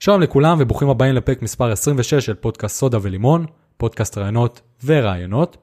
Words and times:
שלום 0.00 0.20
לכולם 0.20 0.56
וברוכים 0.60 0.88
הבאים 0.88 1.14
לפרק 1.14 1.42
מספר 1.42 1.72
26 1.72 2.14
של 2.14 2.34
פודקאסט 2.34 2.76
סודה 2.76 2.98
ולימון, 3.02 3.46
פודקאסט 3.76 4.18
רעיונות 4.18 4.60
ורעיונות, 4.84 5.56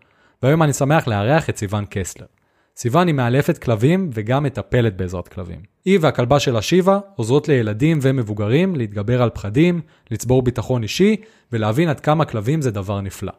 והיום 0.43 0.63
אני 0.63 0.73
שמח 0.73 1.08
לארח 1.08 1.50
את 1.50 1.58
סיוון 1.58 1.85
קסלר. 1.89 2.25
סיוון 2.77 3.07
היא 3.07 3.15
מאלפת 3.15 3.57
כלבים 3.57 4.09
וגם 4.13 4.43
מטפלת 4.43 4.97
בעזרת 4.97 5.27
כלבים. 5.27 5.59
היא 5.85 5.99
והכלבה 6.01 6.39
שלה 6.39 6.61
שיבה 6.61 6.99
עוזרות 7.15 7.47
לילדים 7.47 7.99
ומבוגרים 8.01 8.75
להתגבר 8.75 9.21
על 9.21 9.29
פחדים, 9.29 9.82
לצבור 10.11 10.41
ביטחון 10.41 10.83
אישי 10.83 11.15
ולהבין 11.52 11.89
עד 11.89 11.99
כמה 11.99 12.25
כלבים 12.25 12.61
זה 12.61 12.71
דבר 12.71 13.02
נפלא. 13.02 13.33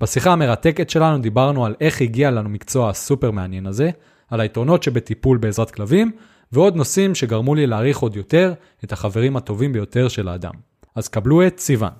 בשיחה 0.00 0.32
המרתקת 0.32 0.90
שלנו 0.90 1.18
דיברנו 1.18 1.66
על 1.66 1.74
איך 1.80 2.00
הגיע 2.00 2.30
לנו 2.30 2.48
מקצוע 2.48 2.90
הסופר 2.90 3.30
מעניין 3.30 3.66
הזה, 3.66 3.90
על 4.30 4.40
היתרונות 4.40 4.82
שבטיפול 4.82 5.38
בעזרת 5.38 5.70
כלבים, 5.70 6.12
ועוד 6.52 6.76
נושאים 6.76 7.14
שגרמו 7.14 7.54
לי 7.54 7.66
להעריך 7.66 7.98
עוד 7.98 8.16
יותר 8.16 8.52
את 8.84 8.92
החברים 8.92 9.36
הטובים 9.36 9.72
ביותר 9.72 10.08
של 10.08 10.28
האדם. 10.28 10.52
אז 10.94 11.08
קבלו 11.08 11.46
את 11.46 11.58
סיוון. 11.58 11.90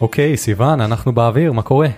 אוקיי, 0.00 0.36
סיוון, 0.36 0.80
אנחנו 0.80 1.12
באוויר, 1.12 1.52
מה 1.52 1.62
קורה? 1.62 1.88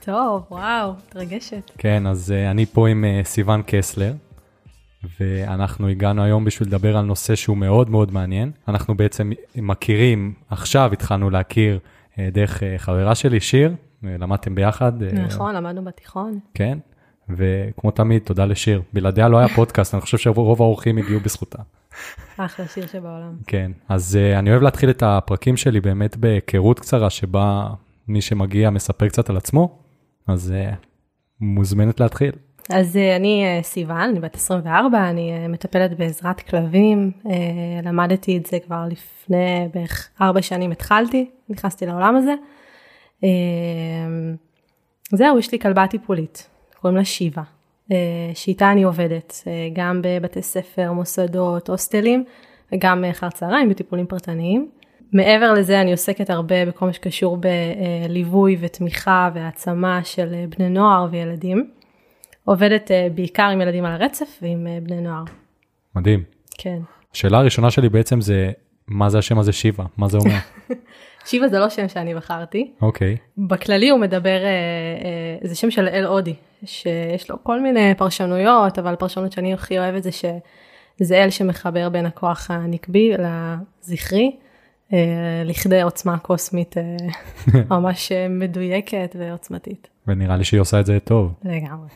טוב, 0.00 0.42
וואו, 0.50 0.92
מתרגשת. 1.08 1.70
כן, 1.78 2.06
אז 2.06 2.34
uh, 2.36 2.50
אני 2.50 2.66
פה 2.66 2.88
עם 2.88 3.04
uh, 3.04 3.26
סיוון 3.26 3.62
קסלר, 3.66 4.12
ואנחנו 5.20 5.88
הגענו 5.88 6.22
היום 6.22 6.44
בשביל 6.44 6.68
לדבר 6.68 6.96
על 6.96 7.04
נושא 7.04 7.34
שהוא 7.34 7.56
מאוד 7.56 7.90
מאוד 7.90 8.12
מעניין. 8.12 8.50
אנחנו 8.68 8.96
בעצם 8.96 9.32
מכירים, 9.56 10.34
עכשיו 10.50 10.90
התחלנו 10.92 11.30
להכיר 11.30 11.78
uh, 11.78 12.16
דרך 12.32 12.62
uh, 12.62 12.64
חברה 12.78 13.14
שלי, 13.14 13.40
שיר, 13.40 13.74
uh, 14.02 14.06
למדתם 14.18 14.54
ביחד. 14.54 15.02
נכון, 15.02 15.54
למדנו 15.54 15.84
בתיכון. 15.84 16.38
כן, 16.54 16.78
וכמו 17.28 17.90
תמיד, 17.90 18.22
תודה 18.22 18.44
לשיר. 18.44 18.82
בלעדיה 18.92 19.28
לא 19.28 19.38
היה 19.38 19.48
פודקאסט, 19.48 19.94
אני 19.94 20.00
חושב 20.00 20.18
שרוב 20.18 20.62
האורחים 20.62 20.98
הגיעו 20.98 21.20
בזכותה. 21.20 21.62
אחלה 22.36 22.66
שיר 22.68 22.86
שבעולם. 22.86 23.36
כן, 23.46 23.72
אז 23.88 24.18
uh, 24.18 24.38
אני 24.38 24.50
אוהב 24.50 24.62
להתחיל 24.62 24.90
את 24.90 25.02
הפרקים 25.02 25.56
שלי 25.56 25.80
באמת 25.80 26.16
בהיכרות 26.16 26.80
קצרה, 26.80 27.10
שבה 27.10 27.68
מי 28.08 28.20
שמגיע 28.20 28.70
מספר 28.70 29.08
קצת 29.08 29.30
על 29.30 29.36
עצמו, 29.36 29.78
אז 30.26 30.54
uh, 30.54 30.74
מוזמנת 31.40 32.00
להתחיל. 32.00 32.32
אז 32.70 32.96
uh, 32.96 33.16
אני 33.16 33.44
uh, 33.60 33.64
סיוון, 33.64 34.00
אני 34.00 34.20
בת 34.20 34.34
24, 34.34 35.10
אני 35.10 35.32
uh, 35.32 35.48
מטפלת 35.48 35.98
בעזרת 35.98 36.40
כלבים, 36.40 37.10
למדתי 37.82 38.36
את 38.36 38.46
זה 38.46 38.58
כבר 38.66 38.84
לפני 38.90 39.68
בערך 39.74 40.08
4 40.20 40.42
שנים 40.42 40.70
התחלתי, 40.70 41.30
נכנסתי 41.48 41.86
לעולם 41.86 42.16
הזה. 42.16 42.34
זהו, 45.12 45.38
יש 45.38 45.52
לי 45.52 45.58
כלבה 45.58 45.86
טיפולית, 45.86 46.48
קוראים 46.80 46.96
לה 46.96 47.04
שיבה. 47.04 47.42
שאיתה 48.34 48.72
אני 48.72 48.82
עובדת, 48.82 49.44
גם 49.72 50.02
בבתי 50.04 50.42
ספר, 50.42 50.92
מוסדות, 50.92 51.68
הוסטלים, 51.68 52.24
וגם 52.72 53.04
אחר 53.04 53.30
צהריים 53.30 53.68
בטיפולים 53.68 54.06
פרטניים. 54.06 54.70
מעבר 55.12 55.52
לזה 55.52 55.80
אני 55.80 55.90
עוסקת 55.90 56.30
הרבה 56.30 56.66
בכל 56.66 56.86
מה 56.86 56.92
שקשור 56.92 57.38
בליווי 58.08 58.56
ותמיכה 58.60 59.30
והעצמה 59.34 60.04
של 60.04 60.44
בני 60.48 60.68
נוער 60.68 61.06
וילדים. 61.10 61.70
עובדת 62.48 62.90
בעיקר 63.14 63.42
עם 63.42 63.60
ילדים 63.60 63.84
על 63.84 63.92
הרצף 63.92 64.38
ועם 64.42 64.66
בני 64.82 65.00
נוער. 65.00 65.24
מדהים. 65.94 66.22
כן. 66.58 66.78
השאלה 67.14 67.38
הראשונה 67.38 67.70
שלי 67.70 67.88
בעצם 67.88 68.20
זה, 68.20 68.50
מה 68.86 69.10
זה 69.10 69.18
השם 69.18 69.38
הזה 69.38 69.52
שיבה? 69.52 69.84
מה 69.96 70.08
זה 70.08 70.18
אומר? 70.18 70.36
שיבה 71.26 71.48
זה 71.48 71.58
לא 71.58 71.68
שם 71.68 71.88
שאני 71.88 72.14
בחרתי. 72.14 72.72
אוקיי. 72.82 73.16
Okay. 73.16 73.40
בכללי 73.48 73.88
הוא 73.88 74.00
מדבר, 74.00 74.38
זה 75.42 75.54
שם 75.54 75.70
של 75.70 75.88
אל 75.88 76.04
הודי, 76.04 76.34
שיש 76.64 77.30
לו 77.30 77.36
כל 77.42 77.60
מיני 77.60 77.94
פרשנויות, 77.94 78.78
אבל 78.78 78.92
הפרשנות 78.92 79.32
שאני 79.32 79.54
הכי 79.54 79.78
אוהבת 79.78 80.02
זה 80.02 80.10
שזה 80.12 81.24
אל 81.24 81.30
שמחבר 81.30 81.88
בין 81.88 82.06
הכוח 82.06 82.50
הנקבי 82.50 83.12
לזכרי, 83.18 84.36
לכדי 85.44 85.82
עוצמה 85.82 86.18
קוסמית 86.18 86.74
ממש 87.70 88.12
מדויקת 88.30 89.16
ועוצמתית. 89.18 89.88
ונראה 90.08 90.36
לי 90.36 90.44
שהיא 90.44 90.60
עושה 90.60 90.80
את 90.80 90.86
זה 90.86 90.98
טוב. 91.00 91.34
לגמרי. 91.44 91.88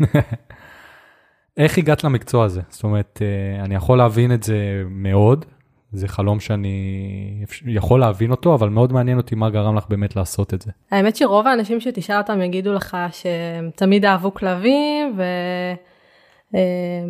איך 1.57 1.79
הגעת 1.79 2.05
למקצוע 2.05 2.45
הזה? 2.45 2.61
זאת 2.69 2.85
אומרת, 2.85 3.23
אני 3.65 3.75
יכול 3.75 3.99
להבין 3.99 4.33
את 4.33 4.43
זה 4.43 4.83
מאוד, 4.91 5.45
זה 5.93 6.09
חלום 6.09 6.41
שאני 6.41 7.45
יכול 7.67 8.01
להבין 8.01 8.31
אותו, 8.31 8.55
אבל 8.55 8.69
מאוד 8.69 8.93
מעניין 8.93 9.19
אותי 9.19 9.35
מה 9.35 9.51
גרם 9.51 9.77
לך 9.77 9.85
באמת 9.89 10.17
לעשות 10.17 10.55
את 10.55 10.63
זה. 10.63 10.71
האמת 10.91 11.17
שרוב 11.17 11.47
האנשים 11.47 11.81
שתשאל 11.81 12.19
אותם 12.19 12.43
יגידו 12.43 12.73
לך 12.73 12.97
שהם 13.11 13.71
תמיד 13.77 14.05
אהבו 14.05 14.35
כלבים, 14.35 15.19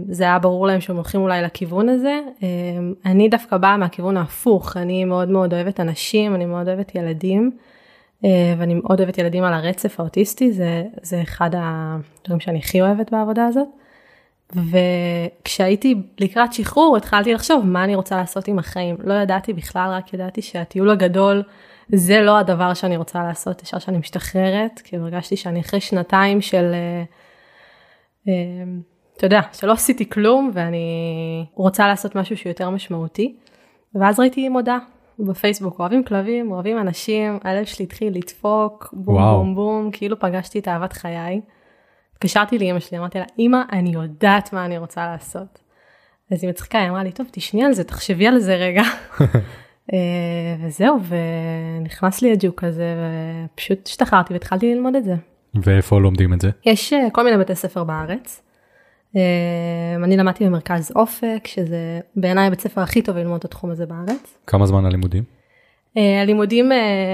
וזה 0.09 0.25
היה 0.25 0.39
ברור 0.39 0.67
להם 0.67 0.81
שהם 0.81 0.97
הולכים 0.97 1.21
אולי 1.21 1.43
לכיוון 1.43 1.89
הזה. 1.89 2.21
אני 3.07 3.29
דווקא 3.29 3.57
באה 3.57 3.77
מהכיוון 3.77 4.17
ההפוך, 4.17 4.77
אני 4.77 5.05
מאוד 5.05 5.29
מאוד 5.29 5.55
אוהבת 5.55 5.81
אנשים, 5.81 6.35
אני 6.35 6.47
מאוד 6.47 6.69
אוהבת 6.69 6.95
ילדים, 6.95 7.51
ואני 8.59 8.75
מאוד 8.75 9.01
אוהבת 9.01 9.19
ילדים 9.19 9.45
על 9.45 9.55
הרצף 9.55 10.01
האוטיסטי, 10.01 10.53
זה, 10.53 10.83
זה 11.03 11.23
אחד 11.23 11.51
הדברים 11.55 12.41
שאני 12.41 12.59
הכי 12.59 12.83
אוהבת 12.83 13.13
בעבודה 13.13 13.47
הזאת. 13.47 13.69
וכשהייתי 14.55 15.95
לקראת 16.21 16.53
שחרור 16.53 16.97
התחלתי 16.97 17.35
לחשוב 17.35 17.67
מה 17.67 17.85
אני 17.85 17.95
רוצה 17.95 18.17
לעשות 18.17 18.49
עם 18.49 18.59
החיים. 18.59 18.97
לא 19.05 19.15
ידעתי 19.15 19.53
בכלל, 19.53 19.91
רק 19.91 20.15
ידעתי 20.15 20.43
שהטיול 20.43 20.91
הגדול 20.91 21.43
זה 21.89 22.21
לא 22.21 22.39
הדבר 22.39 22.75
שאני 22.75 22.97
רוצה 22.97 23.23
לעשות 23.23 23.63
ישר 23.63 23.79
שאני 23.79 23.99
משתחררת, 23.99 24.81
כי 24.85 24.97
הרגשתי 24.97 25.37
שאני 25.37 25.61
אחרי 25.61 25.81
שנתיים 25.81 26.41
של, 26.41 26.75
אתה 28.23 29.27
יודע, 29.27 29.41
שלא 29.53 29.73
עשיתי 29.73 30.11
כלום 30.11 30.51
ואני 30.55 30.87
רוצה 31.55 31.89
לעשות 31.89 32.15
משהו 32.15 32.37
שהוא 32.37 32.51
יותר 32.51 32.71
משמעותי. 32.71 33.37
ואז 33.95 34.21
ראיתי 34.21 34.49
מודעה 34.49 34.79
בפייסבוק, 35.29 35.81
אוהבים 35.81 36.05
כלבים, 36.05 36.51
אוהבים 36.51 36.79
אנשים, 36.79 37.39
הלב 37.45 37.65
שלי 37.65 37.85
התחיל 37.85 38.17
לדפוק, 38.17 38.89
בום 38.93 39.17
וואו. 39.17 39.39
בום 39.39 39.55
בום, 39.55 39.91
כאילו 39.93 40.21
פגשתי 40.21 40.59
את 40.59 40.69
אהבת 40.69 40.93
חיי. 40.93 41.41
התקשרתי 42.13 42.59
לאמא 42.59 42.81
שלי, 42.81 42.99
אמרתי 42.99 43.19
לה, 43.19 43.25
אמא, 43.39 43.59
אני 43.73 43.91
יודעת 43.91 44.53
מה 44.53 44.65
אני 44.65 44.79
רוצה 44.79 45.07
לעשות. 45.07 45.59
אז 46.31 46.45
היא 46.45 46.51
מצחיקה, 46.51 46.79
היא 46.79 46.89
אמרה 46.89 47.05
לי, 47.05 47.13
טוב, 47.13 47.27
תשני 47.31 47.65
על 47.65 47.73
זה, 47.73 47.85
תחשבי 47.85 48.27
על 48.27 48.39
זה 48.39 48.55
רגע. 48.55 48.83
וזהו, 50.61 50.99
ונכנס 51.81 52.23
לי 52.23 52.33
הג'וק 52.33 52.65
הזה, 52.65 52.95
ופשוט 53.55 53.87
השתחררתי 53.87 54.33
והתחלתי 54.33 54.75
ללמוד 54.75 54.95
את 54.95 55.05
זה. 55.05 55.15
ואיפה 55.55 56.01
לומדים 56.01 56.33
את 56.33 56.41
זה? 56.41 56.51
יש 56.67 56.93
כל 57.13 57.25
מיני 57.25 57.37
בתי 57.37 57.55
ספר 57.55 57.85
בארץ. 57.85 58.43
אני 60.05 60.17
למדתי 60.17 60.45
במרכז 60.45 60.93
אופק, 60.97 61.47
שזה 61.47 62.01
בעיניי 62.17 62.47
הבית 62.47 62.61
ספר 62.61 62.81
הכי 62.81 63.03
טוב 63.03 63.17
ללמוד 63.17 63.39
את 63.39 63.45
התחום 63.45 63.71
הזה 63.71 63.87
בארץ. 63.87 64.39
כמה 64.47 64.67
זמן 64.67 64.85
הלימודים? 64.85 65.23
הלימודים 66.23 66.71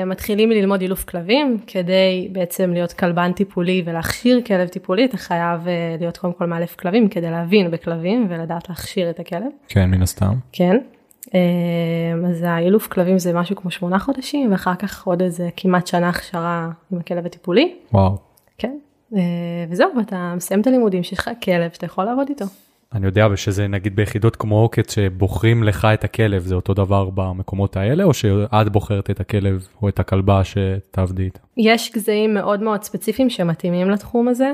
מתחילים 0.07 0.49
מללמוד 0.49 0.81
אילוף 0.81 1.05
כלבים, 1.05 1.59
כדי 1.67 2.29
בעצם 2.33 2.73
להיות 2.73 2.93
כלבן 2.93 3.33
טיפולי 3.33 3.83
ולהכשיר 3.87 4.41
כלב 4.47 4.69
טיפולי, 4.69 5.05
אתה 5.05 5.17
חייב 5.17 5.61
להיות 6.01 6.19
קודם 6.19 6.33
כל 6.33 6.47
מאלף 6.47 6.77
כלבים 6.77 7.09
כדי 7.09 7.31
להבין 7.31 7.71
בכלבים 7.71 8.27
ולדעת 8.31 8.69
להכשיר 8.69 9.11
את 9.11 9.21
הכלב. 9.21 9.49
כן, 9.69 9.91
מן 9.91 10.03
הסתם. 10.03 10.35
כן. 10.53 10.77
אז 12.29 12.43
האילוף 12.43 12.87
כלבים 12.87 13.19
זה 13.19 13.33
משהו 13.33 13.57
כמו 13.57 13.71
שמונה 13.71 13.99
חודשים, 13.99 14.53
ואחר 14.53 14.75
כך 14.75 15.07
עוד 15.07 15.23
איזה 15.23 15.49
כמעט 15.57 15.87
שנה 15.87 16.09
הכשרה 16.09 16.71
עם 16.93 16.99
הכלב 16.99 17.27
הטיפולי. 17.27 17.75
וואו. 17.93 18.17
כן. 18.59 18.79
וזהו, 19.71 19.89
ואתה 19.97 20.33
מסיים 20.37 20.61
את 20.61 20.67
הלימודים 20.67 21.03
שיש 21.03 21.19
לך 21.19 21.31
כלב 21.45 21.71
שאתה 21.73 21.87
יכול 21.87 22.05
לעבוד 22.05 22.29
איתו. 22.29 22.45
אני 22.95 23.07
יודע 23.07 23.27
שזה 23.37 23.69
נגיד 23.69 23.97
ביחידות 23.97 24.37
כמו 24.37 24.61
עוקץ 24.61 24.95
שבוחרים 24.95 25.63
לך 25.63 25.85
את 25.95 26.05
הכלב, 26.05 26.43
זה 26.43 26.55
אותו 26.55 26.75
דבר 26.75 27.11
במקומות 27.15 27.77
האלה, 27.77 28.05
או 28.05 28.15
שאת 28.15 28.69
בוחרת 28.73 29.11
את 29.11 29.21
הכלב 29.21 29.69
או 29.83 29.89
את 29.89 29.99
הכלבה 29.99 30.43
שתעבדי 30.45 31.23
איתה? 31.23 31.41
יש 31.57 31.93
גזעים 31.95 32.35
מאוד 32.35 32.63
מאוד 32.63 32.83
ספציפיים 32.83 33.31
שמתאימים 33.31 33.91
לתחום 33.91 34.29
הזה. 34.29 34.53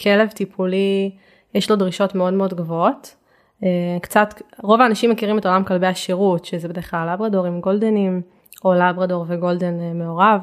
כלב 0.00 0.28
טיפולי, 0.28 1.10
יש 1.54 1.70
לו 1.70 1.76
דרישות 1.76 2.14
מאוד 2.14 2.34
מאוד 2.34 2.54
גבוהות. 2.54 3.14
קצת, 4.02 4.42
רוב 4.62 4.80
האנשים 4.80 5.10
מכירים 5.10 5.38
את 5.38 5.46
עולם 5.46 5.64
כלבי 5.64 5.86
השירות, 5.86 6.44
שזה 6.44 6.68
בדרך 6.68 6.90
כלל 6.90 7.08
לברדורים 7.12 7.60
גולדנים, 7.60 8.22
או 8.64 8.74
לברדור 8.74 9.24
וגולדן 9.28 9.74
מעורב. 9.94 10.40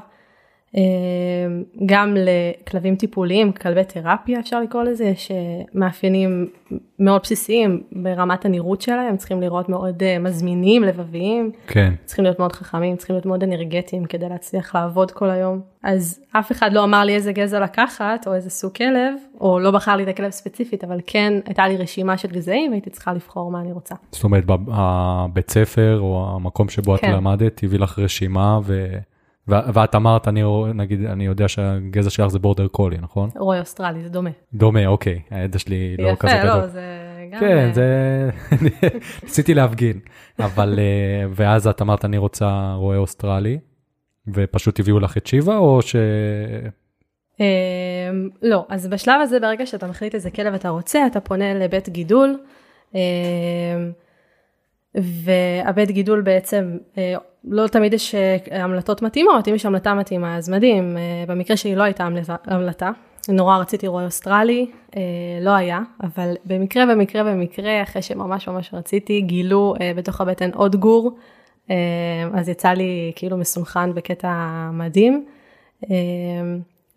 גם 1.86 2.16
לכלבים 2.18 2.95
טיפוליים, 2.95 3.51
כלבי 3.51 3.83
תרפיה 3.83 4.39
אפשר 4.39 4.62
לקרוא 4.62 4.83
לזה, 4.83 5.04
יש 5.04 5.31
מאפיינים 5.74 6.48
מאוד 7.00 7.22
בסיסיים 7.24 7.83
ברמת 7.92 8.45
הנראות 8.45 8.81
שלהם, 8.81 9.07
הם 9.10 9.18
צריכים 9.18 9.42
לראות 9.42 9.69
מאוד 9.69 10.04
מזמינים, 10.19 10.83
לבביים, 10.83 11.51
כן. 11.68 11.94
צריכים 12.06 12.25
להיות 12.25 12.39
מאוד 12.39 12.54
חכמים, 12.54 12.95
צריכים 12.95 13.13
להיות 13.13 13.25
מאוד 13.25 13.44
אנרגטיים 13.44 14.06
כדי 14.06 14.30
להצליח 14.30 14.75
לעבוד 14.75 15.12
כל 15.12 15.30
היום. 15.30 15.62
אז 15.83 16.19
אף 16.31 16.51
אחד 16.51 16.74
לא 16.74 16.83
אמר 16.83 17.04
לי 17.04 17.16
איזה 17.16 17.31
גזע 17.31 17.60
לקחת 17.60 18.27
או 18.27 18.33
איזה 18.33 18.50
סוג 18.50 18.72
כלב, 18.72 19.13
או 19.42 19.60
לא 19.60 19.72
בחר 19.72 19.95
לי 19.95 20.04
את 20.04 20.07
הכלב 20.07 20.30
ספציפית, 20.31 20.83
אבל 20.83 21.00
כן 21.07 21.33
הייתה 21.45 21.68
לי 21.68 21.77
רשימה 21.77 22.18
של 22.18 22.27
גזעים 22.27 22.72
והייתי 22.72 22.89
צריכה 22.89 23.13
לבחור 23.13 23.51
מה 23.51 23.62
אני 23.62 23.72
רוצה. 23.72 23.95
זאת 24.12 24.24
אומרת, 24.24 24.44
הבית 24.68 25.51
ספר 25.51 26.00
או 26.00 26.36
המקום 26.36 26.69
שבו 26.69 26.98
כן. 26.98 27.10
את 27.10 27.13
למדת 27.13 27.63
הביא 27.63 27.80
לך 27.80 28.00
רשימה 28.00 28.60
ו... 28.63 28.88
ואת 29.48 29.96
אמרת, 29.96 30.28
אני 30.28 30.44
נגיד, 30.74 31.06
אני 31.06 31.26
יודע 31.26 31.48
שהגזע 31.48 32.10
שלך 32.10 32.28
זה 32.28 32.40
בורדר 32.40 32.68
קולי, 32.68 32.98
נכון? 33.02 33.30
רוי 33.36 33.60
אוסטרלי, 33.60 34.04
זה 34.04 34.10
דומה. 34.10 34.30
דומה, 34.54 34.88
אוקיי, 34.88 35.22
הידע 35.30 35.60
שלי 35.60 35.98
לא 36.00 36.16
כזה 36.20 36.34
גדול. 36.34 36.50
יפה, 36.50 36.58
לא, 36.58 36.68
זה 36.68 36.82
גם... 37.32 37.40
כן, 37.40 37.74
זה... 37.74 38.30
ניסיתי 39.24 39.54
להפגין, 39.54 40.00
אבל, 40.40 40.80
אה, 40.80 41.28
ואז 41.36 41.68
את 41.68 41.82
אמרת, 41.82 42.06
אני 42.06 42.18
רוצה 42.18 42.74
רועה 42.74 42.98
אוסטרלי, 42.98 43.60
ופשוט 44.34 44.80
הביאו 44.80 45.00
לך 45.00 45.18
את 45.18 45.28
שיבה, 45.28 45.58
או 45.58 45.82
ש... 45.82 45.96
אמ, 47.40 48.30
לא, 48.42 48.66
אז 48.70 48.88
בשלב 48.88 49.22
הזה, 49.22 49.40
ברגע 49.40 49.66
שאתה 49.66 49.88
מחליט 49.88 50.16
איזה 50.16 50.32
כלב 50.32 50.54
אתה 50.54 50.70
רוצה, 50.70 51.08
אתה 51.08 51.20
פונה 51.20 51.54
לבית 51.54 51.90
גידול, 51.90 52.38
אמ, 52.96 53.00
והבית 54.96 55.92
גידול 55.92 56.22
בעצם 56.22 56.78
אה, 56.98 57.16
לא 57.48 57.68
תמיד 57.68 57.94
יש 57.94 58.16
אה, 58.16 58.38
המלטות 58.52 59.02
מתאימות, 59.02 59.48
אם 59.48 59.56
יש 59.56 59.66
המלטה 59.66 59.94
מתאימה 59.94 60.38
אז 60.38 60.50
מדהים, 60.50 60.98
אה, 60.98 61.24
במקרה 61.28 61.58
שלי 61.58 61.76
לא 61.76 61.84
הייתה 61.84 62.08
המלטה, 62.46 62.92
נורא 63.30 63.58
רציתי 63.58 63.88
רואה 63.88 64.06
אוסטרלי, 64.06 64.72
לא 65.42 65.50
היה, 65.50 65.80
אבל 66.04 66.36
במקרה 66.46 66.86
במקרה 66.86 67.24
במקרה, 67.24 67.84
אחרי 67.84 68.02
שממש 68.02 68.48
ממש 68.48 68.74
רציתי, 68.74 69.22
גילו 69.22 69.76
בתוך 69.96 70.22
הבטן 70.22 70.50
עוד 70.54 70.76
גור, 70.76 71.18
אז 72.34 72.50
יצא 72.50 72.70
לי 72.70 73.12
כאילו 73.16 73.38
מסונכן 73.38 73.94
בקטע 73.94 74.30
מדהים. 74.74 75.26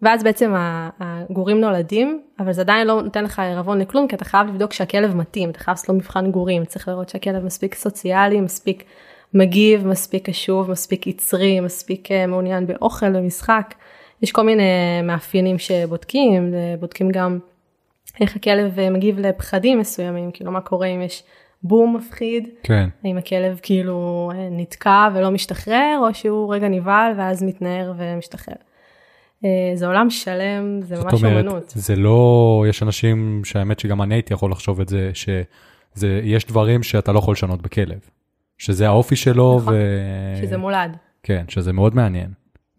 ואז 0.03 0.23
בעצם 0.23 0.55
הגורים 1.01 1.61
נולדים, 1.61 2.23
אבל 2.41 2.53
זה 2.53 2.61
עדיין 2.61 2.87
לא 2.87 3.03
נותן 3.03 3.25
לך 3.25 3.39
ערבון 3.39 3.79
לכלום, 3.79 4.09
כי 4.09 4.17
אתה 4.17 4.25
חייב 4.25 4.49
לבדוק 4.49 4.73
שהכלב 4.73 5.17
מתאים, 5.17 5.51
אתה 5.51 5.59
חייב 5.59 5.77
לעשות 5.77 5.97
מבחן 5.97 6.31
גורים, 6.31 6.65
צריך 6.65 6.89
לראות 6.89 7.09
שהכלב 7.09 7.45
מספיק 7.45 7.75
סוציאלי, 7.75 8.41
מספיק 8.41 8.85
מגיב, 9.35 9.87
מספיק 9.87 10.27
קשוב, 10.27 10.71
מספיק 10.71 11.07
יצרי, 11.07 11.61
מספיק 11.61 12.13
אה, 12.13 12.27
מעוניין 12.27 12.67
באוכל, 12.67 13.13
במשחק. 13.13 13.75
יש 14.23 14.33
כל 14.33 14.43
מיני 14.43 14.63
מאפיינים 15.03 15.59
שבודקים, 15.59 16.55
בודקים 16.81 17.11
גם 17.11 17.39
איך 18.21 18.37
הכלב 18.37 18.79
אה, 18.79 18.91
מגיב 18.91 19.19
לפחדים 19.19 19.79
מסוימים, 19.79 20.31
כאילו 20.31 20.53
מה 20.53 20.61
קורה 20.61 20.87
אם 20.87 21.03
יש 21.03 21.23
בום 21.63 21.97
מפחיד, 21.97 22.49
כן. 22.63 22.89
האם 23.05 23.19
הכלב 23.19 23.61
כאילו 23.63 24.31
אה, 24.35 24.49
נתקע 24.51 25.09
ולא 25.15 25.31
משתחרר, 25.31 25.99
או 26.01 26.15
שהוא 26.15 26.55
רגע 26.55 26.69
נבהל 26.69 27.13
ואז 27.19 27.43
מתנער 27.43 27.93
ומשתחרר. 27.97 28.55
אה, 29.45 29.51
זה 29.75 29.87
עולם 29.87 30.11
שלם, 30.11 30.81
זה 30.83 30.97
ממש 30.97 31.25
אומנות. 31.25 31.47
אומרת, 31.47 31.73
זה 31.75 31.97
לא, 31.97 32.65
יש 32.69 32.83
אנשים 32.83 33.41
שהאמת 33.45 33.81
שגם 33.81 34.03
אני 34.03 34.15
הייתי 34.15 34.35
יכול 34.35 34.51
לחשוב 34.51 34.81
את 34.81 34.89
זה, 34.89 35.11
שיש 35.15 36.45
דברים 36.47 36.83
שאתה 36.83 37.13
לא 37.13 37.19
יכול 37.19 37.33
לשנות 37.33 37.63
בכלב. 37.63 37.99
שזה 38.59 38.87
האופי 38.87 39.17
שלו 39.17 39.59
נכון, 39.61 39.75
ו... 39.75 40.43
שזה 40.43 40.57
מולד. 40.57 40.97
כן, 41.23 41.45
שזה 41.49 41.73
מאוד 41.73 41.95
מעניין. 41.95 42.31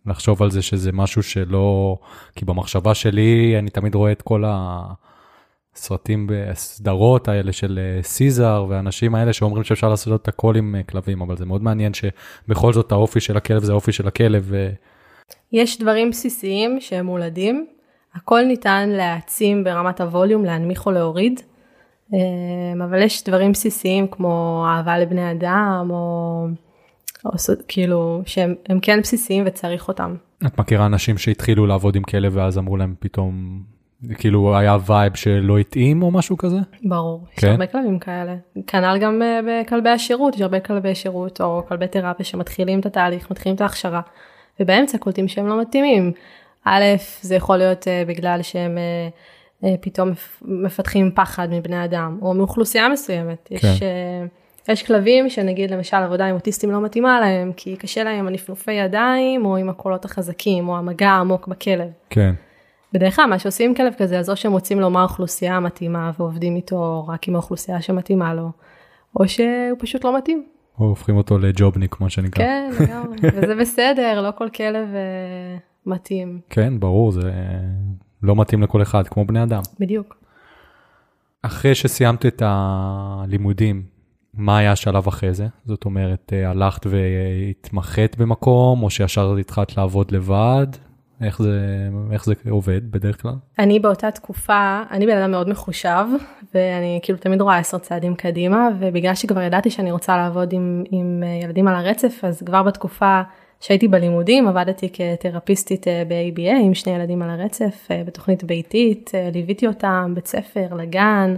לחשוב 0.05 0.43
על 0.43 0.51
זה 0.51 0.61
שזה 0.61 0.91
משהו 0.91 1.23
שלא, 1.23 1.97
כי 2.35 2.45
במחשבה 2.45 2.95
שלי 2.95 3.55
אני 3.59 3.69
תמיד 3.69 3.95
רואה 3.95 4.11
את 4.11 4.21
כל 4.21 4.43
הסרטים 5.75 6.27
בסדרות 6.29 7.27
האלה 7.27 7.51
של 7.51 7.79
אה, 7.81 8.03
סיזר 8.03 8.65
ואנשים 8.69 9.15
האלה 9.15 9.33
שאומרים 9.33 9.63
שאפשר 9.63 9.89
לעשות 9.89 10.21
את 10.21 10.27
הכל 10.27 10.55
עם 10.55 10.75
אה, 10.75 10.83
כלבים, 10.83 11.21
אבל 11.21 11.37
זה 11.37 11.45
מאוד 11.45 11.63
מעניין 11.63 11.91
שבכל 11.93 12.73
זאת 12.73 12.91
האופי 12.91 13.19
של 13.19 13.37
הכלב 13.37 13.63
זה 13.63 13.71
האופי 13.71 13.91
של 13.91 14.07
הכלב. 14.07 14.51
יש 15.51 15.79
דברים 15.79 16.09
בסיסיים 16.09 16.81
שהם 16.81 17.05
מולדים, 17.05 17.67
הכל 18.15 18.41
ניתן 18.41 18.89
להעצים 18.89 19.63
ברמת 19.63 20.01
הווליום, 20.01 20.45
להנמיך 20.45 20.85
או 20.85 20.91
להוריד, 20.91 21.41
אבל 22.83 23.01
יש 23.01 23.23
דברים 23.23 23.51
בסיסיים 23.51 24.07
כמו 24.07 24.65
אהבה 24.69 24.97
לבני 24.97 25.31
אדם, 25.31 25.87
או, 25.89 26.45
או 27.25 27.31
כאילו 27.67 28.21
שהם 28.25 28.79
כן 28.81 28.99
בסיסיים 29.01 29.43
וצריך 29.47 29.87
אותם. 29.87 30.15
את 30.45 30.59
מכירה 30.59 30.85
אנשים 30.85 31.17
שהתחילו 31.17 31.65
לעבוד 31.65 31.95
עם 31.95 32.03
כלב 32.03 32.31
ואז 32.35 32.57
אמרו 32.57 32.77
להם 32.77 32.95
פתאום, 32.99 33.61
כאילו 34.17 34.57
היה 34.57 34.77
וייב 34.85 35.15
שלא 35.15 35.57
התאים 35.57 36.03
או 36.03 36.11
משהו 36.11 36.37
כזה? 36.37 36.57
ברור, 36.83 37.25
כן? 37.35 37.47
יש 37.47 37.51
הרבה 37.51 37.67
כלבים 37.67 37.99
כאלה. 37.99 38.35
כנ"ל 38.67 38.97
גם 38.97 39.21
אה, 39.21 39.39
בכלבי 39.47 39.89
השירות, 39.89 40.35
יש 40.35 40.41
הרבה 40.41 40.59
כלבי 40.59 40.95
שירות 40.95 41.41
או 41.41 41.63
כלבי 41.67 41.87
תרפיה 41.87 42.25
שמתחילים 42.25 42.79
את 42.79 42.85
התהליך, 42.85 43.31
מתחילים 43.31 43.55
את 43.55 43.61
ההכשרה. 43.61 44.01
ובאמצע 44.59 44.97
קולטים 44.97 45.27
שהם 45.27 45.47
לא 45.47 45.61
מתאימים. 45.61 46.11
א', 46.65 46.83
זה 47.21 47.35
יכול 47.35 47.57
להיות 47.57 47.83
uh, 47.83 48.07
בגלל 48.07 48.41
שהם 48.41 48.77
uh, 48.77 49.13
פתאום 49.81 50.11
מפתחים 50.41 51.11
פחד 51.15 51.47
מבני 51.51 51.85
אדם, 51.85 52.19
או 52.21 52.33
מאוכלוסייה 52.33 52.89
מסוימת. 52.89 53.49
כן. 53.49 53.55
יש, 53.55 53.79
uh, 53.79 54.71
יש 54.71 54.83
כלבים 54.83 55.29
שנגיד 55.29 55.71
למשל 55.71 55.97
עבודה 55.97 56.25
עם 56.25 56.35
אוטיסטים 56.35 56.71
לא 56.71 56.81
מתאימה 56.81 57.19
להם, 57.19 57.51
כי 57.55 57.75
קשה 57.75 58.03
להם 58.03 58.19
עם 58.19 58.27
הנפנופי 58.27 58.71
ידיים, 58.71 59.45
או 59.45 59.57
עם 59.57 59.69
הקולות 59.69 60.05
החזקים, 60.05 60.69
או 60.69 60.77
המגע 60.77 61.09
העמוק 61.09 61.47
בכלב. 61.47 61.87
כן. 62.09 62.33
בדרך 62.93 63.15
כלל 63.15 63.25
מה 63.25 63.39
שעושים 63.39 63.69
עם 63.69 63.75
כלב 63.75 63.93
כזה, 63.97 64.19
אז 64.19 64.29
או 64.29 64.35
שהם 64.35 64.51
רוצים 64.51 64.79
לומר 64.79 65.03
אוכלוסייה 65.03 65.59
מתאימה 65.59 66.11
ועובדים 66.19 66.55
איתו 66.55 67.07
רק 67.07 67.27
עם 67.27 67.35
האוכלוסייה 67.35 67.81
שמתאימה 67.81 68.33
לו, 68.33 68.49
או 69.19 69.27
שהוא 69.27 69.77
פשוט 69.79 70.03
לא 70.03 70.17
מתאים. 70.17 70.43
או 70.79 70.85
הופכים 70.85 71.17
אותו 71.17 71.37
לג'ובניק, 71.37 72.01
מה 72.01 72.09
שנקרא. 72.09 72.45
כן, 72.45 72.71
לגמרי, 72.79 73.17
וזה 73.33 73.55
בסדר, 73.55 74.21
לא 74.21 74.31
כל 74.31 74.49
כלב 74.49 74.87
uh, 74.87 75.59
מתאים. 75.85 76.39
כן, 76.49 76.79
ברור, 76.79 77.11
זה 77.11 77.31
לא 78.23 78.35
מתאים 78.35 78.63
לכל 78.63 78.81
אחד, 78.81 79.07
כמו 79.07 79.25
בני 79.25 79.43
אדם. 79.43 79.61
בדיוק. 79.79 80.17
אחרי 81.41 81.75
שסיימת 81.75 82.25
את 82.25 82.41
הלימודים, 82.45 83.83
מה 84.33 84.57
היה 84.57 84.71
השלב 84.71 85.07
אחרי 85.07 85.33
זה? 85.33 85.47
זאת 85.65 85.85
אומרת, 85.85 86.33
אה, 86.35 86.49
הלכת 86.49 86.85
והתמחית 86.85 88.17
במקום, 88.17 88.83
או 88.83 88.89
שישר 88.89 89.35
התחלת 89.35 89.77
לעבוד 89.77 90.11
לבד? 90.11 90.67
איך 91.21 91.41
זה, 91.41 91.59
איך 92.11 92.25
זה 92.25 92.33
עובד 92.49 92.91
בדרך 92.91 93.21
כלל? 93.21 93.33
אני 93.59 93.79
באותה 93.79 94.11
תקופה, 94.11 94.81
אני 94.91 95.05
בן 95.05 95.17
אדם 95.17 95.31
מאוד 95.31 95.49
מחושב, 95.49 96.05
ואני 96.53 96.99
כאילו 97.03 97.17
תמיד 97.19 97.41
רואה 97.41 97.57
עשר 97.57 97.77
צעדים 97.77 98.15
קדימה, 98.15 98.67
ובגלל 98.79 99.15
שכבר 99.15 99.41
ידעתי 99.41 99.69
שאני 99.69 99.91
רוצה 99.91 100.17
לעבוד 100.17 100.53
עם, 100.53 100.83
עם 100.91 101.23
ילדים 101.43 101.67
על 101.67 101.75
הרצף, 101.75 102.19
אז 102.23 102.43
כבר 102.45 102.63
בתקופה 102.63 103.21
שהייתי 103.59 103.87
בלימודים 103.87 104.47
עבדתי 104.47 104.89
כתרפיסטית 104.93 105.87
אה, 105.87 106.03
ב-ABA 106.07 106.55
עם 106.61 106.73
שני 106.73 106.95
ילדים 106.95 107.21
על 107.21 107.29
הרצף, 107.29 107.87
אה, 107.91 108.03
בתוכנית 108.05 108.43
ביתית, 108.43 109.11
אה, 109.13 109.29
ליוויתי 109.33 109.67
אותם 109.67 110.11
בית 110.15 110.27
ספר, 110.27 110.73
לגן. 110.73 111.35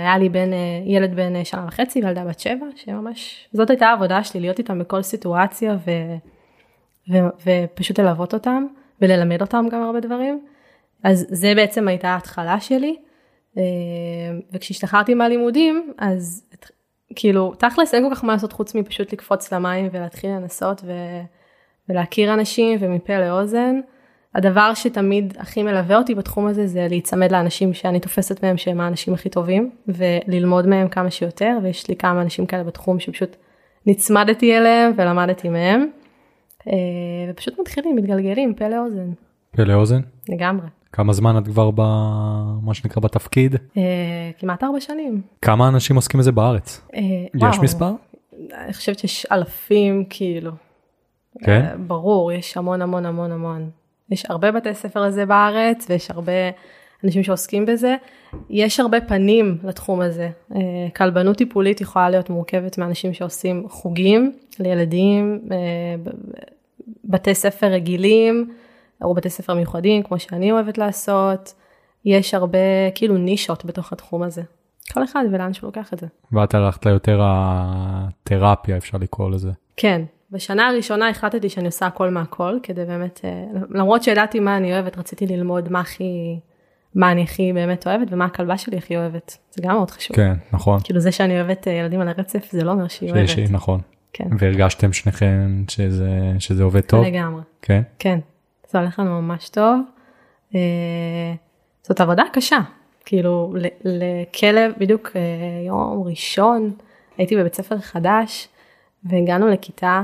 היה 0.00 0.18
לי 0.18 0.28
בן, 0.28 0.50
ילד 0.84 1.14
בן 1.16 1.44
שנה 1.44 1.64
וחצי 1.68 2.00
וילדה 2.02 2.24
בת 2.24 2.40
שבע, 2.40 2.66
שממש, 2.76 3.48
זאת 3.52 3.70
הייתה 3.70 3.86
העבודה 3.86 4.24
שלי, 4.24 4.40
להיות 4.40 4.58
איתם 4.58 4.78
בכל 4.78 5.02
סיטואציה 5.02 5.76
ו... 5.86 5.90
ו- 7.10 7.28
ופשוט 7.46 8.00
ללוות 8.00 8.34
אותם 8.34 8.66
וללמד 9.00 9.40
אותם 9.40 9.66
גם 9.70 9.82
הרבה 9.82 10.00
דברים. 10.00 10.46
אז 11.02 11.26
זה 11.28 11.52
בעצם 11.54 11.88
הייתה 11.88 12.08
ההתחלה 12.08 12.60
שלי. 12.60 12.96
וכשהשתחררתי 14.52 15.14
מהלימודים 15.14 15.92
אז 15.98 16.46
כאילו 17.16 17.54
תכלס 17.58 17.94
אין 17.94 18.08
כל 18.08 18.14
כך 18.14 18.24
מה 18.24 18.32
לעשות 18.32 18.52
חוץ 18.52 18.74
מפשוט 18.74 19.12
לקפוץ 19.12 19.52
למים 19.52 19.88
ולהתחיל 19.92 20.30
לנסות 20.30 20.82
ו- 20.84 21.22
ולהכיר 21.88 22.34
אנשים 22.34 22.78
ומפה 22.80 23.18
לאוזן. 23.18 23.80
הדבר 24.34 24.74
שתמיד 24.74 25.34
הכי 25.38 25.62
מלווה 25.62 25.96
אותי 25.96 26.14
בתחום 26.14 26.46
הזה 26.46 26.66
זה 26.66 26.86
להיצמד 26.88 27.32
לאנשים 27.32 27.74
שאני 27.74 28.00
תופסת 28.00 28.44
מהם 28.44 28.56
שהם 28.56 28.80
האנשים 28.80 29.14
הכי 29.14 29.28
טובים 29.28 29.70
וללמוד 29.88 30.66
מהם 30.66 30.88
כמה 30.88 31.10
שיותר 31.10 31.58
ויש 31.62 31.88
לי 31.88 31.96
כמה 31.96 32.22
אנשים 32.22 32.46
כאלה 32.46 32.64
בתחום 32.64 33.00
שפשוט 33.00 33.36
נצמדתי 33.86 34.58
אליהם 34.58 34.92
ולמדתי 34.96 35.48
מהם. 35.48 35.86
אה, 36.68 36.72
ופשוט 37.30 37.58
מתחילים, 37.60 37.96
מתגלגלים, 37.96 38.54
פה 38.54 38.68
לאוזן. 38.68 39.10
פה 39.56 39.62
לאוזן? 39.62 40.00
לגמרי. 40.28 40.66
כמה 40.94 41.12
זמן 41.12 41.38
את 41.38 41.44
כבר 41.44 41.70
במה 41.70 42.74
שנקרא 42.74 43.02
בתפקיד? 43.02 43.56
אה, 43.76 43.82
כמעט 44.38 44.64
ארבע 44.64 44.80
שנים. 44.80 45.20
כמה 45.42 45.68
אנשים 45.68 45.96
עוסקים 45.96 46.20
בזה 46.20 46.32
בארץ? 46.32 46.80
אה, 46.94 47.00
יש 47.50 47.58
מספר? 47.62 47.92
אני 48.52 48.72
חושבת 48.72 48.98
שיש 48.98 49.26
אלפים 49.32 50.04
כאילו. 50.10 50.50
כן? 51.44 51.66
ברור, 51.86 52.32
יש 52.32 52.56
המון 52.56 52.82
המון 52.82 53.06
המון 53.06 53.32
המון. 53.32 53.70
יש 54.10 54.26
הרבה 54.28 54.52
בתי 54.52 54.74
ספר 54.74 55.02
לזה 55.02 55.26
בארץ 55.26 55.86
ויש 55.88 56.10
הרבה 56.10 56.32
אנשים 57.04 57.22
שעוסקים 57.22 57.66
בזה. 57.66 57.96
יש 58.50 58.80
הרבה 58.80 59.00
פנים 59.00 59.58
לתחום 59.64 60.00
הזה. 60.00 60.30
כלבנות 60.96 61.36
טיפולית 61.36 61.80
יכולה 61.80 62.10
להיות 62.10 62.30
מורכבת 62.30 62.78
מאנשים 62.78 63.14
שעושים 63.14 63.64
חוגים 63.68 64.32
לילדים, 64.58 65.40
בתי 67.04 67.34
ספר 67.34 67.66
רגילים, 67.66 68.50
או 69.04 69.14
בתי 69.14 69.30
ספר 69.30 69.54
מיוחדים, 69.54 70.02
כמו 70.02 70.18
שאני 70.18 70.52
אוהבת 70.52 70.78
לעשות. 70.78 71.54
יש 72.04 72.34
הרבה 72.34 72.58
כאילו 72.94 73.16
נישות 73.16 73.64
בתוך 73.64 73.92
התחום 73.92 74.22
הזה. 74.22 74.42
כל 74.92 75.04
אחד 75.04 75.24
ולאן 75.32 75.52
שהוא 75.52 75.68
לוקח 75.68 75.92
את 75.92 75.98
זה. 75.98 76.06
ואת 76.32 76.54
הלכת 76.54 76.86
ליותר 76.86 77.20
התרפיה, 77.22 78.76
אפשר 78.76 78.98
לקרוא 78.98 79.30
לזה. 79.30 79.50
כן, 79.76 80.02
בשנה 80.30 80.68
הראשונה 80.68 81.08
החלטתי 81.08 81.48
שאני 81.48 81.66
עושה 81.66 81.86
הכל 81.86 82.10
מהכל, 82.10 82.58
כדי 82.62 82.84
באמת, 82.84 83.20
אה, 83.24 83.44
למרות 83.70 84.02
שידעתי 84.02 84.40
מה 84.40 84.56
אני 84.56 84.72
אוהבת, 84.72 84.98
רציתי 84.98 85.26
ללמוד 85.26 85.72
מה 85.72 85.80
הכי, 85.80 86.40
מה 86.94 87.12
אני 87.12 87.22
הכי 87.22 87.52
באמת 87.52 87.86
אוהבת 87.86 88.06
ומה 88.10 88.24
הכלבה 88.24 88.58
שלי 88.58 88.76
הכי 88.76 88.96
אוהבת. 88.96 89.38
זה 89.50 89.62
גם 89.62 89.74
מאוד 89.74 89.90
חשוב. 89.90 90.16
כן, 90.16 90.34
נכון. 90.52 90.80
כאילו 90.84 91.00
זה 91.00 91.12
שאני 91.12 91.40
אוהבת 91.40 91.68
אה, 91.68 91.72
ילדים 91.72 92.00
על 92.00 92.08
הרצף, 92.08 92.48
זה 92.50 92.64
לא 92.64 92.70
אומר 92.70 92.88
שהיא 92.88 93.12
אוהבת. 93.12 93.28
שהיא, 93.28 93.48
נכון. 93.50 93.80
כן. 94.12 94.28
והרגשתם 94.38 94.92
שניכם 94.92 95.64
שזה, 95.68 96.10
שזה 96.38 96.62
עובד 96.62 96.80
טוב? 96.80 97.04
לגמרי. 97.04 97.42
כן? 97.62 97.82
כן, 97.98 98.18
זה 98.74 98.80
הולך 98.80 98.98
לנו 98.98 99.22
ממש 99.22 99.48
טוב. 99.48 99.80
אה, 100.54 100.60
זאת 101.82 102.00
עבודה 102.00 102.22
קשה, 102.32 102.58
כאילו 103.04 103.54
לכלב, 103.84 104.72
בדיוק 104.78 105.10
יום 105.66 106.02
ראשון 106.06 106.72
הייתי 107.18 107.36
בבית 107.36 107.54
ספר 107.54 107.78
חדש, 107.78 108.48
והגענו 109.04 109.48
לכיתה, 109.48 110.02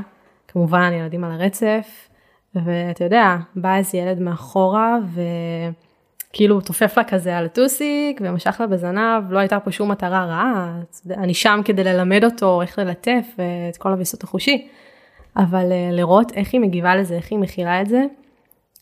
כמובן 0.49 0.91
ילדים 0.93 1.25
על 1.25 1.33
הרצף, 1.33 2.09
ואתה 2.55 3.05
יודע, 3.05 3.37
בא 3.57 3.77
איזה 3.77 3.99
ילד 3.99 4.21
מאחורה 4.21 4.99
וכאילו 6.31 6.61
תופף 6.61 6.99
לה 6.99 7.05
כזה 7.05 7.39
על 7.39 7.45
הטוסיק 7.45 8.21
ומשך 8.25 8.57
לה 8.61 8.67
בזנב, 8.67 9.33
לא 9.33 9.39
הייתה 9.39 9.61
פה 9.61 9.73
שום 9.73 9.91
מטרה 9.91 10.25
רעה, 10.25 10.81
אני 11.11 11.35
שם 11.35 11.61
כדי 11.65 11.85
ללמד 11.85 12.25
אותו 12.25 12.63
איך 12.63 12.79
ללטף 12.79 13.27
את 13.71 13.77
כל 13.77 13.93
הוויסות 13.93 14.23
החושי, 14.23 14.69
אבל 15.37 15.73
אה, 15.73 15.89
לראות 15.93 16.33
איך 16.33 16.53
היא 16.53 16.61
מגיבה 16.61 16.97
לזה, 16.97 17.15
איך 17.15 17.31
היא 17.31 17.39
מכילה 17.39 17.81
את 17.81 17.89
זה, 17.89 18.05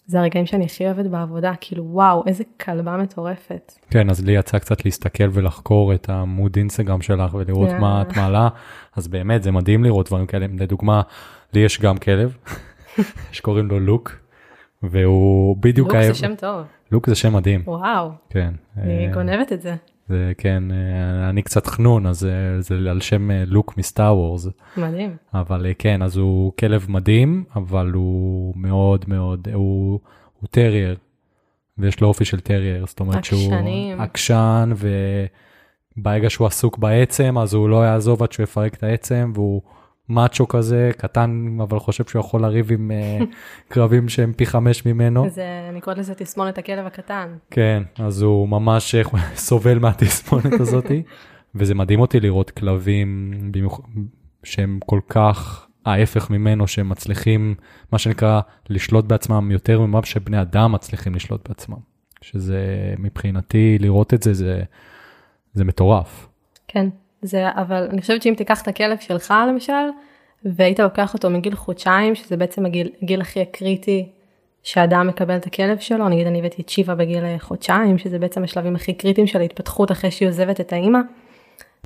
זה 0.08 0.20
הרגעים 0.20 0.46
שאני 0.46 0.64
הכי 0.64 0.86
אוהבת 0.86 1.06
בעבודה, 1.06 1.52
כאילו 1.60 1.84
וואו, 1.84 2.22
איזה 2.26 2.44
כלבה 2.60 2.96
מטורפת. 2.96 3.72
כן, 3.90 4.10
אז 4.10 4.24
לי 4.24 4.32
יצא 4.32 4.58
קצת 4.58 4.84
להסתכל 4.84 5.28
ולחקור 5.32 5.94
את 5.94 6.08
העמוד 6.08 6.56
אינסטגרם 6.56 7.02
שלך 7.02 7.34
ולראות 7.34 7.70
yeah. 7.70 7.80
מה 7.80 8.02
את 8.02 8.16
מעלה, 8.16 8.48
אז 8.96 9.08
באמת 9.08 9.42
זה 9.42 9.50
מדהים 9.50 9.84
לראות 9.84 10.06
דברים 10.06 10.26
כאלה. 10.26 10.46
לדוגמה, 10.58 11.02
לי 11.52 11.60
יש 11.60 11.80
גם 11.80 11.96
כלב, 11.96 12.36
שקוראים 13.32 13.66
לו 13.66 13.80
לוק, 13.80 14.18
והוא 14.82 15.56
בדיוק... 15.60 15.88
לוק 15.94 16.02
זה 16.02 16.14
שם 16.14 16.34
טוב. 16.34 16.62
לוק 16.92 17.06
זה 17.06 17.14
שם 17.14 17.34
מדהים. 17.34 17.62
וואו. 17.66 18.10
כן. 18.30 18.54
אני 18.76 19.06
אה, 19.06 19.12
גונבת 19.14 19.52
את 19.52 19.62
זה. 19.62 19.76
זה 20.08 20.32
כן, 20.38 20.62
אה, 20.70 21.28
אני 21.30 21.42
קצת 21.42 21.66
חנון, 21.66 22.06
אז 22.06 22.24
אה, 22.24 22.60
זה 22.60 22.90
על 22.90 23.00
שם 23.00 23.30
לוק 23.46 23.76
מ 23.76 23.84
Star 23.84 24.16
Wars. 24.16 24.46
מדהים. 24.76 25.16
אבל 25.34 25.66
כן, 25.78 26.02
אז 26.02 26.16
הוא 26.16 26.52
כלב 26.58 26.86
מדהים, 26.88 27.44
אבל 27.56 27.90
הוא 27.94 28.54
מאוד 28.56 29.04
מאוד, 29.08 29.48
הוא, 29.54 30.00
הוא 30.40 30.48
טרייר, 30.50 30.96
ויש 31.78 32.00
לו 32.00 32.08
אופי 32.08 32.24
של 32.24 32.40
טרייר, 32.40 32.86
זאת 32.86 33.00
אומרת 33.00 33.24
שהוא 33.24 33.54
עקשן, 33.98 34.72
וברגע 35.96 36.30
שהוא 36.30 36.46
עסוק 36.46 36.78
בעצם, 36.78 37.38
אז 37.38 37.54
הוא 37.54 37.68
לא 37.68 37.84
יעזוב 37.84 38.22
עד 38.22 38.32
שהוא 38.32 38.44
יפרק 38.44 38.74
את 38.74 38.82
העצם, 38.82 39.32
והוא 39.34 39.62
מאצ'ו 40.08 40.48
כזה, 40.48 40.90
קטן, 40.96 41.58
אבל 41.62 41.78
חושב 41.78 42.04
שהוא 42.04 42.20
יכול 42.20 42.42
לריב 42.42 42.72
עם 42.72 42.90
אה, 42.90 43.25
כלבים 43.72 44.08
שהם 44.08 44.32
פי 44.32 44.46
חמש 44.46 44.86
ממנו. 44.86 45.30
זה, 45.30 45.66
אני 45.68 45.80
קוראת 45.80 45.98
לזה 45.98 46.14
תסמונת 46.14 46.58
הכלב 46.58 46.86
הקטן. 46.86 47.28
כן, 47.50 47.82
אז 47.98 48.22
הוא 48.22 48.48
ממש 48.48 48.94
סובל 49.34 49.78
מהתסמונת 49.78 50.60
הזאתי, 50.60 51.02
וזה 51.54 51.74
מדהים 51.74 52.00
אותי 52.00 52.20
לראות 52.20 52.50
כלבים 52.50 53.32
שהם 54.44 54.78
כל 54.86 55.00
כך 55.08 55.66
ההפך 55.86 56.30
ממנו, 56.30 56.68
שהם 56.68 56.88
מצליחים, 56.88 57.54
מה 57.92 57.98
שנקרא, 57.98 58.40
לשלוט 58.68 59.04
בעצמם 59.04 59.50
יותר 59.50 59.80
ממה 59.80 60.04
שבני 60.04 60.40
אדם 60.40 60.72
מצליחים 60.72 61.14
לשלוט 61.14 61.48
בעצמם. 61.48 61.78
שזה 62.20 62.94
מבחינתי, 62.98 63.78
לראות 63.80 64.14
את 64.14 64.22
זה, 64.22 64.34
זה, 64.34 64.62
זה 65.52 65.64
מטורף. 65.64 66.28
כן, 66.68 66.88
זה, 67.22 67.48
אבל 67.50 67.88
אני 67.90 68.00
חושבת 68.00 68.22
שאם 68.22 68.34
תיקח 68.37 68.62
את 68.62 68.68
הכלב 68.68 68.98
שלך 69.00 69.34
למשל, 69.48 69.72
והיית 70.44 70.80
לוקח 70.80 71.14
אותו 71.14 71.30
מגיל 71.30 71.54
חודשיים, 71.54 72.14
שזה 72.14 72.37
בעצם 72.37 72.66
הגיל, 72.66 72.90
הגיל 73.02 73.20
הכי 73.20 73.40
הקריטי 73.40 74.08
שאדם 74.62 75.06
מקבל 75.06 75.37
את 75.37 75.46
הכלב 75.46 75.78
שלו, 75.78 76.08
נגיד 76.08 76.26
אני 76.26 76.38
הבאתי 76.38 76.62
את 76.62 76.68
שיבה 76.68 76.94
בגיל 76.94 77.38
חודשיים, 77.38 77.98
שזה 77.98 78.18
בעצם 78.18 78.44
השלבים 78.44 78.76
הכי 78.76 78.94
קריטיים 78.94 79.26
של 79.26 79.40
ההתפתחות 79.40 79.92
אחרי 79.92 80.10
שהיא 80.10 80.28
עוזבת 80.28 80.60
את 80.60 80.72
האימא. 80.72 80.98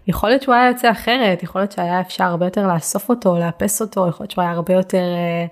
יכול 0.06 0.28
להיות 0.28 0.42
שהוא 0.42 0.54
היה 0.54 0.68
יוצא 0.68 0.90
אחרת, 0.90 1.42
יכול 1.42 1.60
להיות 1.60 1.72
שהיה 1.72 2.00
אפשר 2.00 2.24
הרבה 2.24 2.46
יותר 2.46 2.66
לאסוף 2.74 3.08
אותו, 3.08 3.38
לאפס 3.38 3.82
אותו, 3.82 4.08
יכול 4.08 4.24
להיות 4.24 4.30
שהוא 4.30 4.42
היה 4.42 4.52
הרבה 4.52 4.72
יותר 4.72 5.04
אה, 5.14 5.46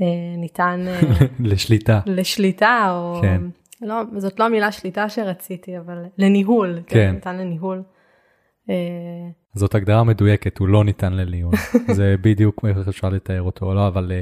אה, 0.00 0.36
ניתן... 0.36 0.84
אה, 0.88 1.00
לשליטה. 1.40 2.00
לשליטה, 2.06 2.86
או... 2.90 3.18
כן. 3.22 3.40
לא, 3.82 4.02
זאת 4.16 4.40
לא 4.40 4.44
המילה 4.44 4.72
שליטה 4.72 5.08
שרציתי, 5.08 5.78
אבל 5.78 6.04
לניהול. 6.18 6.78
כן. 6.86 6.98
כן 6.98 7.10
ניתן 7.14 7.36
לניהול. 7.36 7.82
אה, 8.70 9.28
זאת 9.54 9.74
הגדרה 9.74 10.04
מדויקת, 10.04 10.58
הוא 10.58 10.68
לא 10.68 10.84
ניתן 10.84 11.12
לליון. 11.12 11.52
זה 11.96 12.14
בדיוק 12.20 12.64
איך 12.68 12.88
אפשר 12.88 13.08
לתאר 13.08 13.42
אותו, 13.42 13.74
לא, 13.74 13.86
אבל 13.86 14.12
אה, 14.12 14.20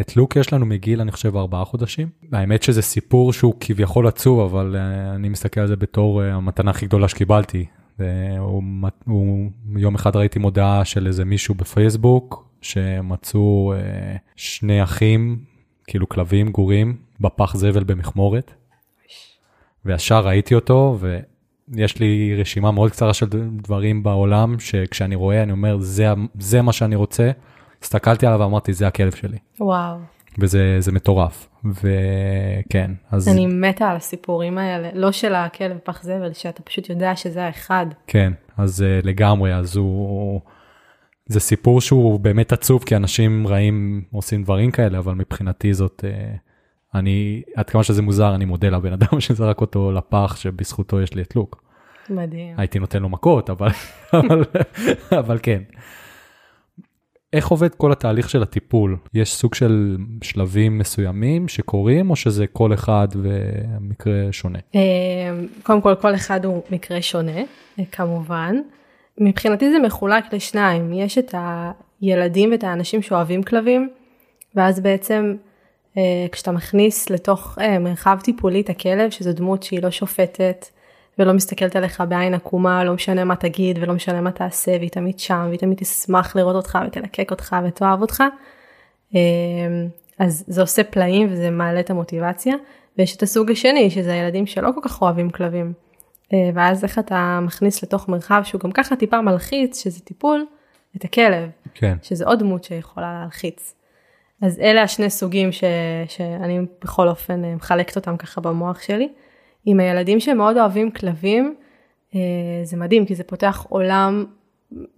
את 0.00 0.16
לוק 0.16 0.36
יש 0.36 0.52
לנו 0.52 0.66
מגיל, 0.66 1.00
אני 1.00 1.12
חושב, 1.12 1.36
ארבעה 1.36 1.64
חודשים. 1.64 2.08
האמת 2.32 2.62
שזה 2.62 2.82
סיפור 2.82 3.32
שהוא 3.32 3.54
כביכול 3.60 4.06
עצוב, 4.06 4.40
אבל 4.40 4.76
אה, 4.78 5.14
אני 5.14 5.28
מסתכל 5.28 5.60
על 5.60 5.66
זה 5.66 5.76
בתור 5.76 6.22
המתנה 6.22 6.70
הכי 6.70 6.86
גדולה 6.86 7.08
שקיבלתי. 7.08 7.66
הוא, 8.38 8.62
הוא, 9.04 9.50
יום 9.76 9.94
אחד 9.94 10.16
ראיתי 10.16 10.38
מודעה 10.38 10.84
של 10.84 11.06
איזה 11.06 11.24
מישהו 11.24 11.54
בפייסבוק, 11.54 12.48
שמצאו 12.60 13.74
שני 14.36 14.82
אחים, 14.82 15.38
כאילו 15.86 16.08
כלבים 16.08 16.50
גורים, 16.50 16.96
בפח 17.20 17.56
זבל 17.56 17.84
במכמורת. 17.84 18.52
וישר 19.84 20.26
ראיתי 20.26 20.54
אותו, 20.54 20.96
ו... 21.00 21.18
יש 21.74 21.98
לי 21.98 22.34
רשימה 22.40 22.70
מאוד 22.70 22.90
קצרה 22.90 23.14
של 23.14 23.26
דברים 23.62 24.02
בעולם, 24.02 24.58
שכשאני 24.58 25.14
רואה, 25.14 25.42
אני 25.42 25.52
אומר, 25.52 25.78
זה, 25.78 26.06
זה 26.38 26.62
מה 26.62 26.72
שאני 26.72 26.96
רוצה. 26.96 27.30
הסתכלתי 27.82 28.26
עליו 28.26 28.40
ואמרתי, 28.40 28.72
זה 28.72 28.86
הכלב 28.86 29.14
שלי. 29.14 29.38
וואו. 29.60 29.96
וזה 30.38 30.92
מטורף, 30.92 31.48
וכן, 31.64 32.90
אז... 33.10 33.28
אני 33.28 33.46
מתה 33.46 33.88
על 33.88 33.96
הסיפורים 33.96 34.58
האלה, 34.58 34.88
לא 34.94 35.12
של 35.12 35.34
הכלב 35.34 35.78
פח 35.84 36.02
זבל, 36.02 36.32
שאתה 36.32 36.62
פשוט 36.62 36.90
יודע 36.90 37.16
שזה 37.16 37.44
האחד. 37.44 37.86
כן, 38.06 38.32
אז 38.56 38.84
uh, 38.84 39.06
לגמרי, 39.06 39.54
אז 39.54 39.76
הוא... 39.76 40.40
זה 41.26 41.40
סיפור 41.40 41.80
שהוא 41.80 42.20
באמת 42.20 42.52
עצוב, 42.52 42.84
כי 42.84 42.96
אנשים 42.96 43.46
רעים 43.46 44.04
עושים 44.12 44.42
דברים 44.42 44.70
כאלה, 44.70 44.98
אבל 44.98 45.14
מבחינתי 45.14 45.74
זאת... 45.74 46.04
Uh, 46.04 46.51
אני, 46.94 47.42
עד 47.56 47.70
כמה 47.70 47.82
שזה 47.82 48.02
מוזר, 48.02 48.34
אני 48.34 48.44
מודה 48.44 48.68
לבן 48.68 48.92
אדם 48.92 49.20
שזרק 49.20 49.60
אותו 49.60 49.92
לפח, 49.92 50.36
שבזכותו 50.36 51.00
יש 51.00 51.14
לי 51.14 51.22
את 51.22 51.36
לוק. 51.36 51.62
מדהים. 52.10 52.54
הייתי 52.56 52.78
נותן 52.78 53.02
לו 53.02 53.08
מכות, 53.08 53.50
אבל, 53.50 53.68
אבל, 54.20 54.44
אבל 55.18 55.38
כן. 55.42 55.62
איך 57.32 57.48
עובד 57.48 57.74
כל 57.74 57.92
התהליך 57.92 58.30
של 58.30 58.42
הטיפול? 58.42 58.96
יש 59.14 59.34
סוג 59.34 59.54
של 59.54 59.96
שלבים 60.22 60.78
מסוימים 60.78 61.48
שקורים, 61.48 62.10
או 62.10 62.16
שזה 62.16 62.46
כל 62.46 62.74
אחד 62.74 63.08
ומקרה 63.14 64.28
שונה? 64.30 64.58
אה, 64.74 64.80
קודם 65.62 65.80
כל, 65.80 65.94
כל 65.94 66.14
אחד 66.14 66.44
הוא 66.44 66.62
מקרה 66.70 67.02
שונה, 67.02 67.40
כמובן. 67.92 68.56
מבחינתי 69.18 69.70
זה 69.70 69.78
מחולק 69.78 70.34
לשניים, 70.34 70.92
יש 70.92 71.18
את 71.18 71.34
הילדים 72.00 72.50
ואת 72.50 72.64
האנשים 72.64 73.02
שאוהבים 73.02 73.42
כלבים, 73.42 73.88
ואז 74.54 74.80
בעצם 74.80 75.34
כשאתה 76.32 76.52
מכניס 76.52 77.10
לתוך 77.10 77.58
אה, 77.60 77.78
מרחב 77.78 78.18
טיפולי 78.24 78.60
את 78.60 78.70
הכלב, 78.70 79.10
שזו 79.10 79.32
דמות 79.32 79.62
שהיא 79.62 79.82
לא 79.82 79.90
שופטת 79.90 80.66
ולא 81.18 81.32
מסתכלת 81.32 81.76
עליך 81.76 82.02
בעין 82.08 82.34
עקומה, 82.34 82.84
לא 82.84 82.94
משנה 82.94 83.24
מה 83.24 83.36
תגיד 83.36 83.78
ולא 83.82 83.94
משנה 83.94 84.20
מה 84.20 84.30
תעשה, 84.30 84.70
והיא 84.70 84.90
תמיד 84.90 85.18
שם, 85.18 85.44
והיא 85.48 85.58
תמיד 85.58 85.78
תשמח 85.78 86.36
לראות 86.36 86.56
אותך 86.56 86.78
ותלקק 86.86 87.30
אותך 87.30 87.56
ותאהב 87.68 88.00
אותך, 88.00 88.22
אה, 89.14 89.20
אז 90.18 90.44
זה 90.46 90.60
עושה 90.60 90.84
פלאים 90.84 91.28
וזה 91.30 91.50
מעלה 91.50 91.80
את 91.80 91.90
המוטיבציה. 91.90 92.54
ויש 92.98 93.16
את 93.16 93.22
הסוג 93.22 93.50
השני, 93.50 93.90
שזה 93.90 94.12
הילדים 94.12 94.46
שלא 94.46 94.70
כל 94.74 94.80
כך 94.82 95.02
אוהבים 95.02 95.30
כלבים. 95.30 95.72
ואז 96.54 96.84
איך 96.84 96.98
אתה 96.98 97.40
מכניס 97.42 97.82
לתוך 97.82 98.08
מרחב 98.08 98.42
שהוא 98.44 98.60
גם 98.60 98.72
ככה 98.72 98.96
טיפה 98.96 99.20
מלחיץ, 99.20 99.82
שזה 99.84 100.00
טיפול, 100.00 100.46
את 100.96 101.04
הכלב. 101.04 101.50
כן. 101.74 101.96
שזה 102.02 102.26
עוד 102.26 102.38
דמות 102.38 102.64
שיכולה 102.64 103.12
להלחיץ. 103.20 103.74
אז 104.42 104.60
אלה 104.60 104.82
השני 104.82 105.10
סוגים 105.10 105.52
ש, 105.52 105.64
שאני 106.08 106.60
בכל 106.82 107.08
אופן 107.08 107.44
אה, 107.44 107.54
מחלקת 107.54 107.96
אותם 107.96 108.16
ככה 108.16 108.40
במוח 108.40 108.80
שלי. 108.80 109.08
עם 109.64 109.80
הילדים 109.80 110.20
שמאוד 110.20 110.56
אוהבים 110.56 110.90
כלבים, 110.90 111.54
אה, 112.14 112.20
זה 112.64 112.76
מדהים 112.76 113.06
כי 113.06 113.14
זה 113.14 113.24
פותח 113.24 113.66
עולם 113.68 114.24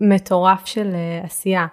מטורף 0.00 0.66
של 0.66 0.94
אה, 0.94 1.20
עשייה. 1.24 1.66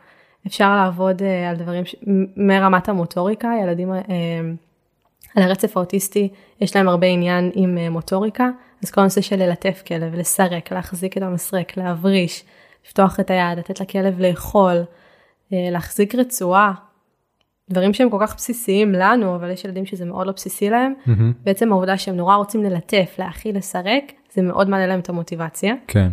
אפשר 0.48 0.75
לעבוד 0.75 1.22
על 1.50 1.56
דברים 1.56 1.86
ש... 1.86 1.96
מרמת 2.38 2.90
המוטוריקה, 2.90 3.51
ילדים 3.63 3.92
על 5.36 5.44
הרצף 5.44 5.78
האוטיסטי 5.78 6.30
יש 6.62 6.75
להם 6.75 6.88
הרבה 6.88 7.08
עניין 7.08 7.51
עם 7.54 7.78
מוטוריקה, 7.78 8.50
אז 8.84 8.92
כל 8.92 9.01
הנושא 9.01 9.22
של 9.22 9.36
ללטף 9.36 9.84
כלב, 9.88 10.16
לסרק, 10.16 10.72
להחזיק 10.72 11.18
את 11.18 11.22
המסרק, 11.22 11.78
להבריש, 11.78 12.44
לפתוח 12.86 13.20
את 13.20 13.30
היד, 13.30 13.58
לתת 13.58 13.80
לכלב 13.80 14.20
לאכול, 14.20 14.84
להחזיק 15.51 16.16
רצועה, 16.16 16.74
דברים 17.72 17.94
שהם 17.94 18.10
כל 18.10 18.18
כך 18.22 18.36
בסיסיים 18.36 18.92
לנו, 18.92 19.36
אבל 19.36 19.50
יש 19.50 19.66
ילדים 19.66 19.86
שזה 19.86 20.06
מאוד 20.06 20.28
לא 20.28 20.34
בסיסי 20.34 20.70
להם. 20.70 20.94
מהמם. 21.06 21.34
בעצם 21.44 21.72
העובדה 21.72 21.98
שהם 21.98 22.16
נורא 22.16 22.36
רוצים 22.36 22.63
ללטף, 22.63 23.16
להאכיל, 23.20 23.58
לסרק, 23.58 24.12
זה 24.34 24.42
מאוד 24.42 24.70
מעלה 24.70 24.88
להם 24.88 25.00
את 25.00 25.10
המוטיבציה. 25.10 25.74
כן, 25.88 26.10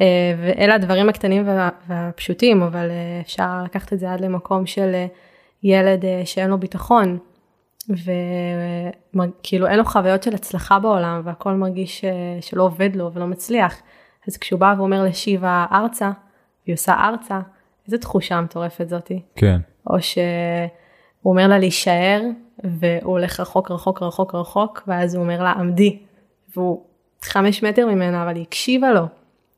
אה, 0.00 0.34
ואלה 0.38 0.74
הדברים 0.74 1.08
הקטנים 1.08 1.48
וה- 1.48 1.68
והפשוטים, 1.88 2.62
אבל 2.62 2.90
אה, 2.90 3.20
אפשר 3.20 3.62
לקחת 3.64 3.92
את 3.92 3.98
זה 3.98 4.12
עד 4.12 4.20
למקום 4.20 4.66
של 4.66 4.90
אה, 4.94 5.06
ילד 5.62 6.04
שאין 6.24 6.50
לו 6.50 6.58
ביטחון, 6.58 7.18
וכאילו 9.14 9.66
אין 9.66 9.78
לו 9.78 9.84
חוויות 9.84 10.22
של 10.22 10.34
הצלחה 10.34 10.78
בעולם, 10.78 11.20
והכל 11.24 11.52
מרגיש 11.52 12.04
שלא 12.40 12.62
עובד 12.62 12.96
לו 12.96 13.10
ולא 13.14 13.26
מצליח. 13.26 13.82
אז 14.28 14.36
כשהוא 14.36 14.60
בא 14.60 14.74
ואומר 14.78 15.04
לשיבה 15.04 15.66
ארצה, 15.72 16.10
והיא 16.66 16.74
עושה 16.74 16.94
ארצה, 16.94 17.40
איזה 17.86 17.98
תחושה 17.98 18.40
מטורפת 18.40 18.88
זאתי. 18.88 19.22
כן, 19.36 19.58
או 19.90 19.96
שהוא 21.26 21.32
אומר 21.32 21.48
לה 21.48 21.58
להישאר, 21.58 22.22
והוא 22.64 23.12
הולך 23.12 23.40
רחוק 23.40 23.70
רחוק 23.70 24.02
רחוק 24.02 24.34
רחוק, 24.34 24.82
ואז 24.86 25.14
הוא 25.14 25.22
אומר 25.24 25.42
לה 25.42 25.50
עמדי, 25.52 25.98
והוא 26.56 26.84
חמש 27.22 27.64
מטר 27.64 27.86
ממנה, 27.86 28.22
אבל 28.22 28.34
היא 28.36 28.42
הקשיבה 28.42 28.92
לו. 28.92 29.02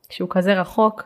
כשהוא 0.09 0.29
כזה 0.29 0.53
רחוק, 0.61 1.03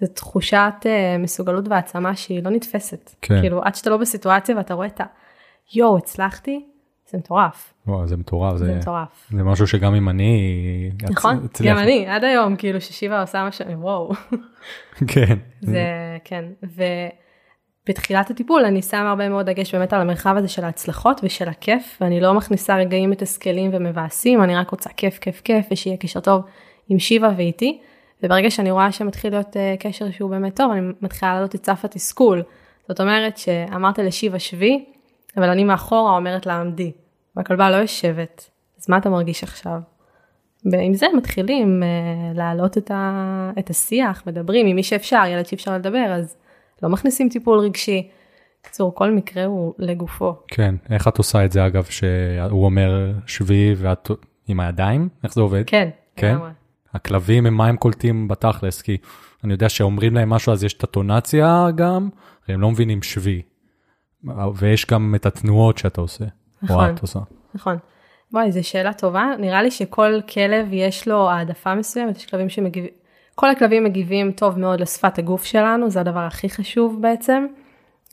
זו 0.00 0.06
תחושת 0.14 0.72
uh, 0.82 0.86
מסוגלות 1.18 1.68
והעצמה 1.68 2.16
שהיא 2.16 2.42
לא 2.44 2.50
נתפסת. 2.50 3.10
כן. 3.22 3.40
כאילו, 3.40 3.62
עד 3.62 3.74
שאתה 3.74 3.90
לא 3.90 3.96
בסיטואציה 3.96 4.56
ואתה 4.56 4.74
רואה 4.74 4.86
את 4.86 5.00
ה... 5.00 5.04
יואו, 5.74 5.96
הצלחתי, 5.98 6.64
זה 7.10 7.18
מטורף, 7.18 7.74
וואו, 7.86 8.06
זה 8.06 8.16
מטורף, 8.16 8.56
זה 8.56 8.64
זה, 8.66 8.74
מטורף. 8.74 9.26
זה 9.30 9.42
משהו 9.42 9.66
שגם 9.66 9.94
אם 9.94 10.08
אני... 10.08 10.90
נכון? 11.10 11.46
אצליח- 11.46 11.70
גם 11.70 11.78
אני, 11.78 12.06
עד 12.08 12.24
היום, 12.24 12.56
כאילו, 12.56 12.80
ששיבה 12.80 13.20
עושה 13.20 13.48
משהו, 13.48 13.66
וואו. 13.80 14.12
כן, 15.14 15.36
זה 15.60 15.84
כן 16.24 16.44
ובתחילת 17.86 18.30
הטיפול 18.30 18.64
אני 18.64 18.82
שמה 18.82 19.10
הרבה 19.10 19.28
מאוד 19.28 19.46
דגש 19.46 19.74
באמת 19.74 19.92
על 19.92 20.00
המרחב 20.00 20.34
הזה 20.36 20.48
של 20.48 20.64
ההצלחות 20.64 21.20
ושל 21.24 21.48
הכיף 21.48 21.98
ואני 22.00 22.20
לא 22.20 22.34
מכניסה 22.34 22.76
רגעים 22.76 23.10
מתסכלים 23.10 23.70
ומבאסים 23.74 24.42
אני 24.42 24.56
רק 24.56 24.70
רוצה 24.70 24.90
כיף 24.90 25.18
כיף 25.18 25.40
כיף 25.40 25.66
ושיהיה 25.70 25.96
קשר 25.96 26.20
טוב 26.20 26.42
עם 26.88 26.98
שיבה 26.98 27.30
ואיתי. 27.36 27.80
וברגע 28.22 28.50
שאני 28.50 28.70
רואה 28.70 28.92
שמתחיל 28.92 29.32
להיות 29.32 29.56
uh, 29.56 29.80
קשר 29.80 30.10
שהוא 30.10 30.30
באמת 30.30 30.56
טוב 30.56 30.72
אני 30.72 30.80
מתחילה 31.02 31.34
לעלות 31.34 31.54
את 31.54 31.66
סף 31.66 31.84
התסכול. 31.84 32.42
זאת 32.88 33.00
אומרת 33.00 33.36
שאמרת 33.36 33.98
לשיבה 33.98 34.38
שבי 34.38 34.84
אבל 35.36 35.48
אני 35.48 35.64
מאחורה 35.64 36.16
אומרת 36.16 36.46
לה 36.46 36.60
עמדי 36.60 36.92
והכלבה 37.36 37.70
לא 37.70 37.76
יושבת. 37.76 38.50
אז 38.80 38.90
מה 38.90 38.96
אתה 38.96 39.10
מרגיש 39.10 39.42
עכשיו? 39.42 39.78
ועם 40.72 40.94
זה 40.94 41.06
מתחילים 41.16 41.82
uh, 41.82 42.36
להעלות 42.38 42.78
את, 42.78 42.90
ה, 42.90 43.50
את 43.58 43.70
השיח, 43.70 44.22
מדברים 44.26 44.66
עם 44.66 44.76
מי 44.76 44.82
שאפשר, 44.82 45.22
ילד 45.28 45.46
שאפשר 45.46 45.74
לדבר, 45.74 46.06
אז 46.14 46.36
לא 46.82 46.88
מכניסים 46.88 47.28
טיפול 47.28 47.58
רגשי. 47.58 48.08
בקיצור, 48.60 48.94
כל 48.94 49.10
מקרה 49.10 49.44
הוא 49.44 49.74
לגופו. 49.78 50.34
כן. 50.48 50.74
איך 50.90 51.08
את 51.08 51.18
עושה 51.18 51.44
את 51.44 51.52
זה 51.52 51.66
אגב, 51.66 51.84
שהוא 51.84 52.64
אומר 52.64 53.12
שבי 53.26 53.74
ואת 53.76 54.10
עם 54.48 54.60
הידיים? 54.60 55.08
איך 55.24 55.34
זה 55.34 55.40
עובד? 55.40 55.62
כן, 55.66 55.88
כן? 56.16 56.34
לגמרי. 56.34 56.50
הכלבים 56.94 57.46
הם 57.46 57.54
מה 57.54 57.66
הם 57.66 57.76
קולטים 57.76 58.28
בתכלס, 58.28 58.82
כי 58.82 58.96
אני 59.44 59.52
יודע 59.52 59.68
שאומרים 59.68 60.14
להם 60.14 60.30
משהו 60.30 60.52
אז 60.52 60.64
יש 60.64 60.74
את 60.74 60.84
הטונציה 60.84 61.66
גם, 61.74 62.08
הם 62.48 62.60
לא 62.60 62.70
מבינים 62.70 63.02
שבי. 63.02 63.42
ויש 64.54 64.86
גם 64.86 65.14
את 65.14 65.26
התנועות 65.26 65.78
שאתה 65.78 66.00
עושה. 66.00 66.24
או 66.24 66.30
נכון. 66.62 66.94
את 66.94 67.00
עושה. 67.00 67.18
נכון. 67.54 67.76
וואי, 68.32 68.52
זו 68.52 68.68
שאלה 68.68 68.92
טובה. 68.92 69.30
נראה 69.38 69.62
לי 69.62 69.70
שכל 69.70 70.20
כלב 70.34 70.66
יש 70.72 71.08
לו 71.08 71.30
העדפה 71.30 71.74
מסוימת, 71.74 72.16
יש 72.16 72.26
כלבים 72.26 72.48
שמגיבים, 72.48 72.90
כל 73.38 73.50
הכלבים 73.50 73.84
מגיבים 73.84 74.32
טוב 74.32 74.58
מאוד 74.58 74.80
לשפת 74.80 75.18
הגוף 75.18 75.44
שלנו, 75.44 75.90
זה 75.90 76.00
הדבר 76.00 76.20
הכי 76.20 76.48
חשוב 76.48 76.98
בעצם. 77.02 77.46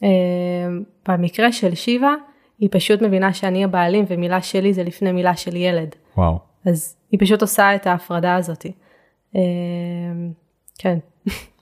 אה, 0.03 0.09
במקרה 1.07 1.51
של 1.51 1.75
שיבה, 1.75 2.13
היא 2.59 2.69
פשוט 2.71 3.01
מבינה 3.01 3.33
שאני 3.33 3.63
הבעלים 3.63 4.05
ומילה 4.07 4.41
שלי 4.41 4.73
זה 4.73 4.83
לפני 4.83 5.11
מילה 5.11 5.35
של 5.35 5.55
ילד. 5.55 5.95
וואו. 6.17 6.39
אז 6.65 6.95
היא 7.11 7.19
פשוט 7.19 7.41
עושה 7.41 7.75
את 7.75 7.87
ההפרדה 7.87 8.35
הזאת. 8.35 8.65
אה, 9.35 9.41
כן. 10.77 10.97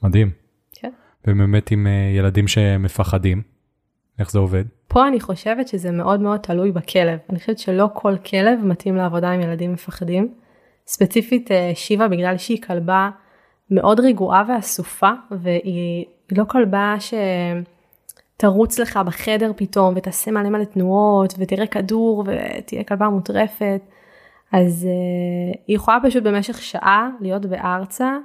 מדהים. 0.04 0.32
כן. 0.72 0.92
ובאמת 1.28 1.72
עם 1.72 1.88
אה, 1.88 2.12
ילדים 2.18 2.48
שמפחדים, 2.48 3.42
איך 4.20 4.32
זה 4.32 4.40
עובד? 4.40 4.64
פה 4.88 5.08
אני 5.08 5.20
חושבת 5.20 5.68
שזה 5.68 5.92
מאוד 5.92 6.22
מאוד 6.22 6.40
תלוי 6.40 6.72
בכלב. 6.72 7.20
אני 7.30 7.40
חושבת 7.40 7.60
שלא 7.60 7.90
כל 7.94 8.18
כלב 8.18 8.60
מתאים 8.64 8.96
לעבודה 8.96 9.32
עם 9.32 9.42
ילדים 9.42 9.74
מפחדים. 9.74 10.34
ספציפית 10.88 11.50
שיבה 11.76 12.08
בגלל 12.08 12.38
שהיא 12.38 12.62
כלבה 12.62 13.10
מאוד 13.72 14.00
רגועה 14.00 14.44
ואסופה 14.48 15.10
והיא 15.32 16.06
לא 16.32 16.44
כלבה 16.44 16.96
שתרוץ 18.38 18.80
לך 18.80 19.00
בחדר 19.06 19.52
פתאום 19.56 19.94
ותעשה 19.98 20.32
מלא 20.32 20.50
מלא 20.50 20.64
תנועות 20.64 21.34
ותראה 21.38 21.68
כדור 21.68 22.24
ותהיה 22.28 22.84
כלבה 22.84 23.10
מוטרפת. 23.10 23.82
אז 24.52 24.88
uh, 24.88 25.58
היא 25.68 25.76
יכולה 25.76 25.98
פשוט 26.04 26.24
במשך 26.24 26.62
שעה 26.62 27.10
להיות 27.22 27.46
בארצה 27.46 28.18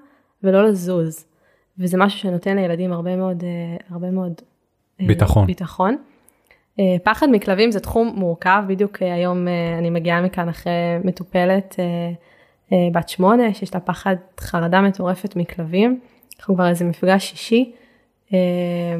ולא 0.42 0.64
לזוז. 0.64 1.24
וזה 1.78 1.98
משהו 1.98 2.18
שנותן 2.18 2.56
לילדים 2.56 2.92
הרבה 2.92 3.16
מאוד, 3.16 3.42
uh, 3.42 3.82
הרבה 3.90 4.10
מאוד 4.10 4.32
uh, 4.40 5.06
ביטחון. 5.06 5.46
ביטחון. 5.46 5.96
Uh, 6.78 6.82
פחד 7.04 7.26
מכלבים 7.32 7.70
זה 7.70 7.80
תחום 7.80 8.12
מורכב, 8.16 8.62
בדיוק 8.66 8.96
uh, 8.96 9.04
היום 9.04 9.46
uh, 9.46 9.78
אני 9.78 9.90
מגיעה 9.90 10.22
מכאן 10.22 10.48
אחרי 10.48 10.72
מטופלת 11.04 11.72
uh, 11.72 11.76
uh, 11.76 11.80
בת 12.72 13.08
שמונה, 13.08 13.54
שיש 13.54 13.74
לה 13.74 13.80
פחד 13.80 14.16
חרדה 14.40 14.80
מטורפת 14.80 15.36
מכלבים. 15.36 16.00
אנחנו 16.38 16.54
כבר 16.54 16.68
איזה 16.68 16.84
מפגש 16.84 17.30
שישי, 17.30 17.72
uh, 18.28 18.32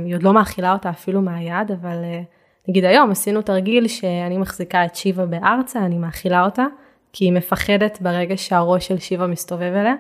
היא 0.05 0.15
עוד 0.15 0.23
לא 0.23 0.35
מאכילה 0.35 0.73
אותה 0.73 0.91
אפילו 0.91 1.23
מהיד, 1.23 1.71
אבל 1.81 1.97
uh, 2.03 2.69
נגיד 2.69 2.85
היום 2.85 3.11
עשינו 3.11 3.43
תרגיל 3.43 3.89
שאני 3.89 4.39
מחזיקה 4.39 4.85
את 4.85 4.97
שיבה 4.97 5.27
בארצה, 5.27 5.79
אני 5.79 5.99
מאכילה 5.99 6.45
אותה. 6.45 6.65
כי 7.13 7.25
היא 7.25 7.33
מפחדת 7.33 7.99
ברגע 8.01 8.37
שהראש 8.37 8.89
של 8.89 8.99
שיבה 8.99 9.27
מסתובב 9.27 9.73
אליה, 9.77 9.95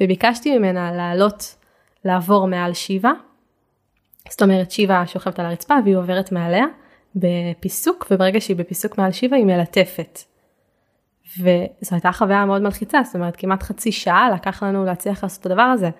וביקשתי 0.00 0.58
ממנה 0.58 0.92
לעלות, 0.92 1.56
לעבור 2.04 2.46
מעל 2.46 2.74
שיבה. 2.74 3.12
זאת 4.28 4.42
אומרת, 4.42 4.70
שיבה 4.70 5.06
שוכבת 5.06 5.38
על 5.38 5.46
הרצפה 5.46 5.74
והיא 5.84 5.96
עוברת 5.96 6.32
מעליה 6.32 6.64
בפיסוק, 7.14 8.06
וברגע 8.10 8.40
שהיא 8.40 8.56
בפיסוק 8.56 8.98
מעל 8.98 9.12
שיבה 9.12 9.36
היא 9.36 9.44
מלטפת. 9.44 10.18
וזו 11.38 11.90
הייתה 11.92 12.12
חוויה 12.12 12.46
מאוד 12.46 12.62
מלחיצה, 12.62 13.00
זאת 13.04 13.14
אומרת, 13.14 13.36
כמעט 13.36 13.62
חצי 13.62 13.92
שעה 13.92 14.30
לקח 14.30 14.62
לנו 14.62 14.84
להצליח 14.84 15.22
לעשות 15.22 15.40
את 15.40 15.46
הדבר 15.46 15.62
הזה. 15.62 15.90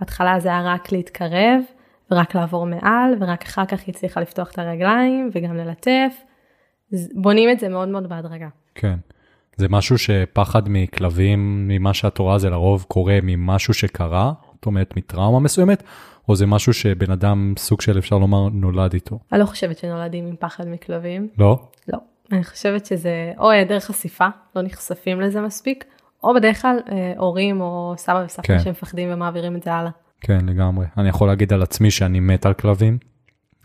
בהתחלה 0.00 0.40
זה 0.40 0.48
היה 0.48 0.62
רק 0.62 0.92
להתקרב, 0.92 1.60
ורק 2.10 2.34
לעבור 2.34 2.66
מעל, 2.66 3.14
ורק 3.20 3.42
אחר 3.42 3.66
כך 3.66 3.80
היא 3.86 3.94
הצליחה 3.94 4.20
לפתוח 4.20 4.50
את 4.50 4.58
הרגליים, 4.58 5.30
וגם 5.32 5.56
ללטף. 5.56 6.14
בונים 7.14 7.50
את 7.50 7.60
זה 7.60 7.68
מאוד 7.68 7.88
מאוד 7.88 8.08
בהדרגה. 8.08 8.48
כן. 8.74 8.96
זה 9.56 9.68
משהו 9.68 9.98
שפחד 9.98 10.62
מכלבים, 10.66 11.68
ממה 11.68 11.94
שאת 11.94 12.18
רואה 12.18 12.38
זה 12.38 12.50
לרוב 12.50 12.84
קורה 12.88 13.18
ממשהו 13.22 13.74
שקרה, 13.74 14.32
זאת 14.54 14.66
אומרת 14.66 14.96
מטראומה 14.96 15.40
מסוימת, 15.40 15.82
או 16.28 16.36
זה 16.36 16.46
משהו 16.46 16.72
שבן 16.72 17.10
אדם 17.10 17.54
סוג 17.56 17.80
של 17.80 17.98
אפשר 17.98 18.18
לומר 18.18 18.48
נולד 18.48 18.92
איתו? 18.94 19.18
אני 19.32 19.40
לא 19.40 19.46
חושבת 19.46 19.78
שנולדים 19.78 20.26
עם 20.26 20.36
פחד 20.36 20.68
מכלבים. 20.68 21.28
לא? 21.38 21.58
לא. 21.88 21.98
אני 22.32 22.44
חושבת 22.44 22.86
שזה 22.86 23.32
או 23.38 23.50
היעדר 23.50 23.80
חשיפה, 23.80 24.26
לא 24.56 24.62
נחשפים 24.62 25.20
לזה 25.20 25.40
מספיק, 25.40 25.84
או 26.24 26.34
בדרך 26.34 26.62
כלל 26.62 26.76
אה, 26.92 27.12
הורים 27.16 27.60
או 27.60 27.94
סבא 27.96 28.22
וסבתא 28.26 28.48
כן. 28.48 28.58
שמפחדים 28.58 29.08
ומעבירים 29.12 29.56
את 29.56 29.62
זה 29.62 29.72
הלאה. 29.72 29.90
כן, 30.20 30.46
לגמרי. 30.46 30.86
אני 30.96 31.08
יכול 31.08 31.28
להגיד 31.28 31.52
על 31.52 31.62
עצמי 31.62 31.90
שאני 31.90 32.20
מת 32.20 32.46
על 32.46 32.54
כלבים, 32.54 32.98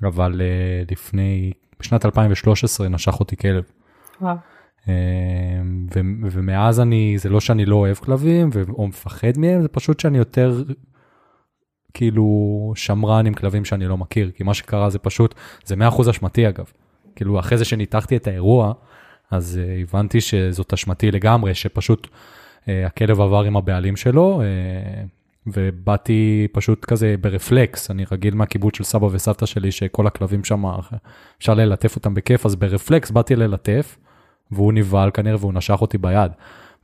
אבל 0.04 0.42
uh, 0.42 0.92
לפני, 0.92 1.52
בשנת 1.80 2.06
2013 2.06 2.90
נשך 2.90 3.20
אותי 3.20 3.38
כלב. 3.38 3.64
וואו. 4.22 4.36
אה, 4.90 4.94
ו- 5.96 6.28
ומאז 6.32 6.80
אני, 6.80 7.16
זה 7.18 7.30
לא 7.30 7.40
שאני 7.40 7.66
לא 7.66 7.76
אוהב 7.76 7.98
כלבים 7.98 8.50
ו- 8.54 8.64
או 8.70 8.88
מפחד 8.88 9.38
מהם, 9.38 9.62
זה 9.62 9.68
פשוט 9.68 10.00
שאני 10.00 10.18
יותר 10.18 10.64
כאילו 11.94 12.26
שמרן 12.76 13.26
עם 13.26 13.34
כלבים 13.34 13.66
שאני 13.66 13.88
לא 13.88 13.98
מכיר, 13.98 14.32
כי 14.32 14.44
מה 14.44 14.54
שקרה 14.54 14.90
זה 14.90 15.00
פשוט, 15.00 15.36
זה 15.66 15.76
100% 15.76 16.10
אשמתי 16.10 16.50
אגב. 16.50 16.66
כאילו 17.20 17.40
אחרי 17.40 17.58
זה 17.58 17.66
שניתחתי 17.66 18.16
את 18.16 18.28
האירוע, 18.28 18.74
אז 19.32 19.60
uh, 19.60 19.82
הבנתי 19.82 20.22
שזאת 20.22 20.74
אשמתי 20.74 21.12
לגמרי, 21.12 21.54
שפשוט 21.54 22.08
uh, 22.08 22.68
הכלב 22.86 23.22
עבר 23.22 23.44
עם 23.44 23.58
הבעלים 23.58 23.96
שלו, 23.96 24.42
uh, 24.42 25.46
ובאתי 25.48 26.48
פשוט 26.52 26.86
כזה 26.86 27.16
ברפלקס, 27.22 27.92
אני 27.92 28.06
רגיל 28.12 28.36
מהקיבוץ 28.36 28.78
של 28.78 28.84
סבא 28.84 29.06
וסבתא 29.06 29.46
שלי, 29.46 29.72
שכל 29.72 30.08
הכלבים 30.08 30.44
שם, 30.44 30.66
אפשר 31.40 31.54
ללטף 31.54 31.96
אותם 31.96 32.14
בכיף, 32.14 32.46
אז 32.46 32.56
ברפלקס 32.56 33.12
באתי 33.12 33.36
ללטף. 33.36 33.98
והוא 34.52 34.74
נבהל 34.74 35.12
כנראה 35.12 35.36
והוא 35.40 35.54
נשך 35.54 35.82
אותי 35.82 35.98
ביד, 35.98 36.32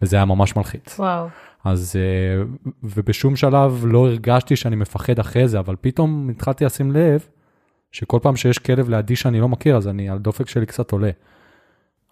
וזה 0.02 0.16
היה 0.16 0.26
ממש 0.26 0.56
מלחיץ. 0.56 1.00
וואו. 1.00 1.28
אז, 1.64 1.96
אה, 1.96 2.44
ובשום 2.84 3.36
שלב 3.36 3.84
לא 3.88 4.08
הרגשתי 4.08 4.56
שאני 4.56 4.76
מפחד 4.76 5.20
אחרי 5.20 5.48
זה, 5.48 5.60
אבל 5.60 5.76
פתאום 5.82 6.30
התחלתי 6.30 6.66
לשים 6.66 6.92
לב 6.92 7.26
שכל 7.96 8.20
פעם 8.22 8.36
שיש 8.36 8.60
כלב 8.60 8.90
לידי 8.90 9.16
שאני 9.16 9.40
לא 9.40 9.50
מכיר, 9.50 9.78
אז 9.78 9.88
אני, 9.88 10.10
הדופק 10.10 10.50
שלי 10.50 10.66
קצת 10.66 10.92
עולה. 10.92 11.10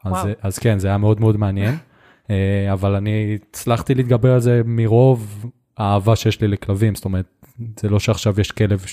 אז. 0.03 0.27
אז 0.41 0.59
כן, 0.59 0.79
זה 0.79 0.87
היה 0.87 0.97
מאוד 0.97 1.21
מאוד 1.21 1.37
מעניין, 1.37 1.75
אה, 2.29 2.73
אבל 2.73 2.95
אני 2.95 3.37
הצלחתי 3.49 3.95
להתגבר 3.95 4.33
על 4.33 4.39
זה 4.39 4.61
מרוב 4.65 5.45
האהבה 5.77 6.15
שיש 6.15 6.41
לי 6.41 6.47
לכלבים, 6.47 6.95
זאת 6.95 7.05
אומרת, 7.05 7.25
זה 7.79 7.89
לא 7.89 7.99
שעכשיו 7.99 8.41
יש 8.41 8.51
כלב 8.51 8.85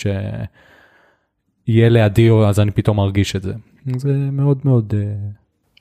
יהיה 1.67 1.89
לידי, 1.89 2.31
אז 2.31 2.61
אני 2.61 2.71
פתאום 2.71 2.97
מרגיש 2.97 3.37
את 3.37 3.43
זה. 3.43 3.53
זה 3.97 4.13
מאוד 4.33 4.59
מאוד... 4.65 4.95
אה, 4.97 5.15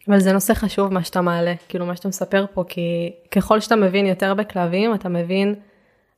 אבל 0.08 0.20
זה 0.20 0.34
נושא 0.34 0.54
חשוב 0.54 0.94
מה 0.94 1.04
שאתה 1.04 1.22
מעלה, 1.22 1.54
כאילו 1.70 1.86
מה 1.86 1.96
שאתה 1.96 2.08
מספר 2.08 2.46
פה, 2.54 2.64
כי 2.68 3.12
ככל 3.32 3.60
שאתה 3.60 3.76
מבין 3.76 4.06
יותר 4.06 4.34
בכלבים, 4.34 4.94
אתה 4.94 5.10
מבין, 5.10 5.56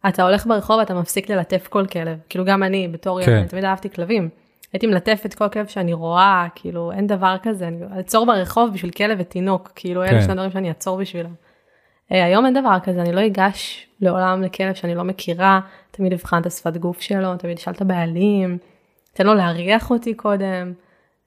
אתה 0.08 0.24
הולך 0.24 0.48
ברחוב, 0.48 0.80
אתה 0.80 0.94
מפסיק 0.94 1.30
ללטף 1.30 1.68
כל 1.68 1.86
כלב. 1.86 2.18
כאילו 2.30 2.46
גם 2.46 2.64
אני, 2.64 2.88
בתור 2.88 3.22
כן. 3.22 3.32
ילד, 3.32 3.48
תמיד 3.48 3.64
אהבתי 3.64 3.90
כלבים. 3.90 4.30
הייתי 4.74 4.88
מלטפת 4.88 5.34
כל 5.34 5.50
כלב 5.50 5.68
שאני 5.68 5.94
רואה, 5.94 6.48
כאילו 6.56 6.92
אין 6.92 7.08
דבר 7.08 7.36
כזה, 7.44 7.68
אני 7.68 7.78
אעצור 7.98 8.26
ברחוב 8.26 8.74
בשביל 8.74 8.92
כלב 8.92 9.18
ותינוק, 9.22 9.72
כאילו 9.76 10.02
כן. 10.06 10.14
אלה 10.14 10.22
שני 10.22 10.34
דברים 10.34 10.52
שאני 10.52 10.70
אעצור 10.70 10.98
בשבילם. 10.98 11.34
אה, 12.12 12.26
היום 12.26 12.46
אין 12.46 12.54
דבר 12.54 12.78
כזה, 12.84 13.02
אני 13.02 13.12
לא 13.12 13.26
אגש 13.26 13.88
לעולם 14.02 14.44
לכלב 14.44 14.74
שאני 14.74 14.96
לא 14.96 15.04
מכירה, 15.04 15.60
תמיד 15.92 16.14
אבחן 16.14 16.42
את 16.42 16.46
השפת 16.46 16.78
גוף 16.78 17.02
שלו, 17.02 17.38
תמיד 17.38 17.58
אשאל 17.58 17.74
את 17.74 17.82
הבעלים, 17.82 18.58
תן 19.14 19.26
לו 19.26 19.34
להריח 19.34 19.92
אותי 19.92 20.14
קודם. 20.14 20.74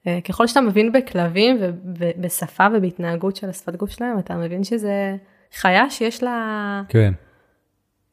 אה, 0.06 0.18
ככל 0.28 0.46
שאתה 0.46 0.60
מבין 0.60 0.92
בכלבים 0.92 1.58
ובשפה 1.84 2.66
ובהתנהגות 2.74 3.36
של 3.36 3.48
השפת 3.48 3.76
גוף 3.76 3.90
שלהם, 3.90 4.18
אתה 4.18 4.34
מבין 4.36 4.64
שזה 4.64 5.16
חיה 5.54 5.90
שיש 5.90 6.22
לה... 6.22 6.82
כן. 6.88 7.12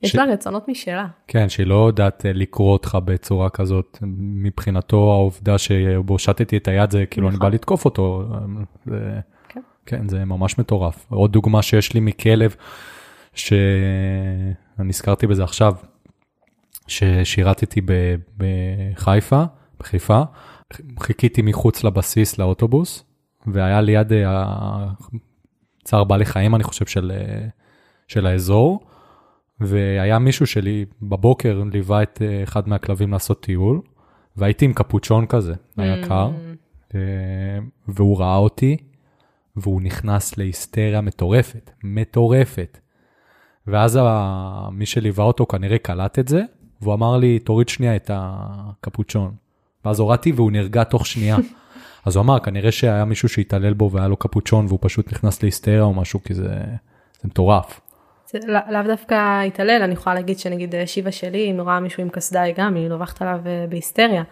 יש 0.03 0.11
ש... 0.11 0.15
לה 0.15 0.23
רצונות 0.23 0.67
משלה. 0.67 1.07
כן, 1.27 1.49
שהיא 1.49 1.67
לא 1.67 1.87
יודעת 1.87 2.25
אה, 2.25 2.33
לקרוא 2.33 2.73
אותך 2.73 2.97
בצורה 3.05 3.49
כזאת. 3.49 3.97
מבחינתו 4.17 5.11
העובדה 5.11 5.57
שהושטתי 5.57 6.57
את 6.57 6.67
היד 6.67 6.91
זה 6.91 7.05
כאילו 7.05 7.27
נכון. 7.27 7.41
אני 7.41 7.49
בא 7.49 7.55
לתקוף 7.55 7.85
אותו. 7.85 8.23
זה... 8.85 9.19
כן. 9.49 9.61
כן, 9.85 10.09
זה 10.09 10.25
ממש 10.25 10.59
מטורף. 10.59 11.05
עוד 11.09 11.31
דוגמה 11.31 11.61
שיש 11.61 11.93
לי 11.93 11.99
מכלב, 11.99 12.55
שאני 13.33 14.53
נזכרתי 14.79 15.27
בזה 15.27 15.43
עכשיו, 15.43 15.75
ששירתתי 16.87 17.81
בחיפה, 18.37 19.43
בחיפה, 19.79 20.21
חיכיתי 20.99 21.41
מחוץ 21.41 21.83
לבסיס 21.83 22.37
לאוטובוס, 22.37 23.03
והיה 23.47 23.81
ליד 23.81 24.13
אה, 24.13 24.87
צער 25.83 26.03
בעלי 26.03 26.25
חיים, 26.25 26.55
אני 26.55 26.63
חושב, 26.63 26.85
של, 26.85 27.11
אה, 27.15 27.47
של 28.07 28.25
האזור, 28.25 28.90
והיה 29.62 30.19
מישהו 30.19 30.47
שלי 30.47 30.86
בבוקר 31.02 31.63
ליווה 31.71 32.04
את 32.04 32.21
אה, 32.21 32.43
אחד 32.43 32.69
מהכלבים 32.69 33.12
לעשות 33.12 33.43
טיול, 33.43 33.82
והייתי 34.38 34.65
עם 34.65 34.74
קפוצ'ון 34.74 35.26
כזה, 35.26 35.54
היה 35.78 36.04
mm. 36.04 36.08
קר, 36.08 36.32
והוא 37.88 38.19
ראה 38.19 38.36
אותי, 38.36 38.78
והוא 39.56 39.82
נכנס 39.82 40.38
להיסטריה 40.38 41.02
מטורפת, 41.02 41.71
מטורפת. 41.84 42.78
ואז 43.67 44.00
מי 44.71 44.86
שליווה 44.86 45.24
אותו 45.24 45.45
כנראה 45.45 45.78
קלט 45.78 46.19
את 46.19 46.28
זה, 46.28 46.43
והוא 46.82 46.93
אמר 46.93 47.17
לי, 47.17 47.39
תוריד 47.39 47.69
שנייה 47.69 47.95
את 47.95 48.12
הקפוצ'ון. 48.13 49.36
ואז 49.86 50.00
הורדתי 50.00 50.32
והוא 50.32 50.52
נרגע 50.52 50.84
תוך 50.84 51.06
שנייה. 51.06 51.38
אז 52.06 52.15
הוא 52.15 52.24
אמר, 52.24 52.39
כנראה 52.39 52.71
שהיה 52.71 53.06
מישהו 53.06 53.30
שהתעלל 53.30 53.74
בו 53.74 53.91
והיה 53.91 54.08
לו 54.08 54.17
קפוצ'ון 54.17 54.65
והוא 54.65 54.80
פשוט 54.82 55.13
נכנס 55.13 55.43
להיסטריה 55.43 55.84
או 55.84 55.93
משהו, 55.93 56.24
כי 56.24 56.34
זה, 56.34 56.63
זה 57.21 57.28
מטורף. 57.28 57.82
לא, 58.48 58.60
לאו 58.70 58.82
דווקא 58.88 59.44
התעלל, 59.48 59.82
אני 59.84 59.94
יכולה 59.94 60.15
להגיד 60.15 60.39
שנגיד 60.39 60.76
אה, 60.76 60.88
שיבה 60.88 61.12
שלי, 61.12 61.52
אם 61.52 61.62
רואה 61.62 61.80
מישהו 61.80 62.04
עם 62.04 62.10
קסדה, 62.10 62.41
היא 62.41 62.54
גם, 62.58 62.76
היא 62.76 62.88
לובחת 62.88 63.22
עליו 63.22 63.39
אה, 63.46 63.65
בהיסטריה. 63.70 64.24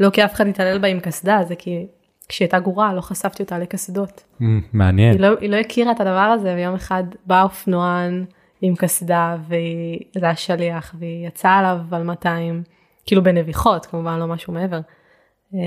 לא 0.00 0.10
כי 0.10 0.24
אף 0.24 0.34
אחד 0.34 0.46
התעלל 0.46 0.78
בה 0.78 0.88
עם 0.88 1.00
קסדה, 1.00 1.40
זה 1.44 1.54
כי 1.56 1.86
כשהיא 2.28 2.46
הייתה 2.46 2.58
גרועה 2.58 2.94
לא 2.94 3.00
חשפתי 3.00 3.42
אותה 3.42 3.58
לקסדות. 3.58 4.24
Mm, 4.40 4.44
מעניין. 4.72 5.12
היא 5.12 5.20
לא, 5.20 5.38
היא 5.40 5.50
לא 5.50 5.56
הכירה 5.56 5.92
את 5.92 6.00
הדבר 6.00 6.18
הזה, 6.18 6.54
ויום 6.54 6.74
אחד 6.74 7.04
בא 7.26 7.42
אופנוען 7.42 8.24
עם 8.60 8.74
קסדה, 8.76 9.36
וזה 9.48 10.26
היה 10.26 10.36
שליח, 10.36 10.94
והיא 10.98 11.26
יצאה 11.26 11.58
עליו 11.58 11.78
על 11.90 12.02
200. 12.02 12.62
כאילו 13.06 13.22
בנביחות, 13.22 13.86
כמובן 13.86 14.18
לא 14.18 14.26
משהו 14.26 14.52
מעבר. 14.52 14.80
אה, 15.54 15.60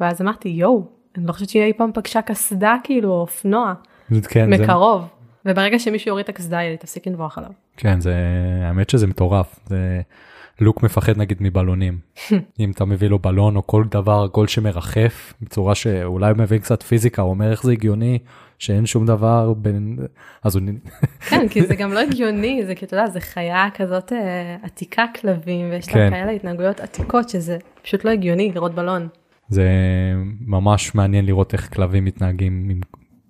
ואז 0.00 0.22
אמרתי, 0.22 0.48
יואו, 0.48 0.86
אני 1.16 1.26
לא 1.26 1.32
חושבת 1.32 1.48
שהיא 1.48 1.62
אי 1.62 1.72
פעם 1.72 1.90
פגשה 1.94 2.22
קסדה 2.22 2.76
כאילו, 2.84 3.10
או 3.10 3.20
אופנוע, 3.20 3.74
כן, 4.28 4.50
מקרוב. 4.50 5.00
זה... 5.00 5.06
וברגע 5.48 5.78
שמישהו 5.78 6.08
יוריד 6.08 6.24
את 6.24 6.28
הקסדה, 6.28 6.58
היא 6.58 6.76
תפסיק 6.76 7.06
לנבוח 7.06 7.38
עליו. 7.38 7.50
כן, 7.76 8.00
זה, 8.00 8.14
האמת 8.62 8.90
שזה 8.90 9.06
מטורף. 9.06 9.58
זה... 9.66 10.00
לוק 10.60 10.82
מפחד 10.82 11.16
נגיד 11.16 11.36
מבלונים. 11.40 11.98
אם 12.60 12.70
אתה 12.70 12.84
מביא 12.84 13.08
לו 13.08 13.18
בלון 13.18 13.56
או 13.56 13.66
כל 13.66 13.84
דבר, 13.90 14.28
כל 14.32 14.46
שמרחף, 14.46 15.34
בצורה 15.42 15.74
שאולי 15.74 16.30
הוא 16.30 16.38
מבין 16.38 16.58
קצת 16.58 16.82
פיזיקה, 16.82 17.22
הוא 17.22 17.30
אומר 17.30 17.50
איך 17.50 17.62
זה 17.62 17.72
הגיוני 17.72 18.18
שאין 18.58 18.86
שום 18.86 19.06
דבר 19.06 19.52
בין, 19.56 19.98
אז 20.42 20.56
הוא... 20.56 20.64
כן, 21.28 21.48
כי 21.48 21.66
זה 21.66 21.74
גם 21.74 21.92
לא 21.92 22.00
הגיוני, 22.00 22.62
זה 22.66 22.74
כי 22.74 22.84
אתה 22.84 22.96
יודע, 22.96 23.06
זה 23.06 23.20
חיה 23.20 23.68
כזאת 23.74 24.12
אה, 24.12 24.56
עתיקה 24.62 25.04
כלבים, 25.20 25.70
ויש 25.70 25.86
כן. 25.86 25.98
לה 25.98 26.10
כאלה 26.10 26.30
התנהגויות 26.30 26.80
עתיקות, 26.80 27.28
שזה 27.28 27.58
פשוט 27.82 28.04
לא 28.04 28.10
הגיוני 28.10 28.52
לראות 28.54 28.74
בלון. 28.74 29.08
זה 29.48 29.68
ממש 30.40 30.94
מעניין 30.94 31.26
לראות 31.26 31.52
איך 31.52 31.74
כלבים 31.74 32.04
מתנהגים 32.04 32.68
עם 32.70 32.80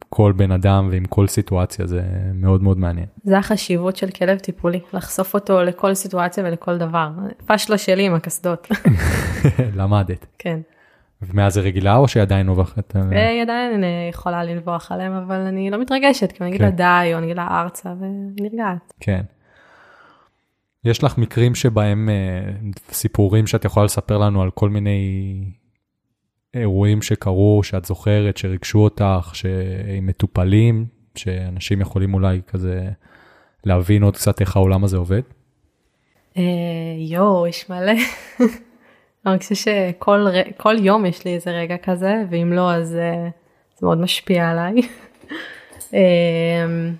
כל 0.08 0.32
בן 0.36 0.50
אדם 0.52 0.88
ועם 0.90 1.04
כל 1.04 1.26
סיטואציה, 1.26 1.86
זה 1.86 2.02
מאוד 2.34 2.62
מאוד 2.62 2.78
מעניין. 2.78 3.06
זה 3.24 3.38
החשיבות 3.38 3.96
של 3.96 4.10
כלב 4.10 4.38
טיפולי, 4.38 4.80
לחשוף 4.92 5.34
אותו 5.34 5.62
לכל 5.62 5.94
סיטואציה 5.94 6.44
ולכל 6.44 6.78
דבר. 6.78 7.08
פשלה 7.46 7.78
שלי 7.78 8.06
עם 8.06 8.14
הקסדות. 8.14 8.68
למדת. 9.78 10.26
כן. 10.38 10.60
ומאז 11.22 11.54
זה 11.54 11.60
רגילה 11.60 11.96
או 11.96 12.08
שהיא 12.08 12.22
עדיין 12.22 12.46
נובחת? 12.46 12.96
היא 13.10 13.42
עדיין 13.42 13.84
יכולה 14.10 14.44
לנבוח 14.44 14.92
עליהם, 14.92 15.12
אבל 15.12 15.36
אני 15.36 15.70
לא 15.70 15.80
מתרגשת, 15.80 16.32
כי 16.32 16.44
אני 16.44 16.50
אגיד 16.50 16.62
לה 16.62 16.70
כן. 16.70 16.76
די, 16.76 17.10
או 17.12 17.18
אני 17.18 17.26
אגיד 17.26 17.36
לה 17.36 17.60
ארצה, 17.60 17.92
והיא 18.00 18.50
נרגעת. 18.50 18.92
כן. 19.00 19.22
יש 20.84 21.04
לך 21.04 21.18
מקרים 21.18 21.54
שבהם, 21.54 22.08
אה, 22.08 22.52
סיפורים 22.92 23.46
שאת 23.46 23.64
יכולה 23.64 23.84
לספר 23.84 24.18
לנו 24.18 24.42
על 24.42 24.50
כל 24.50 24.70
מיני 24.70 25.00
אירועים 26.58 27.02
שקרו, 27.02 27.60
שאת 27.62 27.84
זוכרת, 27.84 28.36
שריגשו 28.36 28.78
אותך, 28.78 29.30
שהם 29.32 30.06
מטופלים, 30.06 30.86
שאנשים 31.14 31.80
יכולים 31.80 32.14
אולי 32.14 32.40
כזה 32.46 32.88
להבין 33.64 34.02
עוד 34.02 34.16
קצת 34.16 34.40
איך 34.40 34.56
העולם 34.56 34.84
הזה 34.84 34.96
עובד? 34.96 35.22
אה, 36.36 36.42
יואו, 36.98 37.46
יש 37.46 37.70
מלא. 37.70 37.92
אני 39.26 39.38
חושבת 39.38 39.56
שכל 40.56 40.76
יום 40.78 41.06
יש 41.06 41.24
לי 41.24 41.34
איזה 41.34 41.50
רגע 41.50 41.76
כזה, 41.76 42.14
ואם 42.30 42.52
לא, 42.52 42.72
אז 42.72 42.94
אה, 42.94 43.28
זה 43.78 43.86
מאוד 43.86 43.98
משפיע 43.98 44.50
עליי. 44.50 44.74
אמ, 45.92 46.94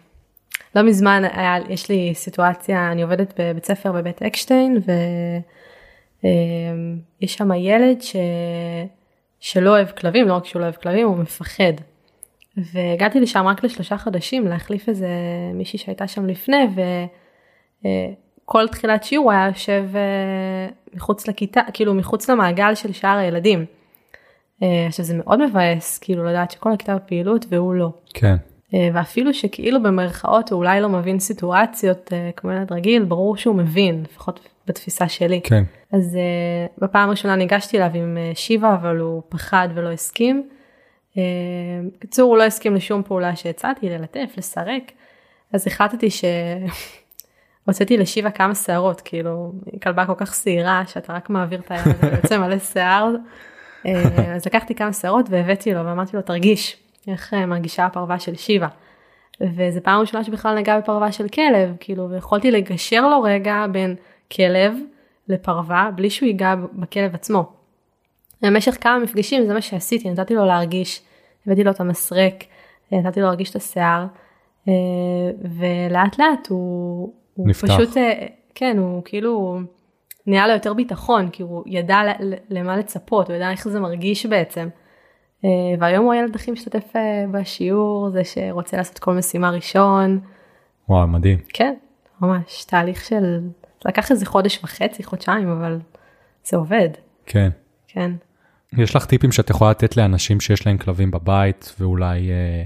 לא 0.74 0.82
מזמן 0.82 1.22
היה, 1.32 1.56
יש 1.68 1.88
לי 1.88 2.12
סיטואציה, 2.14 2.92
אני 2.92 3.02
עובדת 3.02 3.40
בבית 3.40 3.64
ספר 3.64 3.92
בבית 3.92 4.22
אקשטיין, 4.22 4.78
ויש 6.22 7.34
שם 7.34 7.52
ילד 7.52 8.02
ש... 8.02 8.16
שלא 9.40 9.70
אוהב 9.70 9.90
כלבים, 9.90 10.28
לא 10.28 10.34
רק 10.34 10.44
שהוא 10.44 10.60
לא 10.60 10.64
אוהב 10.64 10.76
כלבים, 10.76 11.06
הוא 11.06 11.16
מפחד. 11.16 11.72
והגעתי 12.72 13.20
לשם 13.20 13.46
רק 13.46 13.64
לשלושה 13.64 13.98
חודשים 13.98 14.46
להחליף 14.46 14.88
איזה 14.88 15.08
מישהי 15.54 15.78
שהייתה 15.78 16.08
שם 16.08 16.26
לפני, 16.26 16.66
וכל 17.84 18.60
אה, 18.60 18.68
תחילת 18.68 19.04
שיעור 19.04 19.24
הוא 19.24 19.32
היה 19.32 19.46
יושב 19.46 19.84
אה, 19.94 20.68
מחוץ 20.94 21.28
לכיתה, 21.28 21.60
כאילו 21.72 21.94
מחוץ 21.94 22.30
למעגל 22.30 22.74
של 22.74 22.92
שאר 22.92 23.16
הילדים. 23.16 23.64
אה, 24.62 24.86
עכשיו 24.86 25.04
זה 25.04 25.14
מאוד 25.16 25.46
מבאס, 25.46 25.98
כאילו 25.98 26.24
לדעת 26.24 26.50
שכל 26.50 26.72
הכיתה 26.72 26.96
בפעילות 26.96 27.46
והוא 27.48 27.74
לא. 27.74 27.92
כן. 28.14 28.36
ואפילו 28.94 29.34
שכאילו 29.34 29.82
במרכאות 29.82 30.50
הוא 30.50 30.58
אולי 30.58 30.80
לא 30.80 30.88
מבין 30.88 31.18
סיטואציות 31.18 32.12
כמו 32.36 32.52
ילד 32.52 32.72
רגיל, 32.72 33.04
ברור 33.04 33.36
שהוא 33.36 33.54
מבין, 33.54 34.02
לפחות 34.02 34.40
בתפיסה 34.68 35.08
שלי. 35.08 35.40
כן. 35.44 35.64
אז 35.92 36.16
uh, 36.16 36.80
בפעם 36.84 37.08
הראשונה 37.08 37.36
ניגשתי 37.36 37.76
אליו 37.76 37.90
עם 37.94 38.16
uh, 38.16 38.38
שיבה 38.38 38.74
אבל 38.74 38.98
הוא 38.98 39.22
פחד 39.28 39.68
ולא 39.74 39.92
הסכים. 39.92 40.48
בקיצור 41.94 42.26
uh, 42.26 42.30
הוא 42.30 42.38
לא 42.38 42.42
הסכים 42.42 42.74
לשום 42.74 43.02
פעולה 43.02 43.36
שהצעתי 43.36 43.88
ללטף 43.88 44.34
לסרק 44.36 44.82
אז 45.52 45.66
החלטתי 45.66 46.08
שהוצאתי 47.64 47.96
לשיבה 48.02 48.30
כמה 48.30 48.54
שערות 48.54 49.00
כאילו 49.00 49.52
היא 49.72 49.80
כלבה 49.80 50.06
כל 50.06 50.14
כך 50.16 50.34
שעירה 50.34 50.82
שאתה 50.86 51.12
רק 51.12 51.30
מעביר 51.30 51.60
את 51.60 51.70
היד 51.70 51.96
ויוצא 52.02 52.38
מלא 52.38 52.58
שיער. 52.58 53.14
uh, 53.84 53.88
אז 54.36 54.46
לקחתי 54.46 54.74
כמה 54.74 54.92
שערות 54.92 55.26
והבאתי 55.30 55.74
לו 55.74 55.84
ואמרתי 55.84 56.16
לו 56.16 56.22
תרגיש 56.22 56.76
איך 57.08 57.34
uh, 57.34 57.36
מרגישה 57.46 57.86
הפרווה 57.86 58.18
של 58.18 58.36
שיבה. 58.36 58.68
וזה 59.40 59.80
פעם 59.80 60.00
ראשונה 60.00 60.24
שבכלל 60.24 60.58
נגע 60.58 60.78
בפרווה 60.78 61.12
של 61.12 61.28
כלב 61.28 61.76
כאילו 61.80 62.10
ויכולתי 62.10 62.50
לגשר 62.50 63.08
לו 63.08 63.22
רגע 63.22 63.66
בין 63.72 63.96
כלב 64.32 64.74
לפרווה 65.28 65.90
בלי 65.94 66.10
שהוא 66.10 66.26
ייגע 66.26 66.54
בכלב 66.72 67.14
עצמו. 67.14 67.52
במשך 68.42 68.76
כמה 68.80 68.98
מפגשים 68.98 69.46
זה 69.46 69.54
מה 69.54 69.60
שעשיתי, 69.60 70.10
נתתי 70.10 70.34
לו 70.34 70.44
להרגיש, 70.44 71.02
הבאתי 71.46 71.64
לו 71.64 71.70
את 71.70 71.80
המסרק, 71.80 72.44
נתתי 72.92 73.20
לו 73.20 73.26
להרגיש 73.26 73.50
את 73.50 73.56
השיער, 73.56 74.06
אה, 74.68 74.72
ולאט 75.58 76.18
לאט 76.18 76.46
הוא, 76.48 77.12
הוא 77.34 77.48
נפתח. 77.48 77.74
פשוט, 77.74 77.96
אה, 77.96 78.26
כן, 78.54 78.78
הוא 78.78 79.02
כאילו 79.04 79.60
נהיה 80.26 80.46
לו 80.46 80.52
יותר 80.52 80.74
ביטחון, 80.74 81.30
כי 81.30 81.42
הוא 81.42 81.62
ידע 81.66 82.00
למה 82.50 82.76
לצפות, 82.76 83.28
הוא 83.28 83.36
ידע 83.36 83.50
איך 83.50 83.68
זה 83.68 83.80
מרגיש 83.80 84.26
בעצם. 84.26 84.68
אה, 85.44 85.50
והיום 85.78 86.04
הוא 86.04 86.12
הילד 86.12 86.34
הכי 86.34 86.50
משתתף 86.50 86.92
בשיעור, 87.30 88.10
זה 88.10 88.24
שרוצה 88.24 88.76
לעשות 88.76 88.98
כל 88.98 89.14
משימה 89.14 89.50
ראשון. 89.50 90.20
וואו, 90.88 91.06
מדהים. 91.06 91.38
כן, 91.48 91.74
ממש 92.20 92.64
תהליך 92.64 93.04
של 93.04 93.40
לקח 93.84 94.10
איזה 94.10 94.26
חודש 94.26 94.60
וחצי, 94.64 95.04
חודשיים, 95.04 95.48
אבל 95.48 95.78
זה 96.44 96.56
עובד. 96.56 96.88
כן. 97.26 97.50
כן. 97.88 98.10
יש 98.72 98.96
לך 98.96 99.04
טיפים 99.04 99.32
שאת 99.32 99.50
יכולה 99.50 99.70
לתת 99.70 99.96
לאנשים 99.96 100.40
שיש 100.40 100.66
להם 100.66 100.78
כלבים 100.78 101.10
בבית 101.10 101.74
ואולי 101.80 102.30
אה, 102.30 102.64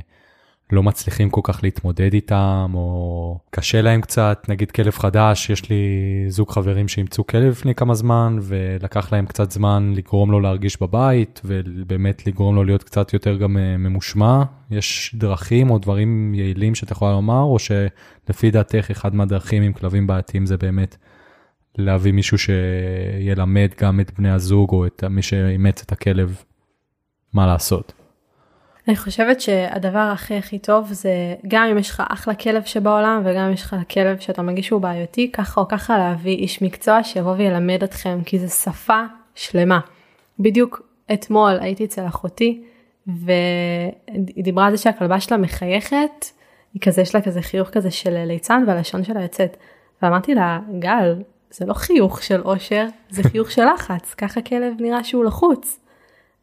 לא 0.73 0.83
מצליחים 0.83 1.31
כל 1.31 1.41
כך 1.45 1.61
להתמודד 1.63 2.15
איתם, 2.15 2.71
או 2.75 3.39
קשה 3.51 3.83
להם 3.83 4.01
קצת, 4.01 4.47
נגיד 4.49 4.71
כלב 4.71 4.93
חדש, 4.93 5.51
יש 5.51 5.71
לי 5.71 5.85
זוג 6.29 6.51
חברים 6.51 6.89
שאימצו 6.89 7.27
כלב 7.27 7.51
לפני 7.51 7.75
כמה 7.75 7.95
זמן, 7.95 8.39
ולקח 8.43 9.13
להם 9.13 9.27
קצת 9.27 9.51
זמן 9.51 9.93
לגרום 9.97 10.31
לו 10.31 10.41
להרגיש 10.41 10.83
בבית, 10.83 11.41
ובאמת 11.45 12.27
לגרום 12.27 12.55
לו 12.55 12.65
להיות 12.65 12.83
קצת 12.83 13.13
יותר 13.13 13.37
גם 13.37 13.57
אה, 13.57 13.77
ממושמע. 13.77 14.43
יש 14.71 15.15
דרכים 15.19 15.71
או 15.71 15.79
דברים 15.79 16.35
יעילים 16.35 16.75
שאת 16.75 16.91
יכולה 16.91 17.13
לומר, 17.13 17.43
או 17.43 17.57
שלפי 17.59 18.51
דעתך 18.51 18.91
אחד 18.91 19.15
מהדרכים 19.15 19.63
עם 19.63 19.73
כלבים 19.73 20.07
בעייתיים 20.07 20.47
זה 20.47 20.57
באמת 20.57 20.97
להביא 21.79 22.13
מישהו 22.13 22.39
שילמד 22.39 23.69
גם 23.81 24.01
את 24.01 24.13
בני 24.19 24.31
הזוג, 24.31 24.71
או 24.73 24.87
את 24.87 25.05
מי 25.05 25.23
שאימץ 25.23 25.83
את 25.83 25.93
הכלב, 25.93 26.43
מה 27.33 27.47
לעשות. 27.47 28.02
אני 28.89 28.97
חושבת 28.97 29.41
שהדבר 29.41 29.99
הכי 29.99 30.37
הכי 30.37 30.59
טוב 30.59 30.93
זה 30.93 31.35
גם 31.49 31.65
אם 31.71 31.79
יש 31.79 31.91
לך 31.91 32.03
אחלה 32.09 32.35
כלב 32.35 32.63
שבעולם 32.65 33.23
וגם 33.25 33.45
אם 33.45 33.53
יש 33.53 33.63
לך 33.63 33.77
כלב 33.91 34.19
שאתה 34.19 34.43
מרגיש 34.43 34.67
שהוא 34.67 34.81
בעייתי 34.81 35.33
ככה 35.33 35.61
או 35.61 35.69
ככה 35.69 35.99
להביא 35.99 36.37
איש 36.37 36.63
מקצוע 36.63 37.05
שיבוא 37.05 37.33
וילמד 37.33 37.83
אתכם 37.83 38.19
כי 38.27 38.39
זה 38.39 38.49
שפה 38.49 39.03
שלמה. 39.35 39.81
בדיוק 40.39 40.83
אתמול 41.13 41.59
הייתי 41.61 41.85
אצל 41.85 42.07
אחותי 42.07 42.63
והיא 43.07 44.45
דיברה 44.45 44.67
על 44.67 44.77
זה 44.77 44.83
שהכלבה 44.83 45.21
שלה 45.21 45.37
מחייכת 45.37 46.27
היא 46.75 46.83
כזה 46.83 47.03
יש 47.03 47.15
לה 47.15 47.21
כזה 47.21 47.43
חיוך 47.43 47.69
כזה 47.69 47.91
של 47.91 48.25
ליצן 48.25 48.65
והלשון 48.67 49.05
שלה 49.05 49.23
יוצאת. 49.23 49.57
ואמרתי 50.03 50.35
לה 50.35 50.61
גל 50.79 51.23
זה 51.51 51.67
לא 51.67 51.75
חיוך 51.75 52.23
של 52.23 52.41
אושר 52.41 52.87
זה 53.11 53.23
חיוך 53.23 53.51
של 53.51 53.65
לחץ 53.75 54.15
ככה 54.15 54.43
כלב 54.43 54.73
נראה 54.81 55.05
שהוא 55.05 55.25
לחוץ. 55.25 55.82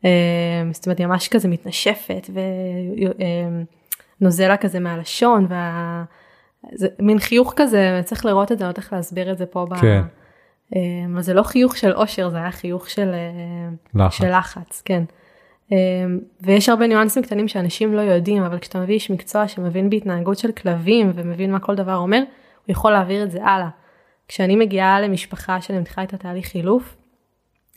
אמ, 0.04 0.10
זאת 0.74 0.86
אומרת 0.86 0.98
היא 0.98 1.08
ממש 1.08 1.28
כזה 1.28 1.48
מתנשפת 1.48 2.30
ונוזלה 4.22 4.58
כזה 4.58 4.80
מהלשון 4.80 5.46
וה... 5.50 6.04
זה 6.74 6.88
מין 7.00 7.20
חיוך 7.20 7.54
כזה 7.56 8.02
צריך 8.06 8.26
לראות 8.26 8.52
את 8.52 8.58
זה, 8.58 8.64
לא 8.64 8.70
יודעת 8.70 8.84
איך 8.84 8.94
להסביר 8.94 9.32
את 9.32 9.38
זה 9.38 9.46
פה. 9.46 9.66
כן. 9.82 10.02
אמ, 10.76 11.14
אבל 11.14 11.22
זה 11.22 11.34
לא 11.34 11.44
חיוך 11.44 11.78
של 11.78 11.94
אושר 11.94 12.30
זה 12.30 12.38
היה 12.38 12.52
חיוך 12.52 12.90
של 12.90 13.10
אה, 13.14 13.70
לחץ, 13.96 14.18
של 14.18 14.38
לחץ 14.38 14.82
כן. 14.86 15.04
אמ, 15.72 16.20
ויש 16.42 16.70
הרבה 16.70 16.88
ניואנסים 16.88 17.24
קטנים 17.24 17.48
שאנשים 17.48 17.94
לא 17.94 18.02
יודעים 18.02 18.44
אבל 18.44 18.60
כשאתה 18.60 18.80
מביא 18.80 18.94
איש 18.94 19.12
מקצוע 19.12 19.48
שמבין 19.48 19.90
בהתנהגות 19.90 20.38
של 20.38 20.52
כלבים 20.52 21.12
ומבין 21.16 21.52
מה 21.52 21.60
כל 21.60 21.76
דבר 21.76 21.96
אומר 21.96 22.18
הוא 22.66 22.72
יכול 22.72 22.92
להעביר 22.92 23.24
את 23.24 23.32
זה 23.32 23.46
הלאה. 23.46 23.70
כשאני 24.28 24.56
מגיעה 24.56 25.02
למשפחה 25.02 25.62
שאני 25.62 25.80
מתחילה 25.80 26.04
את 26.04 26.14
התהליך 26.14 26.46
חילוף 26.46 26.96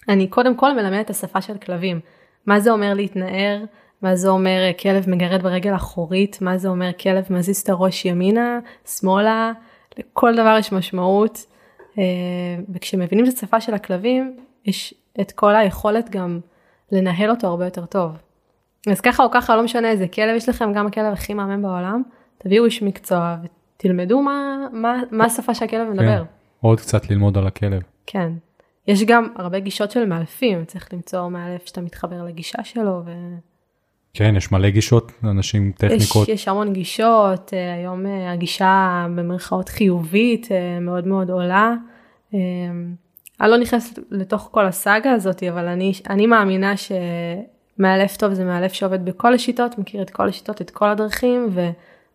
אני 0.09 0.27
קודם 0.27 0.57
כל 0.57 0.75
מלמדת 0.75 1.05
את 1.05 1.11
השפה 1.11 1.41
של 1.41 1.59
כלבים. 1.59 2.01
מה 2.47 2.61
זה 2.61 2.71
אומר 2.71 2.95
להתנער, 2.95 3.65
מה 4.03 4.17
זה 4.17 4.29
אומר 4.29 4.59
אה, 4.63 4.73
כלב 4.73 5.11
מגרד 5.11 5.43
ברגל 5.43 5.75
אחורית, 5.75 6.39
מה 6.41 6.59
זה 6.59 6.69
אומר 6.69 6.91
כלב 7.01 7.25
מזיז 7.31 7.61
את 7.61 7.69
הראש 7.69 8.05
ימינה, 8.05 8.59
שמאלה, 8.87 9.53
לכל 9.99 10.35
דבר 10.35 10.57
יש 10.59 10.73
משמעות. 10.73 11.47
אה, 11.99 12.05
וכשמבינים 12.75 13.25
את 13.25 13.33
השפה 13.33 13.61
של 13.61 13.75
הכלבים, 13.75 14.37
יש 14.65 14.95
את 15.21 15.33
כל 15.33 15.57
היכולת 15.57 16.11
גם 16.11 16.41
לנהל 16.93 17.31
אותו 17.31 17.47
הרבה 17.47 17.65
יותר 17.65 17.87
טוב. 17.87 18.13
אז 18.91 19.01
ככה 19.01 19.23
או 19.23 19.31
ככה, 19.31 19.57
לא 19.57 19.63
משנה 19.63 19.91
איזה 19.91 20.09
כלב 20.09 20.37
יש 20.37 20.49
לכם, 20.49 20.73
גם 20.73 20.87
הכלב 20.87 21.13
הכי 21.13 21.35
מהמם 21.35 21.63
בעולם, 21.63 22.03
תביאו 22.39 22.65
איש 22.65 22.83
מקצוע 22.83 23.37
ותלמדו 23.77 24.23
מה, 24.23 24.67
מה, 24.73 25.03
מה 25.11 25.25
השפה 25.25 25.55
שהכלב 25.55 25.89
מדבר. 25.89 26.19
כן, 26.19 26.23
עוד 26.61 26.81
קצת 26.81 27.11
ללמוד 27.11 27.39
על 27.39 27.47
הכלב. 27.47 27.83
כן. 28.07 28.33
יש 28.89 29.05
גם 29.05 29.29
הרבה 29.37 29.61
גישות 29.61 29.91
של 29.91 30.05
מאלפים, 30.05 30.65
צריך 30.65 30.89
למצוא 30.93 31.29
מאלף 31.29 31.67
שאתה 31.67 31.81
מתחבר 31.81 32.23
לגישה 32.23 32.65
שלו. 32.65 33.03
ו... 33.07 33.11
כן, 34.15 34.35
יש 34.37 34.53
מלא 34.53 34.71
גישות, 34.71 35.13
אנשים 35.25 35.73
טכניקות. 35.77 36.29
יש, 36.29 36.35
יש 36.35 36.49
המון 36.49 36.73
גישות, 36.73 37.55
אה, 37.55 37.75
היום 37.75 38.07
אה, 38.07 38.33
הגישה 38.33 39.07
במרכאות 39.17 39.69
חיובית 39.69 40.53
אה, 40.53 40.81
מאוד 40.81 41.07
מאוד 41.07 41.31
עולה. 41.31 41.75
אני 43.41 43.51
לא 43.51 43.57
נכנסת 43.57 43.99
לתוך 44.11 44.49
כל 44.53 44.67
הסאגה 44.67 45.13
הזאת, 45.13 45.43
אבל 45.43 45.69
אני, 45.69 45.93
אני 46.11 46.27
מאמינה 46.27 46.75
שמאלף 46.77 48.17
טוב 48.17 48.35
זה 48.35 48.45
מאלף 48.45 48.73
שעובד 48.73 49.05
בכל 49.05 49.35
השיטות, 49.35 49.79
מכיר 49.79 50.03
את 50.03 50.11
כל 50.11 50.29
השיטות, 50.29 50.61
את 50.61 50.71
כל 50.71 50.89
הדרכים, 50.89 51.49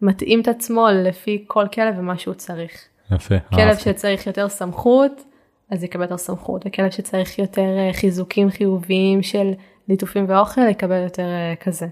ומתאים 0.01 0.41
את 0.41 0.47
עצמו 0.47 0.87
לפי 0.93 1.43
כל 1.47 1.65
כלב 1.73 1.95
ומה 1.97 2.17
שהוא 2.17 2.33
צריך. 2.33 2.71
יפה. 3.11 3.35
כלב 3.39 3.59
אהבתי. 3.59 3.81
שצריך 3.81 4.27
יותר 4.27 4.49
סמכות, 4.49 5.23
אז 5.69 5.83
יקבל 5.83 6.01
יותר 6.01 6.17
סמכות, 6.17 6.63
וכלב 6.65 6.89
שצריך 6.89 7.39
יותר 7.39 7.77
אה, 7.77 7.93
חיזוקים 7.93 8.49
חיוביים 8.49 9.23
של 9.23 9.51
ליטופים 9.87 10.25
ואוכל 10.27 10.61
יקבל 10.69 11.03
יותר 11.03 11.23
אה, 11.23 11.53
כזה. 11.59 11.87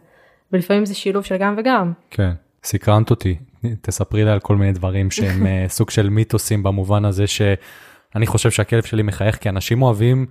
ולפעמים 0.52 0.86
זה 0.86 0.94
שילוב 0.94 1.24
של 1.24 1.38
גם 1.38 1.56
וגם. 1.58 1.94
כן, 2.10 2.32
סקרנת 2.64 3.10
אותי, 3.10 3.36
תספרי 3.82 4.24
לי 4.24 4.32
על 4.32 4.40
כל 4.40 4.56
מיני 4.56 4.72
דברים 4.72 5.12
שהם 5.12 5.46
אה, 5.48 5.66
סוג 5.68 5.90
של 5.90 6.10
מיתוסים 6.10 6.64
במובן 6.64 7.06
הזה 7.06 7.28
ש... 7.28 7.42
אני 8.16 8.28
חושב 8.28 8.52
שהכלב 8.52 8.84
שלי 8.84 9.04
מחייך 9.04 9.36
כי 9.36 9.50
אנשים 9.50 9.82
אוהבים 9.82 10.26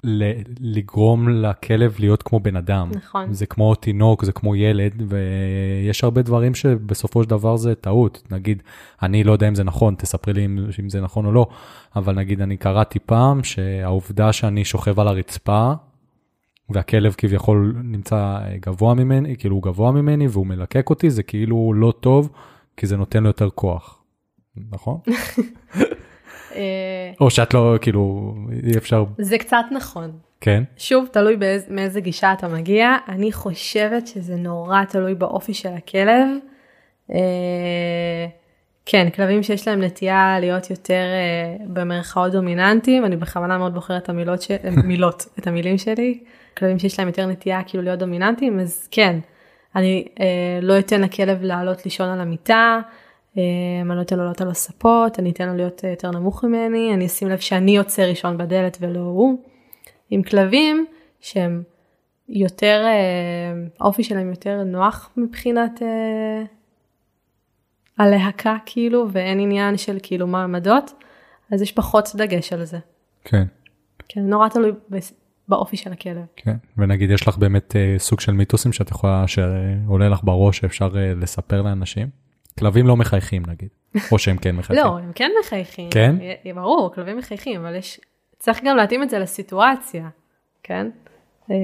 לגרום 0.61 1.29
לכלב 1.29 1.97
להיות 1.99 2.23
כמו 2.23 2.41
בן 2.41 2.57
אדם. 2.57 2.91
נכון. 2.95 3.33
זה 3.33 3.47
כמו 3.47 3.75
תינוק, 3.75 4.25
זה 4.25 4.33
כמו 4.33 4.57
ילד, 4.57 5.03
ויש 5.09 6.05
הרבה 6.05 6.23
דברים 6.23 6.55
שבסופו 6.55 7.23
של 7.23 7.31
דבר 7.31 7.57
זה 7.57 7.75
טעות. 7.75 8.23
נגיד, 8.31 8.63
אני 9.03 9.25
לא 9.25 9.33
יודע 9.33 9.49
אם 9.49 9.55
זה 9.55 9.65
נכון, 9.65 9.95
תספרי 9.95 10.35
לי 10.35 10.45
אם, 10.45 10.59
אם 10.81 10.89
זה 10.89 11.01
נכון 11.01 11.27
או 11.27 11.33
לא, 11.33 11.47
אבל 11.97 12.15
נגיד 12.15 12.41
אני 12.41 12.57
קראתי 12.57 12.99
פעם 12.99 13.45
שהעובדה 13.45 14.33
שאני 14.33 14.65
שוכב 14.65 15.01
על 15.01 15.09
הרצפה, 15.09 15.73
והכלב 16.71 17.15
כביכול 17.19 17.77
נמצא 17.85 18.39
גבוה 18.61 18.95
ממני, 18.95 19.37
כאילו 19.37 19.55
הוא 19.55 19.63
גבוה 19.63 19.93
ממני 19.93 20.29
והוא 20.29 20.47
מלקק 20.47 20.91
אותי, 20.91 21.11
זה 21.11 21.23
כאילו 21.23 21.73
לא 21.77 21.93
טוב, 22.01 22.31
כי 22.77 22.87
זה 22.87 22.97
נותן 22.97 23.23
לו 23.23 23.29
יותר 23.29 23.51
כוח. 23.51 24.03
נכון? 24.71 24.99
אה, 26.55 27.13
או 27.21 27.31
שאת 27.31 27.55
לא, 27.55 27.75
כאילו, 27.81 28.35
אי 28.67 28.77
אפשר... 28.77 29.05
זה 29.19 29.39
קצת 29.39 29.65
נכון. 29.71 30.13
כן. 30.41 30.63
שוב, 30.77 31.09
תלוי 31.13 31.37
באיז, 31.37 31.67
מאיזה 31.71 32.01
גישה 32.01 32.33
אתה 32.33 32.49
מגיע. 32.49 32.97
אני 33.09 33.33
חושבת 33.33 34.07
שזה 34.07 34.37
נורא 34.37 34.85
תלוי 34.85 35.15
באופי 35.15 35.55
של 35.55 35.69
הכלב. 35.69 36.29
אה, 37.13 38.27
כן, 38.87 39.11
כלבים 39.11 39.43
שיש 39.43 39.69
להם 39.69 39.83
נטייה 39.83 40.37
להיות 40.41 40.71
יותר 40.71 40.95
אה, 40.95 41.67
במרכאות 41.67 42.33
דומיננטיים, 42.33 43.05
אני 43.05 43.17
בכוונה 43.17 43.59
מאוד 43.59 43.75
בוחרת 43.75 44.03
את 44.03 44.09
המילות, 44.09 44.43
ש... 44.43 44.51
מילות, 44.85 45.27
את 45.39 45.47
המילים 45.47 45.79
שלי. 45.79 46.19
כלבים 46.57 46.79
שיש 46.79 46.99
להם 46.99 47.09
יותר 47.09 47.27
נטייה 47.27 47.63
כאילו 47.63 47.83
להיות 47.83 47.99
דומיננטיים, 47.99 48.61
אז 48.61 48.89
כן, 48.91 49.19
אני 49.77 50.05
לא 50.63 50.79
אתן 50.79 51.01
לכלב 51.01 51.43
לעלות 51.43 51.85
לישון 51.85 52.09
על 52.09 52.21
המיטה. 52.21 52.81
אמ, 53.37 53.91
אני 53.91 53.97
לא 53.97 54.03
אתן 54.03 54.17
לו 54.17 54.23
לעלות 54.23 54.41
על 54.41 54.51
הספות, 54.51 55.19
אני 55.19 55.31
אתן 55.31 55.49
לו 55.49 55.55
להיות 55.57 55.85
אה, 55.85 55.91
יותר 55.91 56.11
נמוך 56.11 56.45
ממני, 56.45 56.95
אני 56.95 57.07
אשים 57.07 57.29
לב 57.29 57.39
שאני 57.39 57.77
יוצא 57.77 58.03
ראשון 58.03 58.39
בדלת 58.39 58.77
ולא 58.81 59.01
הוא. 59.01 59.39
עם 60.11 60.23
כלבים 60.23 60.87
שהם 61.21 61.63
יותר, 62.29 62.83
אה, 62.87 63.67
האופי 63.81 64.05
שלהם 64.05 64.31
יותר 64.31 64.63
נוח 64.65 65.11
מבחינת 65.17 65.83
אה, 65.83 66.43
הלהקה 67.99 68.57
כאילו, 68.67 69.07
ואין 69.13 69.41
עניין 69.41 69.77
של 69.77 69.99
כאילו 70.03 70.27
מעמדות, 70.27 70.93
אז 71.53 71.63
יש 71.63 71.73
פחות 71.73 72.09
דגש 72.15 72.53
על 72.53 72.65
זה. 72.65 72.79
כן. 73.25 73.45
כן, 74.09 74.21
נורא 74.21 74.49
תלוי 74.49 74.73
באופי 75.49 75.77
של 75.77 75.93
הכלב. 75.93 76.25
כן, 76.37 76.57
ונגיד 76.79 77.11
יש 77.11 77.29
לך 77.29 77.39
באמת 77.39 77.77
סוג 77.99 78.21
של 78.21 78.33
מיתוסים 78.33 78.73
שאת 78.73 78.91
יכולה, 78.91 79.25
שעולה 79.27 80.09
לך 80.09 80.21
בראש 80.25 80.59
שאפשר 80.59 80.89
לספר 80.95 81.63
לאנשים? 81.63 82.24
כלבים 82.59 82.87
לא 82.87 82.97
מחייכים 82.97 83.43
נגיד, 83.47 83.69
או 84.13 84.19
שהם 84.19 84.37
כן 84.37 84.57
מחייכים. 84.57 84.85
לא, 84.85 84.99
הם 84.99 85.13
כן 85.15 85.31
מחייכים. 85.41 85.91
כן? 85.91 86.17
ברור, 86.55 86.93
כלבים 86.95 87.19
מחייכים, 87.19 87.61
אבל 87.61 87.75
יש, 87.75 88.01
צריך 88.39 88.61
גם 88.65 88.77
להתאים 88.77 89.03
את 89.03 89.11
זה 89.11 89.19
לסיטואציה, 89.19 90.09
כן? 90.63 90.91
אה, 91.51 91.57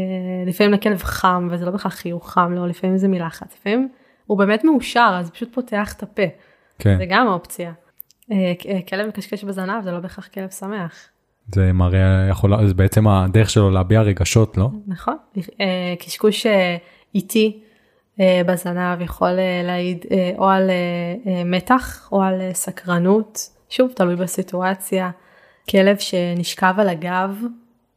לפעמים 0.47 0.73
לכלב 0.73 1.03
חם, 1.03 1.49
וזה 1.51 1.65
לא 1.65 1.71
בכלל 1.71 1.91
חיוך 1.91 2.31
חם, 2.31 2.53
לא, 2.53 2.69
לפעמים 2.69 2.97
זה 2.97 3.09
מלחץ, 3.09 3.55
לפעמים 3.61 3.89
הוא 4.27 4.39
באמת 4.39 4.65
מאושר, 4.65 5.17
אז 5.21 5.31
פשוט 5.31 5.55
פותח 5.55 5.95
את 5.97 6.03
הפה. 6.03 6.23
כן. 6.79 6.99
זה 6.99 7.07
גם 7.09 7.27
אופציה. 7.27 7.73
אה, 8.33 8.53
אה, 8.69 8.79
כלב 8.89 9.07
מקשקש 9.07 9.45
בזנב 9.45 9.83
זה 9.83 9.91
לא 9.91 10.01
בהכרח 10.01 10.29
כלב 10.29 10.51
שמח. 10.51 11.09
זה 11.55 11.73
מראה, 11.73 12.27
יכול, 12.31 12.67
זה 12.67 12.75
בעצם 12.75 13.09
הדרך 13.09 13.51
שלו 13.51 13.71
להביע 13.71 14.03
רגשות, 14.03 14.57
לא? 14.57 14.71
נכון, 14.87 15.17
קשקוש 15.99 16.47
איטי. 17.15 17.63
אה, 18.21 18.41
בזנב 18.47 19.01
יכול 19.01 19.39
אה, 19.39 19.63
להעיד 19.65 20.05
אה, 20.11 20.33
או 20.39 20.49
על 20.49 20.71
מתח 21.45 22.09
או 22.13 22.23
על 22.23 22.41
סקרנות, 22.53 23.51
שוב 23.69 23.93
תלוי 23.93 24.17
בסיטואציה. 24.17 25.11
כלב 25.71 25.99
שנשכב 25.99 26.75
על 26.79 26.89
הגב 26.89 27.43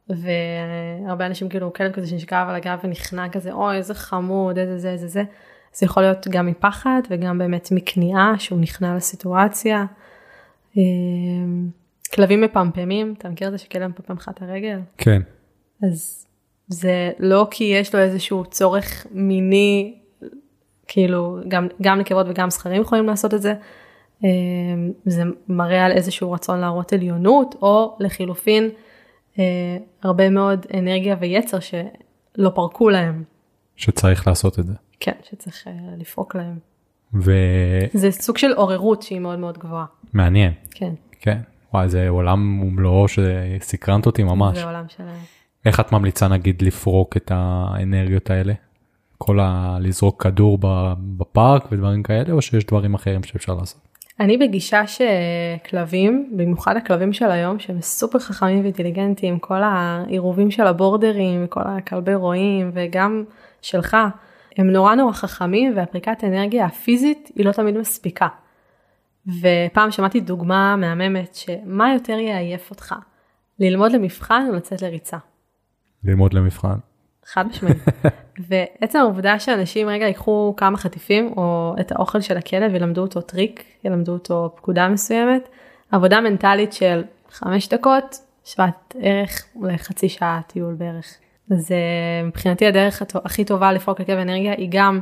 והרבה 0.08 1.26
אנשים 1.26 1.48
כאילו 1.48 1.72
כלב 1.72 1.92
כזה 1.92 2.06
שנשכב 2.06 2.46
על 2.48 2.54
הגב 2.54 2.78
ונכנע 2.84 3.28
כזה 3.28 3.52
אוי 3.52 3.76
איזה 3.76 3.94
חמוד 3.94 4.58
איזה 4.58 4.78
זה 4.78 4.90
איזה 4.90 5.08
זה. 5.08 5.22
זה 5.74 5.86
יכול 5.86 6.02
להיות 6.02 6.28
גם 6.28 6.46
מפחד 6.46 7.02
וגם 7.10 7.38
באמת 7.38 7.68
מכניעה 7.72 8.34
שהוא 8.38 8.60
נכנע 8.60 8.96
לסיטואציה. 8.96 9.84
כלבים 12.14 12.40
מפמפמים, 12.40 13.14
אתה 13.18 13.28
מכיר 13.28 13.48
את 13.48 13.52
זה 13.52 13.58
שכלב 13.58 13.90
מפמפם 13.90 14.14
לך 14.14 14.28
את 14.28 14.42
הרגל? 14.42 14.78
כן. 14.98 15.22
אז 15.82 16.26
זה 16.68 17.10
לא 17.18 17.46
כי 17.50 17.64
יש 17.64 17.94
לו 17.94 18.00
איזשהו 18.00 18.44
צורך 18.44 19.06
מיני, 19.10 19.98
כאילו 20.88 21.38
גם, 21.48 21.68
גם 21.82 21.98
נקבות 21.98 22.26
וגם 22.28 22.50
זכרים 22.50 22.82
יכולים 22.82 23.06
לעשות 23.06 23.34
את 23.34 23.42
זה. 23.42 23.54
אה, 24.24 24.30
זה 25.04 25.22
מראה 25.48 25.84
על 25.84 25.92
איזשהו 25.92 26.32
רצון 26.32 26.60
להראות 26.60 26.92
עליונות, 26.92 27.54
או 27.62 27.96
לחילופין, 28.00 28.70
אה, 29.38 29.44
הרבה 30.02 30.30
מאוד 30.30 30.66
אנרגיה 30.74 31.16
ויצר 31.20 31.58
שלא 31.60 32.50
פרקו 32.54 32.90
להם. 32.90 33.24
שצריך 33.76 34.26
לעשות 34.26 34.58
את 34.58 34.66
זה. 34.66 34.74
כן, 35.00 35.12
שצריך 35.22 35.66
לפרוק 35.98 36.36
להם. 36.36 36.58
ו... 37.14 37.32
זה 37.92 38.10
סוג 38.10 38.38
של 38.38 38.52
עוררות 38.52 39.02
שהיא 39.02 39.20
מאוד 39.20 39.38
מאוד 39.38 39.58
גבוהה. 39.58 39.84
מעניין. 40.12 40.52
כן. 40.70 40.92
כן. 41.20 41.38
וואי, 41.74 41.88
זה 41.88 42.08
עולם 42.08 42.62
ומלואו 42.62 43.06
שסקרנת 43.08 44.06
אותי 44.06 44.22
ממש. 44.22 44.58
זה 44.58 44.64
עולם 44.64 44.84
שלהם. 44.88 45.16
איך 45.64 45.80
את 45.80 45.92
ממליצה 45.92 46.28
נגיד 46.28 46.62
לפרוק 46.62 47.16
את 47.16 47.30
האנרגיות 47.34 48.30
האלה? 48.30 48.52
כל 49.24 49.40
ה... 49.40 49.78
לזרוק 49.80 50.22
כדור 50.22 50.58
בפארק 50.98 51.72
ודברים 51.72 52.02
כאלה, 52.02 52.32
או 52.32 52.42
שיש 52.42 52.66
דברים 52.66 52.94
אחרים 52.94 53.22
שאפשר 53.22 53.54
לעשות? 53.54 53.80
אני 54.20 54.36
בגישה 54.36 54.82
שכלבים, 54.86 56.30
במיוחד 56.36 56.76
הכלבים 56.76 57.12
של 57.12 57.30
היום, 57.30 57.58
שהם 57.58 57.80
סופר 57.80 58.18
חכמים 58.18 58.60
ואינטליגנטים, 58.60 59.38
כל 59.38 59.62
העירובים 59.62 60.50
של 60.50 60.66
הבורדרים, 60.66 61.46
כל 61.46 61.60
הכלבי 61.64 62.14
רועים, 62.14 62.70
וגם 62.74 63.24
שלך, 63.62 63.96
הם 64.56 64.70
נורא 64.70 64.94
נורא 64.94 65.12
חכמים 65.12 65.72
והפריקת 65.76 66.24
אנרגיה 66.24 66.66
הפיזית 66.66 67.30
היא 67.36 67.46
לא 67.46 67.52
תמיד 67.52 67.78
מספיקה. 67.78 68.28
ופעם 69.26 69.90
שמעתי 69.90 70.20
דוגמה 70.20 70.76
מהממת 70.76 71.34
שמה 71.34 71.92
יותר 71.92 72.18
יעייף 72.18 72.70
אותך, 72.70 72.94
ללמוד 73.58 73.92
למבחן 73.92 74.46
או 74.48 74.54
לצאת 74.54 74.82
לריצה. 74.82 75.18
ללמוד 76.04 76.34
למבחן. 76.34 76.76
חד 77.26 77.46
משמעית. 77.46 77.76
ועצם 78.48 78.98
העובדה 78.98 79.38
שאנשים 79.38 79.88
רגע 79.88 80.06
ייקחו 80.06 80.54
כמה 80.56 80.76
חטיפים 80.76 81.32
או 81.36 81.74
את 81.80 81.92
האוכל 81.92 82.20
של 82.20 82.36
הכלב 82.36 82.74
ילמדו 82.74 83.00
אותו 83.00 83.20
טריק, 83.20 83.64
ילמדו 83.84 84.12
אותו 84.12 84.52
פקודה 84.56 84.88
מסוימת, 84.88 85.48
עבודה 85.92 86.20
מנטלית 86.20 86.72
של 86.72 87.04
חמש 87.30 87.68
דקות 87.68 88.18
שוות 88.44 88.94
ערך 89.00 89.46
לחצי 89.62 90.08
שעה 90.08 90.40
טיול 90.46 90.74
בערך. 90.74 91.14
אז 91.50 91.70
אה, 91.70 92.26
מבחינתי 92.26 92.66
הדרך 92.66 93.02
הכי 93.24 93.44
טובה 93.44 93.72
לפרוק 93.72 94.00
לכלב 94.00 94.18
אנרגיה 94.18 94.52
היא 94.52 94.68
גם 94.70 95.00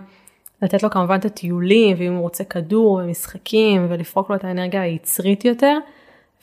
לתת 0.62 0.82
לו 0.82 0.90
כמובן 0.90 1.18
את 1.18 1.24
הטיולים 1.24 1.96
ואם 1.98 2.12
הוא 2.12 2.22
רוצה 2.22 2.44
כדור 2.44 2.92
ומשחקים 2.92 3.86
ולפרוק 3.88 4.30
לו 4.30 4.36
את 4.36 4.44
האנרגיה 4.44 4.82
היצרית 4.82 5.44
יותר 5.44 5.78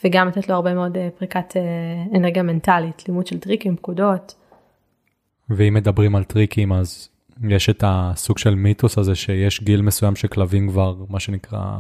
וגם 0.04 0.28
לתת 0.28 0.50
לו 0.50 0.56
הרבה 0.56 0.74
מאוד 0.74 0.96
אה, 0.96 1.00
פריקת 1.18 1.54
אה, 1.54 2.18
אנרגיה 2.18 2.44
מנטלית, 2.44 3.04
לימוד 3.08 3.28
של 3.28 3.40
טריקים, 3.40 3.76
פקודות. 3.76 4.36
ואם 5.50 5.74
מדברים 5.74 6.16
על 6.16 6.24
טריקים 6.24 6.74
אז 6.74 7.10
יש 7.50 7.70
את 7.70 7.84
הסוג 7.88 8.38
של 8.38 8.56
מיתוס 8.56 8.98
הזה 8.98 9.16
שיש 9.16 9.64
גיל 9.64 9.82
מסוים 9.82 10.16
שכלבים 10.16 10.70
כבר 10.70 10.96
מה 11.10 11.20
שנקרא 11.20 11.78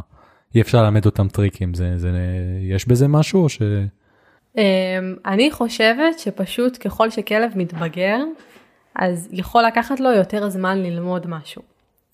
אי 0.56 0.62
אפשר 0.62 0.84
ללמד 0.84 1.06
אותם 1.06 1.28
טריקים 1.28 1.74
זה 1.74 1.98
זה 1.98 2.12
יש 2.62 2.88
בזה 2.88 3.08
משהו 3.08 3.44
או 3.44 3.50
ש... 3.50 3.62
Um, 4.56 4.60
אני 5.26 5.52
חושבת 5.52 6.20
שפשוט 6.20 6.78
ככל 6.88 7.10
שכלב 7.10 7.52
מתבגר 7.56 8.18
אז 8.96 9.30
יכול 9.32 9.64
לקחת 9.64 10.00
לו 10.00 10.12
יותר 10.12 10.50
זמן 10.50 10.78
ללמוד 10.78 11.28
משהו. 11.28 11.62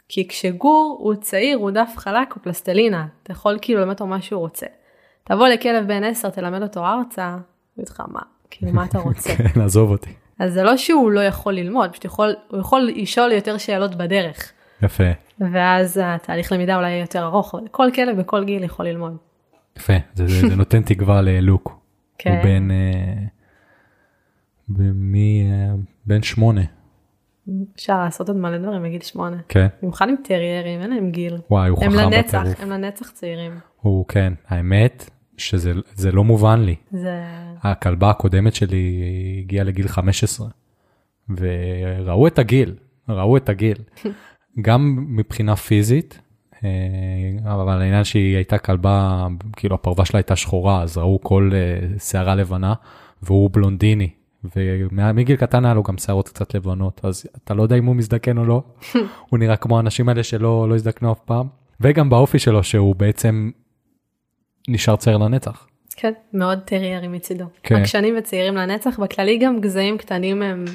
כי 0.10 0.28
כשגור 0.28 0.98
הוא 1.00 1.16
צעיר 1.16 1.58
הוא 1.58 1.72
דף 1.72 1.94
חלק 1.98 2.34
הוא 2.34 2.44
פלסטלינה 2.44 3.08
אתה 3.24 3.32
יכול 3.32 3.58
כאילו 3.62 3.80
ללמד 3.80 3.94
אותו 3.94 4.08
מה 4.08 4.22
שהוא 4.22 4.40
רוצה. 4.40 4.66
תבוא 5.24 5.48
לכלב 5.48 5.88
בן 5.88 6.04
10 6.04 6.30
תלמד 6.30 6.62
אותו 6.62 6.86
ארצה, 6.86 7.32
הוא 7.32 7.40
יגיד 7.78 7.90
לך 7.90 8.04
מה 8.08 8.22
כאילו 8.52 8.74
מה 8.74 8.86
אתה 8.86 9.00
רוצה. 9.00 9.36
כן 9.54 9.62
עזוב 9.62 9.90
אותי. 9.90 10.25
אז 10.40 10.54
זה 10.54 10.64
לא 10.64 10.78
שהוא 10.78 11.12
לא 11.12 11.20
יכול 11.20 11.54
ללמוד, 11.54 11.92
פשוט 11.92 12.06
יכול, 12.06 12.36
הוא 12.48 12.60
יכול 12.60 12.90
לשאול 12.96 13.32
יותר 13.32 13.58
שאלות 13.58 13.96
בדרך. 13.96 14.52
יפה. 14.82 15.04
ואז 15.52 16.02
התהליך 16.04 16.52
למידה 16.52 16.76
אולי 16.76 16.92
יותר 16.92 17.24
ארוך, 17.24 17.56
אבל 17.56 17.68
כל 17.72 17.88
כלב 17.96 18.20
בכל 18.20 18.44
גיל 18.44 18.64
יכול 18.64 18.88
ללמוד. 18.88 19.18
יפה, 19.78 19.94
זה, 20.14 20.28
זה, 20.28 20.48
זה 20.50 20.56
נותן 20.56 20.82
תקווה 20.82 21.22
ללוק. 21.22 21.80
כן. 22.18 22.32
הוא 22.32 22.44
בן, 22.44 22.72
אה, 22.72 23.14
במי, 24.68 25.50
אה, 25.52 25.76
בן 26.06 26.24
שמונה. 26.24 26.62
אפשר 27.76 28.04
לעשות 28.04 28.28
עוד 28.28 28.38
מלא 28.38 28.58
דברים 28.58 28.84
בגיל 28.84 29.02
שמונה. 29.02 29.38
כן. 29.50 29.68
במיוחד 29.82 30.10
עם 30.10 30.16
טריירים, 30.24 30.82
אין 30.82 30.90
להם 30.90 31.12
גיל. 31.12 31.38
וואי, 31.50 31.70
הוא 31.70 31.78
חכם 31.78 31.88
בטירוף. 31.88 32.06
הם 32.06 32.14
לנצח, 32.14 32.62
הם 32.62 32.70
לנצח 32.70 33.10
צעירים. 33.10 33.60
הוא 33.82 34.06
כן, 34.08 34.34
האמת 34.48 35.10
שזה 35.38 36.12
לא 36.12 36.24
מובן 36.24 36.60
לי. 36.60 36.76
זה... 36.92 37.24
הכלבה 37.62 38.10
הקודמת 38.10 38.56
שלי 38.56 39.04
הגיעה 39.44 39.64
לגיל 39.64 39.88
15, 39.88 40.48
וראו 41.30 42.28
את 42.28 42.40
הגיל, 42.40 42.76
ראו 43.10 43.38
את 43.38 43.50
הגיל. 43.50 43.78
גם 44.62 45.06
מבחינה 45.10 45.56
פיזית, 45.56 46.20
אה, 46.64 47.54
אבל 47.54 47.82
העניין 47.82 48.04
שהיא 48.04 48.36
הייתה 48.36 48.58
כלבה, 48.58 49.28
כאילו 49.56 49.76
הפרווה 49.76 50.06
שלה 50.06 50.18
הייתה 50.18 50.36
שחורה, 50.36 50.82
אז 50.82 50.98
ראו 50.98 51.20
כל 51.24 51.52
אה, 51.54 52.00
שערה 52.00 52.36
לבנה, 52.36 52.74
והוא 53.24 53.50
בלונדיני. 53.54 54.10
ומגיל 54.56 55.36
קטן 55.36 55.66
היה 55.66 55.74
לו 55.74 55.84
גם 55.84 55.98
שערות 55.98 56.30
קצת 56.30 56.56
לבנות, 56.56 57.02
אז 57.04 57.26
אתה 57.44 57.54
לא 57.54 57.64
יודע 57.64 57.76
אם 57.76 57.86
הוא 57.86 57.96
מזדקן 57.96 58.38
או 58.38 58.46
לא, 58.46 58.64
הוא 59.30 59.40
נראה 59.40 59.56
כמו 59.56 59.78
האנשים 59.78 60.10
האלה 60.10 60.24
שלא 60.24 60.70
לא 60.70 60.76
הזדקנו 60.76 61.12
אף 61.12 61.20
פעם, 61.20 61.48
וגם 61.82 62.10
באופי 62.10 62.40
שלו 62.40 62.64
שהוא 62.64 62.96
בעצם 62.96 63.52
נשאר 64.68 64.96
צעיר 64.96 65.18
לנצח. 65.18 65.68
כן, 65.96 66.12
מאוד 66.34 66.60
טריירי 66.60 67.08
מצידו. 67.08 67.46
כן. 67.64 67.76
עקשנים 67.76 68.16
וצעירים 68.18 68.56
לנצח, 68.56 69.00
בכללי 69.00 69.38
גם 69.38 69.62
גזעים 69.62 69.98
קטנים 69.98 70.42
הם... 70.42 70.66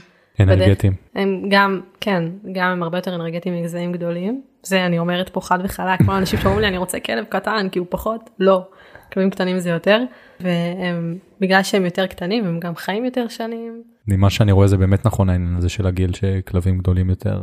אנרגטיים. 0.41 0.93
הם 1.15 1.43
גם, 1.49 1.81
כן, 2.01 2.25
גם 2.53 2.71
הם 2.71 2.83
הרבה 2.83 2.99
יותר 2.99 3.15
אנרגטיים 3.15 3.55
מגזעים 3.61 3.93
גדולים. 3.93 4.43
זה 4.63 4.87
אני 4.87 4.99
אומרת 4.99 5.29
פה 5.29 5.41
חד 5.41 5.59
וחלק, 5.65 5.99
כל 6.07 6.13
האנשים 6.13 6.39
שאומרים 6.39 6.61
לי 6.61 6.69
אני 6.69 6.79
רוצה 6.79 7.01
כלב 7.01 7.25
קטן 7.25 7.69
כי 7.73 7.79
הוא 7.79 7.87
פחות, 7.91 8.31
לא. 8.39 8.69
כלבים 9.13 9.31
קטנים 9.31 9.59
זה 9.59 9.71
יותר, 9.71 10.01
והם, 10.41 11.19
בגלל 11.41 11.63
שהם 11.63 11.85
יותר 11.85 12.07
קטנים 12.07 12.45
הם 12.45 12.61
גם 12.61 12.77
חיים 12.77 13.05
יותר 13.05 13.29
שנים. 13.29 13.83
ממה 14.07 14.31
שאני 14.31 14.53
רואה 14.53 14.67
זה 14.67 14.77
באמת 14.77 15.07
נכון 15.07 15.31
העניין 15.31 15.57
הזה 15.57 15.69
של 15.69 15.87
הגיל 15.87 16.13
שכלבים 16.15 16.79
גדולים 16.79 17.11
יותר 17.11 17.43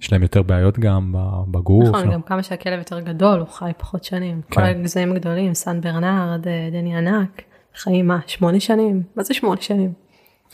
יש 0.00 0.12
להם 0.12 0.22
יותר 0.22 0.42
בעיות 0.42 0.78
גם 0.78 1.14
בגוף. 1.48 1.88
נכון, 1.88 2.08
לא? 2.08 2.14
גם 2.14 2.22
כמה 2.22 2.42
שהכלב 2.42 2.78
יותר 2.78 3.00
גדול, 3.00 3.40
הוא 3.40 3.48
חי 3.48 3.70
פחות 3.78 4.04
שנים. 4.04 4.40
כן. 4.42 4.54
כל 4.54 4.66
הגזעים 4.66 5.12
הגדולים, 5.12 5.54
סן 5.54 5.80
ברנרד, 5.80 6.48
אה, 6.48 6.68
דני 6.72 6.96
ענק, 6.96 7.42
חיים 7.74 8.06
מה, 8.06 8.18
שמונה 8.26 8.60
שנים? 8.60 9.02
מה 9.16 9.22
זה 9.22 9.34
שמונה 9.34 9.60
שנים? 9.60 9.92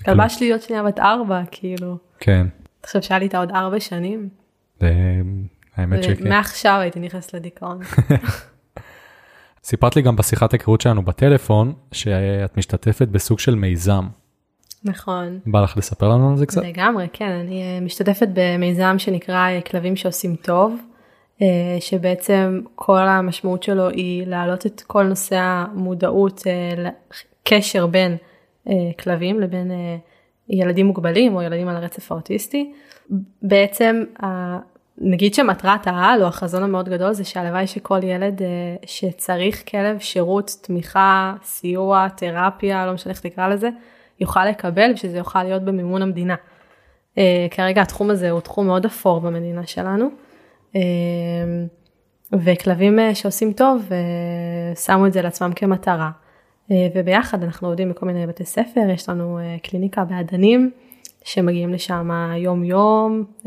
כלבה 0.04 0.28
שלי 0.28 0.52
עוד 0.52 0.62
שנייה 0.62 0.82
בת 0.82 0.98
ארבע, 0.98 1.42
כאילו. 1.50 1.98
כן. 2.20 2.46
אתה 2.80 2.86
חושב 2.86 3.02
שהיה 3.02 3.18
לי 3.18 3.24
איתה 3.24 3.38
עוד 3.38 3.50
ארבע 3.50 3.80
שנים? 3.80 4.28
זה... 4.80 4.92
האמת 5.76 6.02
שכן. 6.02 6.28
מעכשיו 6.28 6.78
הייתי 6.80 7.00
נכנסת 7.00 7.34
לדיכאון. 7.34 7.78
סיפרת 9.64 9.96
לי 9.96 10.02
גם 10.02 10.16
בשיחת 10.16 10.52
היכרות 10.52 10.80
שלנו 10.80 11.02
בטלפון, 11.02 11.72
שאת 11.92 12.56
משתתפת 12.56 13.08
בסוג 13.08 13.38
של 13.38 13.54
מיזם. 13.54 14.06
נכון. 14.84 15.38
בא 15.46 15.62
לך 15.62 15.76
לספר 15.76 16.08
לנו 16.08 16.30
על 16.30 16.36
זה 16.36 16.46
קצת? 16.46 16.64
לגמרי, 16.64 17.06
כן. 17.12 17.30
אני 17.30 17.62
אה, 17.62 17.80
משתתפת 17.80 18.28
במיזם 18.32 18.94
שנקרא 18.98 19.48
אה, 19.48 19.60
כלבים 19.60 19.96
שעושים 19.96 20.36
טוב, 20.36 20.76
אה, 21.42 21.76
שבעצם 21.80 22.60
כל 22.74 23.08
המשמעות 23.08 23.62
שלו 23.62 23.88
היא 23.88 24.26
להעלות 24.26 24.66
את 24.66 24.80
כל 24.86 25.02
נושא 25.02 25.38
המודעות, 25.40 26.42
קשר 27.44 27.86
בין 27.86 28.16
כלבים 28.98 29.40
לבין 29.40 29.70
ילדים 30.48 30.86
מוגבלים 30.86 31.34
או 31.34 31.42
ילדים 31.42 31.68
על 31.68 31.76
הרצף 31.76 32.12
האוטיסטי. 32.12 32.72
בעצם 33.42 34.04
נגיד 34.98 35.34
שמטרת 35.34 35.86
העל 35.86 36.22
או 36.22 36.26
החזון 36.28 36.62
המאוד 36.62 36.88
גדול 36.88 37.12
זה 37.12 37.24
שהלוואי 37.24 37.66
שכל 37.66 38.02
ילד 38.02 38.40
שצריך 38.86 39.70
כלב, 39.70 39.98
שירות, 39.98 40.56
תמיכה, 40.62 41.34
סיוע, 41.44 42.08
תרפיה, 42.08 42.86
לא 42.86 42.92
משנה 42.92 43.12
איך 43.12 43.20
תקרא 43.20 43.48
לזה, 43.48 43.68
יוכל 44.20 44.44
לקבל 44.44 44.90
ושזה 44.94 45.18
יוכל 45.18 45.42
להיות 45.42 45.62
במימון 45.62 46.02
המדינה. 46.02 46.34
Uh, 47.14 47.18
כרגע 47.50 47.82
התחום 47.82 48.10
הזה 48.10 48.30
הוא 48.30 48.40
תחום 48.40 48.66
מאוד 48.66 48.84
אפור 48.84 49.20
במדינה 49.20 49.66
שלנו. 49.66 50.08
Uh, 50.72 50.76
וכלבים 52.32 52.98
uh, 52.98 53.14
שעושים 53.14 53.52
טוב 53.52 53.88
uh, 53.88 54.78
שמו 54.78 55.06
את 55.06 55.12
זה 55.12 55.22
לעצמם 55.22 55.52
כמטרה. 55.56 56.10
Uh, 56.68 56.72
וביחד 56.94 57.42
אנחנו 57.42 57.68
עובדים 57.68 57.90
בכל 57.90 58.06
מיני 58.06 58.26
בתי 58.26 58.44
ספר, 58.44 58.80
יש 58.94 59.08
לנו 59.08 59.38
uh, 59.38 59.68
קליניקה 59.68 60.04
באדנים 60.04 60.70
שמגיעים 61.26 61.72
לשם 61.72 62.10
יום 62.36 62.64
יום, 62.64 63.24
uh, 63.38 63.46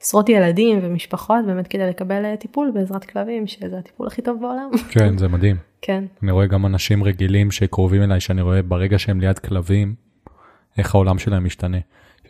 עשרות 0.00 0.28
ילדים 0.28 0.78
ומשפחות 0.82 1.46
באמת 1.46 1.68
כדי 1.68 1.86
לקבל 1.88 2.36
טיפול 2.36 2.70
בעזרת 2.74 3.04
כלבים 3.04 3.46
שזה 3.46 3.78
הטיפול 3.78 4.06
הכי 4.06 4.22
טוב 4.22 4.40
בעולם. 4.40 4.70
כן 4.90 5.18
זה 5.18 5.28
מדהים. 5.28 5.56
כן. 5.82 6.04
אני 6.22 6.30
רואה 6.30 6.46
גם 6.46 6.66
אנשים 6.66 7.04
רגילים 7.04 7.50
שקרובים 7.50 8.02
אליי, 8.02 8.20
שאני 8.20 8.42
רואה 8.42 8.62
ברגע 8.62 8.98
שהם 8.98 9.20
ליד 9.20 9.38
כלבים, 9.38 9.94
איך 10.78 10.94
העולם 10.94 11.18
שלהם 11.18 11.44
משתנה. 11.44 11.78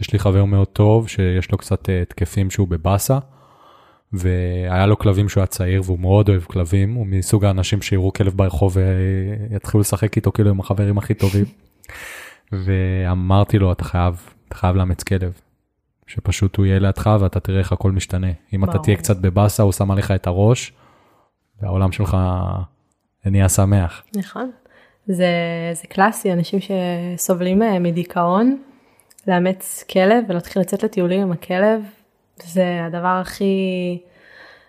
יש 0.01 0.13
לי 0.13 0.19
חבר 0.19 0.45
מאוד 0.45 0.69
טוב 0.69 1.09
שיש 1.09 1.53
לו 1.53 1.59
קצת 1.59 1.89
אה, 1.89 2.03
התקפים 2.03 2.51
שהוא 2.51 2.69
בבאסה, 2.69 3.19
והיה 4.13 4.87
לו 4.87 4.99
כלבים 4.99 5.29
שהוא 5.29 5.41
היה 5.41 5.47
צעיר 5.47 5.83
והוא 5.85 5.99
מאוד 5.99 6.29
אוהב 6.29 6.43
כלבים, 6.43 6.95
הוא 6.95 7.07
מסוג 7.07 7.45
האנשים 7.45 7.83
שיראו 7.83 8.13
כלב 8.13 8.33
ברחוב 8.37 8.77
ויתחילו 8.77 9.81
לשחק 9.81 10.17
איתו 10.17 10.33
כאילו 10.33 10.51
עם 10.51 10.61
החברים 10.61 10.99
הכי 10.99 11.15
טובים. 11.15 11.45
ואמרתי 12.65 13.59
לו 13.59 13.73
אתה 13.73 13.85
חייב 13.85 14.36
אתה 14.49 14.55
חייב 14.55 14.77
לאמץ 14.77 15.03
כלב. 15.03 15.41
שפשוט 16.07 16.57
הוא 16.57 16.67
יהיה 16.67 16.79
לידך 16.79 17.11
ואתה 17.21 17.41
תראה 17.41 17.59
איך 17.59 17.73
הכל 17.73 17.93
משתנה. 17.93 18.31
אם 18.53 18.65
אתה. 18.65 18.79
תהיה 18.79 18.97
קצת 18.97 19.17
בבאסה, 19.17 19.63
הוא 19.63 19.73
שם 19.73 19.91
עליך 19.91 20.11
את 20.11 20.27
הראש, 20.27 20.73
והעולם 21.63 21.93
שלך 21.93 22.17
נהיה 23.25 23.49
שמח. 23.49 24.03
נכון. 24.17 24.51
זה, 25.07 25.27
זה 25.73 25.87
קלאסי, 25.89 26.33
אנשים 26.33 26.59
שסובלים 26.61 27.63
אה, 27.63 27.79
מדיכאון, 27.79 28.63
לאמץ 29.27 29.85
כלב 29.93 30.25
ולהתחיל 30.29 30.63
לצאת 30.63 30.83
לטיולים 30.83 31.23
עם 31.23 31.33
הכלב, 31.33 31.83
זה 32.43 32.85
הדבר 32.85 33.19
הכי 33.21 33.99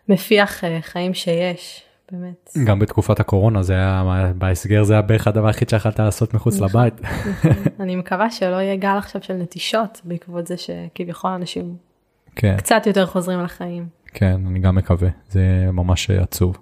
מפיח 0.10 0.64
אה, 0.64 0.80
חיים 0.82 1.14
שיש, 1.14 1.84
באמת. 2.12 2.52
גם 2.66 2.80
בתקופת 2.80 3.20
הקורונה 3.20 3.64
זה 3.64 3.74
היה, 3.74 4.32
בהסגר 4.38 4.84
זה 4.84 4.94
היה 4.94 5.02
בערך 5.02 5.28
הדבר 5.28 5.48
היחיד 5.48 5.70
שיכולת 5.70 6.00
לעשות 6.00 6.34
מחוץ 6.34 6.56
נכון. 6.56 6.68
לבית. 6.68 7.02
אני 7.80 7.96
מקווה 7.96 8.32
שלא 8.32 8.56
יהיה 8.56 8.76
גל 8.76 8.98
עכשיו 8.98 9.24
של 9.24 9.34
נטישות 9.34 10.02
בעקבות 10.04 10.48
זה 10.48 10.56
שכביכול 10.58 11.32
אנשים 11.32 11.76
כן, 12.36 12.58
קצת 12.58 12.84
יותר 12.88 13.06
חוזרים 13.06 13.40
לחיים. 13.44 13.88
כן, 14.14 14.42
אני 14.48 14.60
גם 14.60 14.76
מקווה, 14.76 15.10
זה 15.30 15.70
ממש 15.74 16.10
עצוב. 16.10 16.58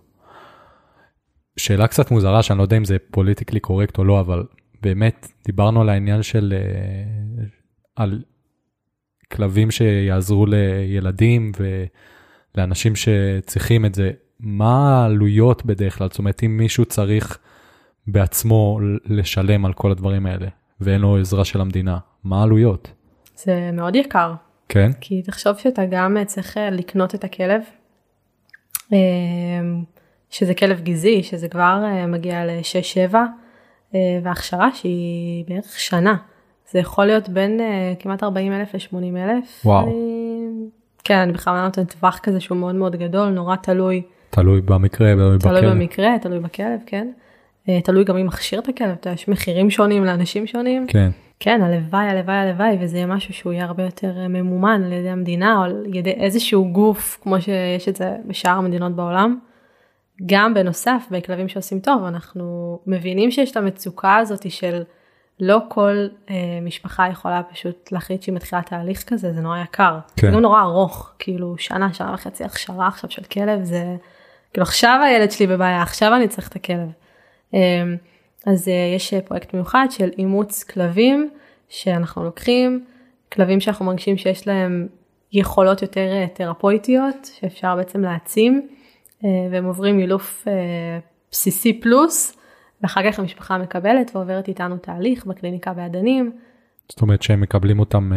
שאלה 1.57 1.87
קצת 1.87 2.11
מוזרה 2.11 2.43
שאני 2.43 2.57
לא 2.57 2.63
יודע 2.63 2.77
אם 2.77 2.85
זה 2.85 2.97
פוליטיקלי 3.11 3.59
קורקט 3.59 3.97
או 3.97 4.03
לא, 4.03 4.19
אבל 4.19 4.43
באמת 4.81 5.27
דיברנו 5.45 5.81
על 5.81 5.89
העניין 5.89 6.23
של, 6.23 6.53
אה, 6.57 7.43
על 7.95 8.23
כלבים 9.31 9.71
שיעזרו 9.71 10.45
לילדים 10.45 11.51
ולאנשים 12.55 12.93
שצריכים 12.95 13.85
את 13.85 13.95
זה. 13.95 14.11
מה 14.39 15.01
העלויות 15.01 15.65
בדרך 15.65 15.97
כלל? 15.97 16.07
זאת 16.09 16.19
אומרת, 16.19 16.43
אם 16.43 16.57
מישהו 16.57 16.85
צריך 16.85 17.37
בעצמו 18.07 18.79
לשלם 19.05 19.65
על 19.65 19.73
כל 19.73 19.91
הדברים 19.91 20.25
האלה, 20.25 20.47
ואין 20.81 21.01
לו 21.01 21.17
עזרה 21.17 21.45
של 21.45 21.61
המדינה, 21.61 21.97
מה 22.23 22.39
העלויות? 22.39 22.91
זה 23.35 23.69
מאוד 23.73 23.95
יקר, 23.95 24.33
כן? 24.69 24.91
כי 25.01 25.21
תחשוב 25.21 25.57
שאתה 25.57 25.85
גם 25.85 26.17
צריך 26.25 26.57
אה, 26.57 26.69
לקנות 26.69 27.15
את 27.15 27.23
הכלב, 27.23 27.61
אה, 28.93 28.97
שזה 30.29 30.53
כלב 30.53 30.81
גזעי, 30.81 31.23
שזה 31.23 31.47
כבר 31.47 31.81
אה, 31.83 32.07
מגיע 32.07 32.45
ל-6-7, 32.45 33.15
והכשרה 34.23 34.69
שהיא 34.73 35.45
בערך 35.47 35.79
שנה. 35.79 36.15
זה 36.71 36.79
יכול 36.79 37.05
להיות 37.05 37.29
בין 37.29 37.59
כמעט 37.99 38.23
40 38.23 38.53
אלף 38.53 38.73
ל-80 38.73 39.17
אלף. 39.17 39.61
וואו. 39.65 39.87
אני... 39.87 40.69
כן, 41.03 41.17
אני 41.17 41.33
בכוונה 41.33 41.65
נותנת 41.65 41.91
טווח 41.91 42.19
כזה 42.23 42.39
שהוא 42.39 42.57
מאוד 42.57 42.75
מאוד 42.75 42.95
גדול, 42.95 43.29
נורא 43.29 43.55
תלוי, 43.55 44.01
תלוי 44.35 44.61
במקרה, 44.61 45.13
תלוי 45.13 45.39
תלוי 45.39 45.55
בכלב. 45.55 45.71
במקרה, 45.71 46.09
תלוי 46.21 46.39
בכלב, 46.39 46.79
כן. 46.85 47.07
אה, 47.69 47.81
תלוי 47.81 48.03
גם 48.03 48.15
מי 48.15 48.23
מכשיר 48.23 48.59
את 48.59 48.67
הכלב, 48.69 48.89
אתה 48.89 49.07
יודע, 49.07 49.15
יש 49.15 49.27
מחירים 49.27 49.69
שונים 49.69 50.05
לאנשים 50.05 50.47
שונים. 50.47 50.87
כן, 50.87 51.09
כן, 51.39 51.61
הלוואי, 51.61 52.05
הלוואי, 52.05 52.35
הלוואי, 52.35 52.77
וזה 52.81 52.97
יהיה 52.97 53.07
משהו 53.07 53.33
שהוא 53.33 53.53
יהיה 53.53 53.65
הרבה 53.65 53.83
יותר 53.83 54.17
אה, 54.17 54.27
ממומן 54.27 54.81
על 54.85 54.91
ידי 54.91 55.09
המדינה 55.09 55.57
או 55.57 55.63
על 55.63 55.83
ידי 55.93 56.11
איזשהו 56.11 56.71
גוף, 56.71 57.19
כמו 57.21 57.41
שיש 57.41 57.89
את 57.89 57.95
זה 57.95 58.15
בשאר 58.27 58.51
המדינות 58.51 58.95
בעולם. 58.95 59.39
גם 60.25 60.53
בנוסף, 60.53 61.07
בכלבים 61.11 61.47
שעושים 61.47 61.79
טוב, 61.79 62.03
אנחנו 62.03 62.79
מבינים 62.87 63.31
שיש 63.31 63.51
את 63.51 63.57
המצוקה 63.57 64.15
הזאת 64.15 64.51
של 64.51 64.83
לא 65.39 65.59
כל 65.69 66.07
אה, 66.29 66.35
משפחה 66.61 67.07
יכולה 67.11 67.41
פשוט 67.43 67.91
להחליט 67.91 68.21
שהיא 68.21 68.35
מתחילה 68.35 68.61
תהליך 68.61 69.03
כזה, 69.03 69.33
זה 69.33 69.41
נורא 69.41 69.57
יקר. 69.57 69.99
כן. 70.15 70.27
זה 70.27 70.33
גם 70.33 70.39
נורא 70.39 70.61
ארוך, 70.61 71.11
כאילו 71.19 71.57
שנה, 71.57 71.93
שנה 71.93 72.13
וחצי 72.13 72.43
הכשרה 72.43 72.87
עכשיו 72.87 73.09
של 73.11 73.23
כלב, 73.23 73.63
זה 73.63 73.95
כאילו 74.55 74.63
עכשיו 74.63 74.99
הילד 75.05 75.31
שלי 75.31 75.47
בבעיה, 75.47 75.81
עכשיו 75.81 76.15
אני 76.15 76.27
צריך 76.27 76.47
את 76.47 76.55
הכלב. 76.55 76.89
אה, 77.53 77.83
אז 78.45 78.67
אה, 78.67 78.93
יש 78.95 79.13
אה, 79.13 79.21
פרויקט 79.21 79.53
מיוחד 79.53 79.85
של 79.89 80.09
אימוץ 80.17 80.63
כלבים, 80.63 81.29
שאנחנו 81.69 82.23
לוקחים 82.23 82.85
כלבים 83.31 83.59
שאנחנו 83.59 83.85
מרגישים 83.85 84.17
שיש 84.17 84.47
להם 84.47 84.87
יכולות 85.33 85.81
יותר 85.81 86.07
אה, 86.11 86.25
תרפויטיות, 86.33 87.29
שאפשר 87.39 87.75
בעצם 87.75 88.01
להעצים, 88.01 88.67
והם 89.23 89.65
עוברים 89.65 89.99
אילוף 89.99 90.47
בסיסי 91.31 91.79
פלוס, 91.81 92.37
ואחר 92.81 93.11
כך 93.11 93.19
המשפחה 93.19 93.57
מקבלת 93.57 94.11
ועוברת 94.15 94.47
איתנו 94.47 94.77
תהליך 94.77 95.25
בקליניקה 95.25 95.73
בעדנים. 95.73 96.31
זאת 96.89 97.01
אומרת 97.01 97.21
שהם 97.21 97.41
מקבלים 97.41 97.79
אותם 97.79 98.11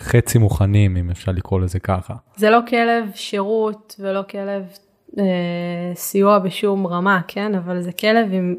חצי 0.00 0.38
מוכנים, 0.38 0.96
אם 0.96 1.10
אפשר 1.10 1.32
לקרוא 1.32 1.60
לזה 1.60 1.80
ככה. 1.80 2.14
זה 2.36 2.50
לא 2.50 2.58
כלב 2.68 3.10
שירות 3.14 3.96
ולא 3.98 4.22
כלב 4.30 4.62
אה, 5.18 5.92
סיוע 5.94 6.38
בשום 6.38 6.86
רמה, 6.86 7.20
כן? 7.28 7.54
אבל 7.54 7.80
זה 7.80 7.92
כלב 7.92 8.32
עם 8.32 8.56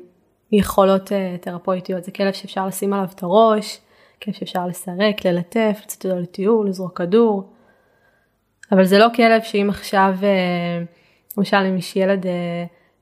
יכולות 0.52 1.12
אה, 1.12 1.36
תרפויטיות, 1.42 2.04
זה 2.04 2.12
כלב 2.12 2.34
שאפשר 2.34 2.68
לשים 2.68 2.94
עליו 2.94 3.08
את 3.16 3.24
הראש, 3.24 3.82
כלב 4.24 4.34
שאפשר 4.34 4.68
לסרק, 4.68 5.26
ללטף, 5.26 5.80
לצאת 5.84 6.06
איתו 6.06 6.20
לטיול, 6.20 6.68
לזרוק 6.68 6.98
כדור. 6.98 7.54
אבל 8.72 8.86
זה 8.86 8.98
לא 8.98 9.08
כלב 9.16 9.42
שאם 9.42 9.68
עכשיו, 9.70 10.16
אה, 10.24 10.84
למשל 11.38 11.58
אם 11.58 11.78
יש 11.78 11.96
ילד 11.96 12.26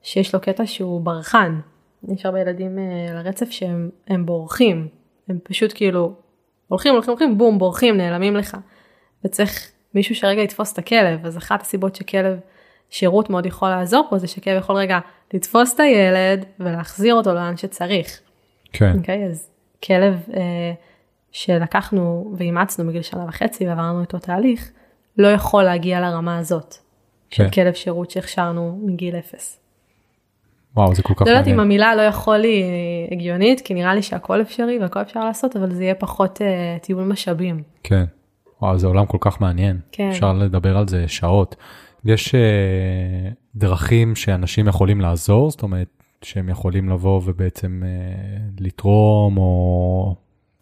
שיש 0.02 0.34
לו 0.36 0.42
קטע 0.42 0.66
שהוא 0.66 1.02
ברחן, 1.02 1.60
יש 2.08 2.26
הרבה 2.26 2.40
ילדים 2.40 2.80
אה, 2.80 3.14
לרצף 3.14 3.52
שהם 3.52 3.90
הם 4.08 4.26
בורחים, 4.26 4.88
הם 5.30 5.40
פשוט 5.44 5.72
כאילו 5.76 6.14
הולכים 6.68 6.94
הולכים 6.94 7.10
הולכים 7.12 7.38
בום 7.38 7.60
בורחים 7.60 7.98
נעלמים 7.98 8.36
לך. 8.36 8.58
וצריך 9.26 9.72
מישהו 9.94 10.16
שרגע 10.16 10.42
יתפוס 10.42 10.74
את 10.74 10.78
הכלב 10.78 11.26
אז 11.26 11.38
אחת 11.38 11.62
הסיבות 11.62 11.96
שכלב 11.96 12.40
שירות 12.90 13.30
מאוד 13.30 13.46
יכול 13.46 13.70
לעזור 13.70 14.08
פה 14.10 14.18
זה 14.18 14.28
שכלב 14.28 14.58
יכול 14.58 14.76
רגע 14.76 15.00
לתפוס 15.34 15.76
את 15.76 15.80
הילד 15.80 16.46
ולהחזיר 16.60 17.16
אותו 17.16 17.34
לאן 17.34 17.58
שצריך. 17.58 18.20
כן, 18.74 18.98
אוקיי 18.98 19.26
אז 19.26 19.50
כלב 19.84 20.26
אה, 20.34 20.74
שלקחנו 21.32 22.34
ואימצנו 22.38 22.90
בגיל 22.90 23.02
שנה 23.02 23.26
וחצי 23.28 23.68
ועברנו 23.68 24.02
איתו 24.02 24.20
תהליך 24.20 24.72
לא 25.18 25.28
יכול 25.28 25.64
להגיע 25.64 26.00
לרמה 26.00 26.38
הזאת 26.38 26.76
של 27.30 27.44
כן. 27.44 27.50
כלב 27.50 27.74
שירות 27.74 28.12
שהכשרנו 28.12 28.80
מגיל 28.84 29.16
אפס. 29.16 29.60
וואו, 30.76 30.96
זה 30.96 31.04
כל 31.04 31.14
כך 31.14 31.22
לא 31.22 31.30
יודעת 31.32 31.48
אם 31.48 31.58
מעניין. 31.58 31.60
המילה 31.60 31.96
לא 31.96 32.02
יכול 32.02 32.44
היא 32.44 32.64
הגיונית 33.12 33.62
כי 33.62 33.74
נראה 33.74 33.96
לי 33.96 34.02
שהכל 34.02 34.42
אפשרי 34.42 34.80
והכל 34.80 35.02
אפשר 35.02 35.26
לעשות 35.26 35.56
אבל 35.56 35.72
זה 35.72 35.84
יהיה 35.84 35.96
פחות 35.96 36.42
אה, 36.42 36.78
טיול 36.82 37.04
משאבים. 37.04 37.64
כן. 37.84 38.06
וואו, 38.62 38.78
זה 38.78 38.88
עולם 38.88 39.06
כל 39.06 39.18
כך 39.22 39.42
מעניין. 39.42 39.80
כן. 39.92 40.10
אפשר 40.10 40.34
לדבר 40.34 40.78
על 40.78 40.88
זה 40.88 41.08
שעות. 41.08 41.56
יש 42.06 42.36
אה, 42.36 43.30
דרכים 43.56 44.16
שאנשים 44.16 44.68
יכולים 44.68 45.02
לעזור, 45.02 45.52
זאת 45.52 45.64
אומרת, 45.64 45.88
שהם 46.22 46.50
יכולים 46.50 46.90
לבוא 46.90 47.22
ובעצם 47.26 47.84
אה, 47.86 47.90
לתרום, 48.60 49.38
או... 49.38 50.16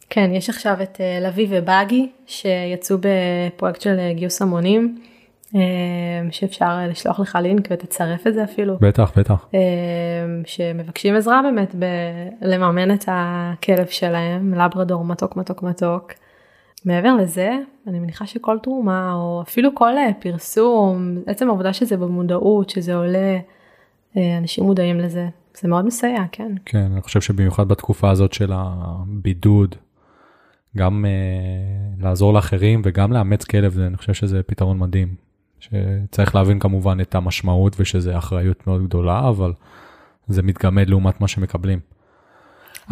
כן, 0.09 0.31
יש 0.33 0.49
עכשיו 0.49 0.77
את 0.83 1.01
אה, 1.01 1.19
לביא 1.19 1.47
ובאגי 1.49 2.09
שיצאו 2.27 2.97
בפרויקט 3.01 3.81
של 3.81 4.11
גיוס 4.15 4.41
המונים, 4.41 4.97
שאפשר 6.31 6.77
לשלוח 6.89 7.19
לך 7.19 7.38
לינק 7.41 7.67
ותצרף 7.71 8.27
את 8.27 8.33
זה 8.33 8.43
אפילו, 8.43 8.77
בטח, 8.81 9.11
בטח. 9.17 9.49
שמבקשים 10.45 11.15
עזרה 11.15 11.41
באמת 11.41 11.75
בלממן 12.41 12.93
את 12.93 13.05
הכלב 13.07 13.88
שלהם, 13.88 14.53
לברדור 14.53 15.05
מתוק 15.05 15.35
מתוק 15.35 15.63
מתוק. 15.63 16.13
מעבר 16.86 17.15
לזה, 17.15 17.57
אני 17.88 17.99
מניחה 17.99 18.28
שכל 18.28 18.57
תרומה 18.63 19.13
או 19.13 19.41
אפילו 19.41 19.75
כל 19.75 19.97
אה, 19.97 20.13
פרסום, 20.19 21.17
עצם 21.25 21.47
העובדה 21.47 21.73
שזה 21.73 21.97
במודעות, 21.97 22.69
שזה 22.69 22.95
עולה, 22.95 23.39
אה, 24.17 24.38
אנשים 24.38 24.63
מודעים 24.63 24.99
לזה, 24.99 25.28
זה 25.61 25.67
מאוד 25.67 25.86
מסייע, 25.86 26.23
כן. 26.32 26.55
כן, 26.65 26.91
אני 26.91 27.01
חושב 27.01 27.21
שבמיוחד 27.21 27.67
בתקופה 27.67 28.09
הזאת 28.09 28.34
של 28.34 28.51
הבידוד, 28.53 29.75
גם 30.78 31.05
אה, 31.05 32.03
לעזור 32.03 32.34
לאחרים 32.34 32.82
וגם 32.86 33.13
לאמץ 33.13 33.43
כלב, 33.43 33.73
זה, 33.73 33.88
אני 33.88 33.97
חושב 33.97 34.13
שזה 34.13 34.43
פתרון 34.43 34.80
מדהים. 34.80 35.28
שצריך 35.59 36.36
להבין 36.36 36.59
כמובן 36.59 37.01
את 37.01 37.15
המשמעות 37.15 37.75
ושזה 37.80 38.17
אחריות 38.17 38.67
מאוד 38.67 38.84
גדולה, 38.84 39.30
אבל 39.30 39.53
זה 40.28 40.43
מתגמד 40.43 40.89
לעומת 40.89 41.21
מה 41.21 41.28
שמקבלים. 41.28 41.80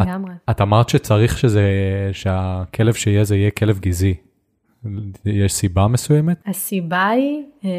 את- 0.00 0.06
לגמרי. 0.06 0.32
את 0.50 0.60
אמרת 0.60 0.88
שצריך 0.88 1.38
שזה, 1.38 1.62
שהכלב 2.12 2.94
שיהיה 2.94 3.24
זה 3.24 3.36
יהיה 3.36 3.50
כלב 3.50 3.78
גזעי. 3.78 4.14
יש 5.24 5.52
סיבה 5.52 5.86
מסוימת? 5.86 6.36
הסיבה 6.46 7.08
היא, 7.08 7.42
אה, 7.64 7.70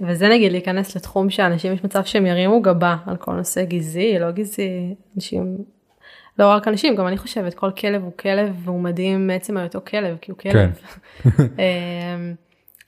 וזה 0.00 0.28
נגיד 0.28 0.52
להיכנס 0.52 0.96
לתחום 0.96 1.30
שאנשים 1.30 1.72
יש 1.72 1.84
מצב 1.84 2.04
שהם 2.04 2.26
ירימו 2.26 2.62
גבה 2.62 2.96
על 3.06 3.16
כל 3.16 3.32
נושא 3.32 3.64
גזעי, 3.64 4.18
לא 4.18 4.30
גזעי, 4.30 4.94
אנשים, 5.16 5.56
לא 6.38 6.50
רק 6.50 6.68
אנשים, 6.68 6.96
גם 6.96 7.06
אני 7.08 7.16
חושבת, 7.16 7.54
כל 7.54 7.70
כלב 7.70 8.02
הוא 8.02 8.12
כלב 8.16 8.54
והוא 8.64 8.80
מדהים 8.80 9.26
מעצם 9.26 9.56
היותו 9.56 9.80
כלב, 9.86 10.16
כי 10.20 10.30
הוא 10.30 10.38
כלב. 10.38 10.70
אה, 11.58 12.32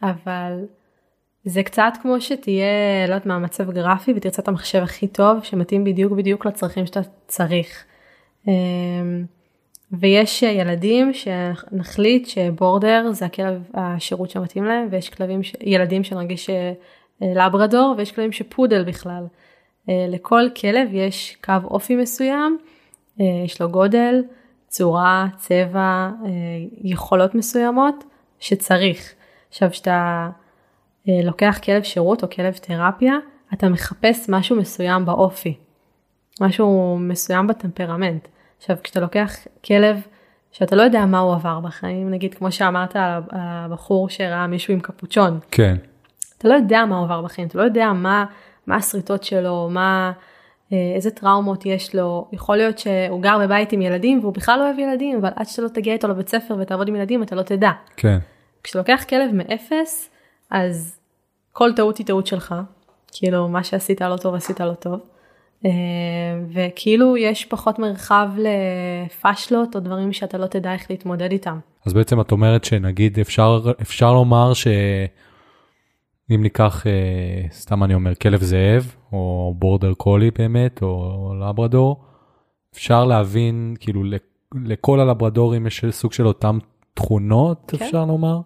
אבל 0.03 0.65
זה 1.45 1.63
קצת 1.63 1.93
כמו 2.03 2.21
שתהיה, 2.21 2.67
לא 3.09 3.13
יודעת 3.15 3.27
מה, 3.27 3.39
מצב 3.39 3.71
גרפי 3.71 4.13
ותרצה 4.17 4.43
את 4.43 4.49
המחשב 4.49 4.83
הכי 4.83 5.07
טוב, 5.07 5.45
שמתאים 5.45 5.85
בדיוק 5.85 6.13
בדיוק 6.13 6.47
לצרכים 6.47 6.87
שאתה 6.87 7.01
צריך. 7.27 7.85
אה, 8.49 8.53
ויש 10.01 10.43
ילדים 10.43 11.13
שנחליט 11.13 12.27
שבורדר 12.27 13.13
זה 13.13 13.25
הכלב 13.27 13.63
השירות 13.75 14.31
שמתאים 14.31 14.65
להם 14.65 14.89
ויש 14.91 15.11
כלבים 15.11 15.43
ש... 15.43 15.53
ילדים 15.61 16.05
שנרגיש 16.05 16.51
אה, 16.51 16.73
לברדור 17.21 17.95
ויש 17.99 18.13
כלבים 18.13 18.33
שפודל 18.33 18.85
בכלל. 18.85 19.27
אה, 19.89 20.07
לכל 20.09 20.43
כלב 20.61 20.89
יש 20.93 21.37
קו 21.45 21.53
אופי 21.65 21.97
מסוים, 21.97 22.59
אה, 23.21 23.25
יש 23.45 23.61
לו 23.61 23.69
גודל, 23.69 24.23
צורה, 24.69 25.27
צבע, 25.37 26.11
יכולות 26.83 27.35
מסוימות 27.35 28.05
שצריך. 28.41 29.15
עכשיו, 29.49 29.71
כשאתה 29.71 30.31
לוקח 31.07 31.61
כלב 31.65 31.83
שירות 31.83 32.23
או 32.23 32.31
כלב 32.31 32.53
תרפיה, 32.57 33.15
אתה 33.53 33.69
מחפש 33.69 34.29
משהו 34.29 34.57
מסוים 34.57 35.05
באופי, 35.05 35.55
משהו 36.41 36.99
מסוים 37.01 37.47
בטמפרמנט. 37.47 38.29
עכשיו, 38.65 38.77
כשאתה 38.83 39.01
לוקח 39.01 39.37
כלב 39.65 40.01
שאתה 40.53 40.77
לא 40.77 40.83
יודע 40.83 41.07
מה 41.07 41.19
הוא 41.19 41.35
עבר 41.35 41.61
בחיים, 41.61 42.11
נגיד 42.11 42.35
כמו 42.35 42.53
שאמרת 42.53 42.97
על 42.97 43.23
הבחור 43.31 44.09
שראה 44.09 44.47
מישהו 44.47 44.75
עם 44.75 44.81
קפוצ'ון. 44.81 45.39
כן. 45.51 45.77
אתה 46.39 46.49
לא 46.49 46.55
יודע 46.55 46.85
מה 46.85 46.97
הוא 46.97 47.05
עבר 47.05 47.23
בחיים, 47.23 47.49
אתה 47.49 47.59
לא 47.59 47.63
יודע 47.63 47.93
מה, 47.93 48.25
מה 48.67 48.77
השריטות 48.77 49.25
שלו, 49.25 49.69
מה, 49.71 50.13
אה, 50.73 50.93
איזה 50.97 51.11
טראומות 51.11 51.67
יש 51.67 51.95
לו. 51.95 52.29
יכול 52.33 52.57
להיות 52.57 52.79
שהוא 52.79 53.23
גר 53.23 53.39
בבית 53.39 53.73
עם 53.73 53.83
ילדים 53.83 54.19
והוא 54.21 54.33
בכלל 54.35 54.59
לא 54.59 54.65
אוהב 54.65 54.79
ילדים, 54.79 55.19
אבל 55.19 55.31
עד 55.37 55.47
שאתה 55.47 55.63
לא 55.63 55.69
תגיע 55.69 55.93
איתו 55.93 56.09
לבית 56.09 56.29
ספר 56.29 56.57
ותעבוד 56.61 56.89
עם 56.89 56.97
ילדים 56.97 57.23
אתה 57.23 57.37
לא 57.37 57.43
תדע. 57.43 57.71
כן. 57.97 58.19
כשאתה 58.63 58.79
לוקח 58.79 59.05
כלב 59.09 59.31
מאפס, 59.33 60.11
אז 60.51 60.99
כל 61.53 61.73
טעות 61.77 61.99
היא 61.99 62.07
טעות 62.07 62.27
שלך. 62.27 62.55
כאילו 63.13 63.49
מה 63.49 63.65
שעשית 63.65 64.01
לא 64.01 64.17
טוב 64.17 64.35
עשית 64.35 64.61
לא 64.61 64.75
טוב. 64.75 65.01
אה, 65.65 65.71
וכאילו 66.53 67.17
יש 67.17 67.45
פחות 67.45 67.79
מרחב 67.79 68.29
לפאשלות 68.39 69.75
או 69.77 69.81
דברים 69.81 70.13
שאתה 70.13 70.39
לא 70.39 70.47
תדע 70.47 70.73
איך 70.73 70.91
להתמודד 70.91 71.33
איתם. 71.33 71.59
אז 71.87 71.93
בעצם 71.93 72.21
את 72.21 72.33
אומרת 72.33 72.65
שנגיד 72.65 73.19
אפשר, 73.19 73.73
אפשר 73.83 74.13
לומר 74.13 74.55
שאם 74.55 76.43
ניקח, 76.43 76.87
אה, 76.87 77.47
סתם 77.51 77.85
אני 77.85 77.95
אומר, 77.95 78.15
כלב 78.15 78.43
זאב, 78.43 78.95
או 79.13 79.55
בורדר 79.59 79.95
קולי 79.95 80.31
באמת, 80.39 80.83
או 80.83 81.33
לברדור, 81.41 82.05
אפשר 82.75 83.05
להבין, 83.05 83.75
כאילו 83.81 84.03
לכל 84.65 85.01
הלברדורים 85.01 85.67
יש 85.67 85.85
סוג 85.91 86.13
של 86.13 86.27
אותם 86.27 86.59
תכונות, 86.95 87.73
כן. 87.77 87.85
אפשר 87.85 88.05
לומר? 88.05 88.41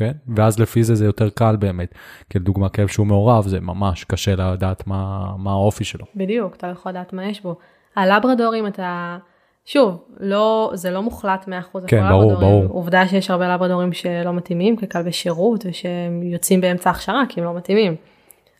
כן? 0.00 0.12
ואז 0.36 0.58
לפי 0.58 0.82
זה 0.82 0.94
זה 0.94 1.04
יותר 1.04 1.28
קל 1.28 1.56
באמת. 1.56 1.94
כי 2.30 2.38
לדוגמה 2.38 2.68
כלב 2.68 2.88
שהוא 2.88 3.06
מעורב 3.06 3.46
זה 3.46 3.60
ממש 3.60 4.04
קשה 4.04 4.34
לדעת 4.36 4.86
מה, 4.86 5.32
מה 5.38 5.50
האופי 5.50 5.84
שלו. 5.84 6.04
בדיוק, 6.16 6.56
אתה 6.56 6.66
לא 6.66 6.72
יכול 6.72 6.92
לדעת 6.92 7.12
מה 7.12 7.26
יש 7.26 7.42
בו. 7.42 7.56
הלברדורים 7.96 8.66
אתה, 8.66 9.18
שוב, 9.64 10.04
לא, 10.20 10.70
זה 10.74 10.90
לא 10.90 11.02
מוחלט 11.02 11.48
100% 11.74 11.78
כן, 11.86 12.08
ברור, 12.08 12.34
ברור. 12.34 12.66
עובדה 12.66 13.08
שיש 13.08 13.30
הרבה 13.30 13.54
לברדורים 13.54 13.92
שלא 13.92 14.32
מתאימים 14.32 14.76
ככלבי 14.76 15.12
שירות 15.12 15.66
ושהם 15.68 16.22
יוצאים 16.22 16.60
באמצע 16.60 16.90
הכשרה 16.90 17.22
כי 17.28 17.40
הם 17.40 17.46
לא 17.46 17.54
מתאימים. 17.54 17.96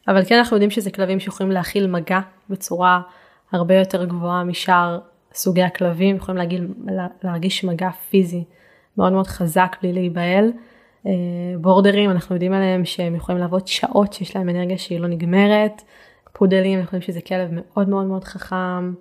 אבל 0.09 0.25
כן 0.25 0.39
אנחנו 0.39 0.57
יודעים 0.57 0.71
שזה 0.71 0.91
כלבים 0.91 1.21
שיכולים 1.21 1.53
להכיל 1.53 1.87
מגע 1.87 2.21
בצורה 2.51 3.01
הרבה 3.53 3.75
יותר 3.75 4.05
גבוהה 4.05 4.45
משאר 4.45 4.99
סוגי 5.35 5.63
הכלבים, 5.63 6.17
יכולים 6.17 6.39
להגיל, 6.39 6.69
להרגיש 7.23 7.65
מגע 7.65 7.91
פיזי 8.11 8.45
מאוד 8.97 9.13
מאוד 9.13 9.27
חזק 9.27 9.77
בלי 9.83 9.93
להיבהל. 9.93 10.51
אה, 11.07 11.13
בורדרים, 11.61 12.11
אנחנו 12.11 12.35
יודעים 12.35 12.53
עליהם 12.53 12.85
שהם 12.85 13.15
יכולים 13.15 13.41
לעבוד 13.41 13.67
שעות, 13.67 14.13
שיש 14.13 14.37
להם 14.37 14.49
אנרגיה 14.49 14.79
שהיא 14.79 15.01
לא 15.01 15.09
נגמרת. 15.09 15.83
פודלים, 16.33 16.79
אנחנו 16.79 16.97
יודעים 16.97 17.13
שזה 17.13 17.21
כלב 17.21 17.49
מאוד 17.53 17.89
מאוד 17.89 18.07
מאוד 18.07 18.25
חכם. 18.25 18.93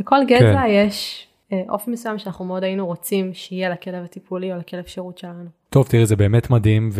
לכל 0.00 0.16
גזע 0.28 0.62
כן. 0.62 0.68
יש 0.68 1.26
אה, 1.52 1.62
אופי 1.68 1.90
מסוים 1.90 2.18
שאנחנו 2.18 2.44
מאוד 2.44 2.64
היינו 2.64 2.86
רוצים 2.86 3.34
שיהיה 3.34 3.68
לכלב 3.68 4.04
הטיפולי 4.04 4.52
או 4.52 4.58
לכלב 4.58 4.84
שירות 4.86 5.18
שלנו. 5.18 5.44
טוב, 5.70 5.86
תראי, 5.86 6.06
זה 6.06 6.16
באמת 6.16 6.50
מדהים, 6.50 6.90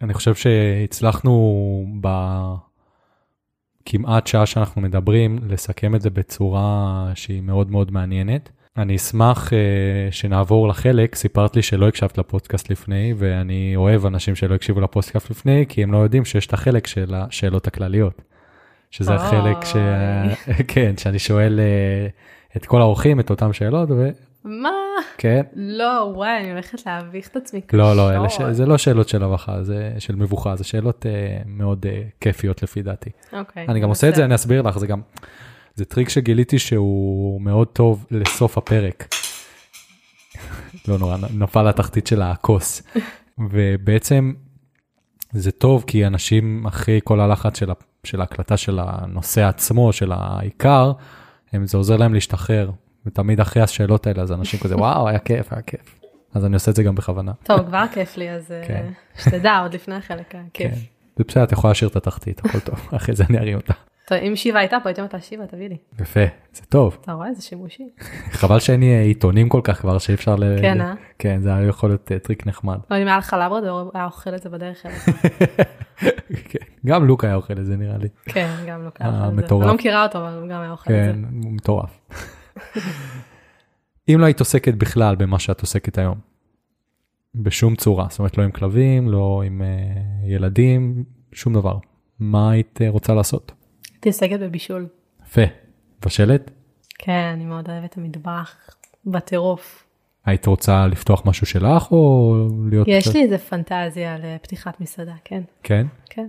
ואני 0.00 0.14
חושב 0.14 0.34
שהצלחנו 0.34 1.84
בכמעט 3.84 4.26
שעה 4.26 4.46
שאנחנו 4.46 4.82
מדברים, 4.82 5.38
לסכם 5.48 5.94
את 5.94 6.00
זה 6.00 6.10
בצורה 6.10 7.10
שהיא 7.14 7.42
מאוד 7.42 7.70
מאוד 7.70 7.90
מעניינת. 7.90 8.50
אני 8.76 8.96
אשמח 8.96 9.48
uh, 9.48 9.52
שנעבור 10.10 10.68
לחלק, 10.68 11.14
סיפרת 11.14 11.56
לי 11.56 11.62
שלא 11.62 11.88
הקשבת 11.88 12.18
לפודקאסט 12.18 12.70
לפני, 12.70 13.14
ואני 13.18 13.76
אוהב 13.76 14.06
אנשים 14.06 14.34
שלא 14.34 14.54
הקשיבו 14.54 14.80
לפודקאסט 14.80 15.30
לפני, 15.30 15.64
כי 15.68 15.82
הם 15.82 15.92
לא 15.92 15.98
יודעים 15.98 16.24
שיש 16.24 16.46
את 16.46 16.52
החלק 16.52 16.86
של 16.86 17.14
השאלות 17.14 17.66
הכלליות. 17.66 18.22
שזה 18.90 19.14
החלק 19.14 19.64
ש... 19.64 19.76
כן, 20.74 20.96
שאני 20.96 21.18
שואל 21.18 21.60
uh, 21.60 22.56
את 22.56 22.66
כל 22.66 22.80
האורחים 22.80 23.20
את 23.20 23.30
אותם 23.30 23.52
שאלות, 23.52 23.90
ו... 23.90 24.10
מה? 24.44 24.70
כן. 25.18 25.42
לא, 25.54 26.12
וואי, 26.14 26.40
אני 26.40 26.50
הולכת 26.50 26.86
להביך 26.86 27.28
את 27.28 27.36
עצמי 27.36 27.60
קשות. 27.60 27.74
לא, 27.74 27.96
לא, 27.96 28.28
ש... 28.28 28.40
זה 28.50 28.66
לא 28.66 28.78
שאלות 28.78 29.08
של 29.08 29.22
הבכה, 29.22 29.62
זה 29.62 29.92
של 29.98 30.16
מבוכה, 30.16 30.56
זה 30.56 30.64
שאלות 30.64 31.06
uh, 31.06 31.42
מאוד 31.46 31.86
uh, 31.86 31.88
כיפיות 32.20 32.62
לפי 32.62 32.82
דעתי. 32.82 33.10
אוקיי. 33.32 33.66
אני 33.68 33.80
גם 33.80 33.88
עושה 33.88 34.08
את 34.08 34.14
זה, 34.14 34.24
אני 34.24 34.34
אסביר 34.34 34.62
לך, 34.62 34.78
זה 34.78 34.86
גם... 34.86 35.00
זה 35.74 35.84
טריק 35.84 36.08
שגיליתי 36.08 36.58
שהוא 36.58 37.40
מאוד 37.40 37.68
טוב 37.68 38.06
לסוף 38.10 38.58
הפרק. 38.58 39.14
לא 40.88 40.98
נורא, 40.98 41.16
נפל 41.34 41.62
לתחתית 41.62 42.06
של 42.06 42.22
הכוס. 42.22 42.82
ובעצם 43.38 44.32
זה 45.32 45.52
טוב 45.52 45.84
כי 45.86 46.06
אנשים 46.06 46.66
אחרי 46.66 47.00
כל 47.04 47.20
הלחץ 47.20 47.58
של, 47.58 47.70
של 48.04 48.20
ההקלטה 48.20 48.56
של 48.56 48.78
הנושא 48.82 49.44
עצמו, 49.44 49.92
של 49.92 50.12
העיקר, 50.12 50.92
הם, 51.52 51.66
זה 51.66 51.76
עוזר 51.76 51.96
להם 51.96 52.14
להשתחרר. 52.14 52.70
ותמיד 53.06 53.40
אחרי 53.40 53.62
השאלות 53.62 54.06
האלה 54.06 54.22
אז 54.22 54.32
אנשים 54.32 54.60
כזה 54.60 54.76
וואו 54.76 55.08
היה 55.08 55.18
כיף 55.18 55.52
היה 55.52 55.62
כיף. 55.62 56.00
אז 56.34 56.44
אני 56.44 56.54
עושה 56.54 56.70
את 56.70 56.76
זה 56.76 56.82
גם 56.82 56.94
בכוונה. 56.94 57.32
טוב 57.42 57.66
כבר 57.66 57.84
כיף 57.92 58.16
לי 58.16 58.30
אז 58.30 58.52
אה, 58.52 58.62
כן. 58.66 58.92
שתדע 59.18 59.58
עוד 59.58 59.74
לפני 59.74 59.94
החלק 59.94 60.34
הכיף. 60.34 60.72
כן. 60.72 60.78
זה 61.16 61.24
בסדר 61.28 61.44
את 61.44 61.52
יכולה 61.52 61.70
להשאיר 61.70 61.90
את 61.90 61.96
התחתית 61.96 62.44
הכל 62.44 62.60
טוב 62.60 62.88
אחרי 62.96 63.14
זה 63.14 63.24
אני 63.30 63.38
ארים 63.38 63.56
אותה. 63.56 63.74
אם 64.10 64.36
שיבה 64.36 64.58
הייתה 64.58 64.76
פה, 64.82 64.88
הייתם 64.88 65.02
אותה 65.02 65.20
שיבה, 65.20 65.46
תביא 65.46 65.68
לי. 65.68 65.76
יפה, 66.00 66.20
זה 66.52 66.62
טוב. 66.68 66.98
אתה 67.00 67.12
רואה, 67.12 67.34
זה 67.34 67.42
שימושי. 67.42 67.88
חבל 68.30 68.58
שאין 68.60 68.82
עיתונים 68.82 69.48
כל 69.48 69.60
כך 69.64 69.80
כבר 69.80 69.98
שאי 69.98 70.14
אפשר 70.14 70.36
ל... 70.36 70.60
כן, 70.60 70.80
אה? 70.80 70.94
כן, 71.18 71.40
זה 71.42 71.54
היה 71.54 71.68
יכול 71.68 71.90
להיות 71.90 72.12
אה, 72.12 72.18
טריק 72.18 72.46
נחמד. 72.46 72.78
לא, 72.90 72.96
אם 72.96 73.06
היה 73.06 73.18
לך 73.18 73.36
לברדור, 73.40 73.90
היה 73.94 74.04
אוכל 74.04 74.34
את 74.34 74.42
זה 74.42 74.50
בדרך 74.50 74.86
אליך. 74.86 75.08
כן, 76.50 76.58
גם 76.86 77.06
לוק 77.06 77.24
היה 77.24 77.34
אוכל 77.34 77.58
את 77.58 77.66
זה 77.66 77.76
נראה 77.76 77.98
לי. 77.98 78.08
כן, 78.24 78.54
גם 78.66 78.84
לוק 78.84 78.96
היה 79.00 79.10
אוכל 79.10 79.38
את 79.38 79.48
זה. 79.48 79.54
אני 79.54 79.66
לא 79.66 79.74
מכירה 79.74 80.04
אותו, 80.04 80.18
אבל 80.18 80.38
הוא 80.38 80.48
גם 80.48 80.60
היה 80.60 80.70
אוכל 80.70 80.92
את 80.92 81.04
זה. 81.04 81.12
כן, 81.12 81.24
הוא 81.44 81.52
מטורף. 81.52 82.00
אם 84.08 84.16
לא 84.18 84.24
היית 84.24 84.40
עוסקת 84.40 84.74
בכלל 84.74 85.16
במה 85.16 85.38
שאת 85.38 85.60
עוסקת 85.60 85.98
היום, 85.98 86.18
בשום 87.34 87.76
צורה, 87.76 88.06
זאת 88.10 88.18
אומרת 88.18 88.38
לא 88.38 88.42
עם 88.42 88.50
כלבים, 88.50 89.08
לא 89.10 89.42
עם 89.46 89.62
uh, 89.62 90.30
ילדים, 90.30 91.04
שום 91.32 91.54
דבר, 91.54 91.78
מה 92.18 92.50
היית 92.50 92.80
uh, 92.82 92.90
רוצה 92.90 93.14
לעשות? 93.14 93.52
הייתי 94.02 94.08
עוסקת 94.08 94.40
בבישול. 94.40 94.86
יפה. 95.26 95.42
מבשלת? 96.02 96.50
כן, 96.98 97.30
אני 97.34 97.44
מאוד 97.44 97.70
אוהבת 97.70 97.96
המטבח 97.96 98.56
בטירוף. 99.06 99.84
היית 100.24 100.46
רוצה 100.46 100.86
לפתוח 100.86 101.22
משהו 101.26 101.46
שלך 101.46 101.92
או 101.92 102.34
להיות... 102.70 102.88
יש 102.88 103.14
לי 103.14 103.22
איזה 103.22 103.38
פנטזיה 103.38 104.16
לפתיחת 104.18 104.80
מסעדה, 104.80 105.14
כן. 105.24 105.42
כן? 105.62 105.86
כן. 106.10 106.28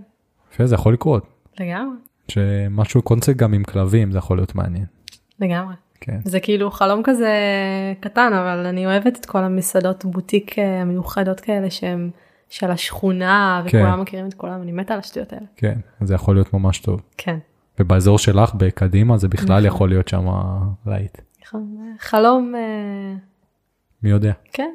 יפה, 0.54 0.66
זה 0.66 0.76
יכול 0.76 0.94
לקרות. 0.94 1.26
לגמרי. 1.60 1.96
שמשהו 2.28 3.02
קונספט 3.02 3.36
גם 3.36 3.54
עם 3.54 3.64
כלבים 3.64 4.12
זה 4.12 4.18
יכול 4.18 4.38
להיות 4.38 4.56
מעניין. 4.56 4.86
לגמרי. 5.40 5.76
כן. 6.02 6.20
זה 6.24 6.40
כאילו 6.40 6.72
חלום 6.72 7.02
כזה 7.04 7.32
קטן 8.00 8.34
אבל 8.34 8.66
אני 8.66 8.86
אוהבת 8.86 9.20
את 9.20 9.26
כל 9.26 9.44
המסעדות 9.44 10.06
בוטיק 10.06 10.60
אה, 10.60 10.82
המיוחדות 10.82 11.40
כאלה 11.40 11.70
שהם 11.70 12.10
של 12.50 12.72
השכונה 12.72 13.62
וכולם 13.66 13.96
כן. 13.96 14.02
מכירים 14.02 14.28
את 14.28 14.34
כולם 14.34 14.62
אני 14.62 14.72
מתה 14.72 14.94
על 14.94 15.00
השטויות 15.00 15.34
האלה. 15.34 15.46
כן 15.56 15.80
זה 16.02 16.14
יכול 16.14 16.36
להיות 16.36 16.54
ממש 16.54 16.80
טוב. 16.80 17.02
כן. 17.18 17.38
ובאזור 17.80 18.18
שלך 18.18 18.54
בקדימה 18.56 19.18
זה 19.18 19.28
בכלל 19.28 19.58
נכון. 19.58 19.66
יכול 19.66 19.90
להיות 19.90 20.08
שם 20.08 20.26
להיט. 20.86 21.18
נכון, 21.46 21.96
חלום. 22.00 22.56
אה, 22.56 23.14
מי 24.04 24.10
יודע. 24.10 24.34
כן. 24.54 24.70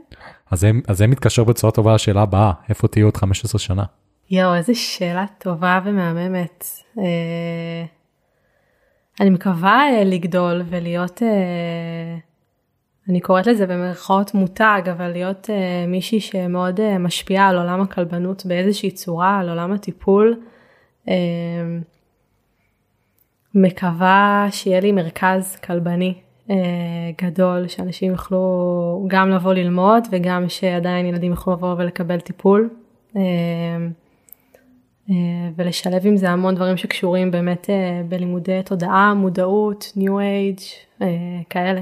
אז 0.51 0.61
זה, 0.61 0.70
אז 0.88 0.99
זה 0.99 1.07
מתקשר 1.07 1.44
בצורה 1.44 1.72
טובה 1.72 1.94
לשאלה 1.94 2.22
הבאה, 2.22 2.53
איפה 2.68 2.88
תהיו 2.88 3.07
עוד 3.07 3.16
15 3.16 3.59
שנה? 3.59 3.84
יואו, 4.30 4.55
איזה 4.55 4.74
שאלה 4.74 5.24
טובה 5.38 5.80
ומהממת. 5.84 6.64
אה, 6.99 7.84
אני 9.20 9.30
מקווה 9.30 9.80
אה, 9.90 10.05
לגדול 10.05 10.62
ולהיות, 10.68 11.22
אני 13.09 13.20
קוראת 13.20 13.46
לזה 13.46 13.66
במרכאות 13.66 14.34
מותג, 14.34 14.82
אבל 14.92 15.09
להיות 15.09 15.51
מישהי 15.88 16.20
שמאוד 16.20 16.99
משפיעה 16.99 17.49
על 17.49 17.59
עולם 17.59 17.80
הכלבנות 17.80 18.46
באיזושהי 18.46 18.90
צורה, 18.90 19.38
על 19.38 19.49
עולם 19.49 19.72
הטיפול. 19.72 20.40
מקווה 23.55 24.46
שיהיה 24.51 24.80
לי 24.80 24.92
מרכז 24.92 25.57
כלבני 25.57 26.14
אה, 26.51 26.57
גדול, 27.22 27.68
שאנשים 27.68 28.12
יוכלו 28.12 29.07
גם 29.09 29.30
לבוא 29.30 29.55
ללמוד 29.55 30.05
וגם 30.11 30.49
שעדיין 30.49 31.07
ילדים 31.07 31.30
יוכלו 31.30 31.53
לבוא 31.53 31.74
ולקבל 31.78 32.20
טיפול. 32.20 32.70
אה, 33.16 33.22
אה, 35.11 35.14
ולשלב 35.57 36.07
עם 36.07 36.16
זה 36.16 36.30
המון 36.30 36.55
דברים 36.55 36.76
שקשורים 36.76 37.30
באמת 37.30 37.70
אה, 37.70 38.03
בלימודי 38.09 38.61
תודעה, 38.64 39.14
מודעות, 39.14 39.92
New 39.96 40.11
Age, 40.11 40.62
אה, 41.03 41.07
כאלה. 41.51 41.80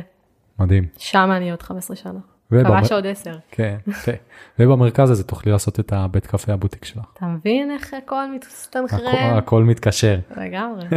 מדהים. 0.59 0.87
שם 0.99 1.31
אני 1.37 1.51
עוד 1.51 1.63
15 1.63 1.97
שנה. 1.97 2.19
מקווה 2.51 2.85
שעוד 2.85 3.07
10. 3.07 3.37
כן, 3.51 3.77
כן. 4.05 4.15
ובמרכז 4.59 5.11
הזה 5.11 5.25
תוכלי 5.25 5.53
לעשות 5.53 5.81
את 5.81 5.93
הבית 5.93 6.27
קפה 6.27 6.53
הבוטיק 6.53 6.85
שלך. 6.85 7.05
אתה 7.15 7.27
מבין 7.27 7.71
איך 7.71 7.95
הכל 7.95 8.25
מסתנכרן? 8.37 9.07
הכל, 9.07 9.39
הכל 9.39 9.65
מתקשר. 9.65 10.19
לגמרי. 10.37 10.85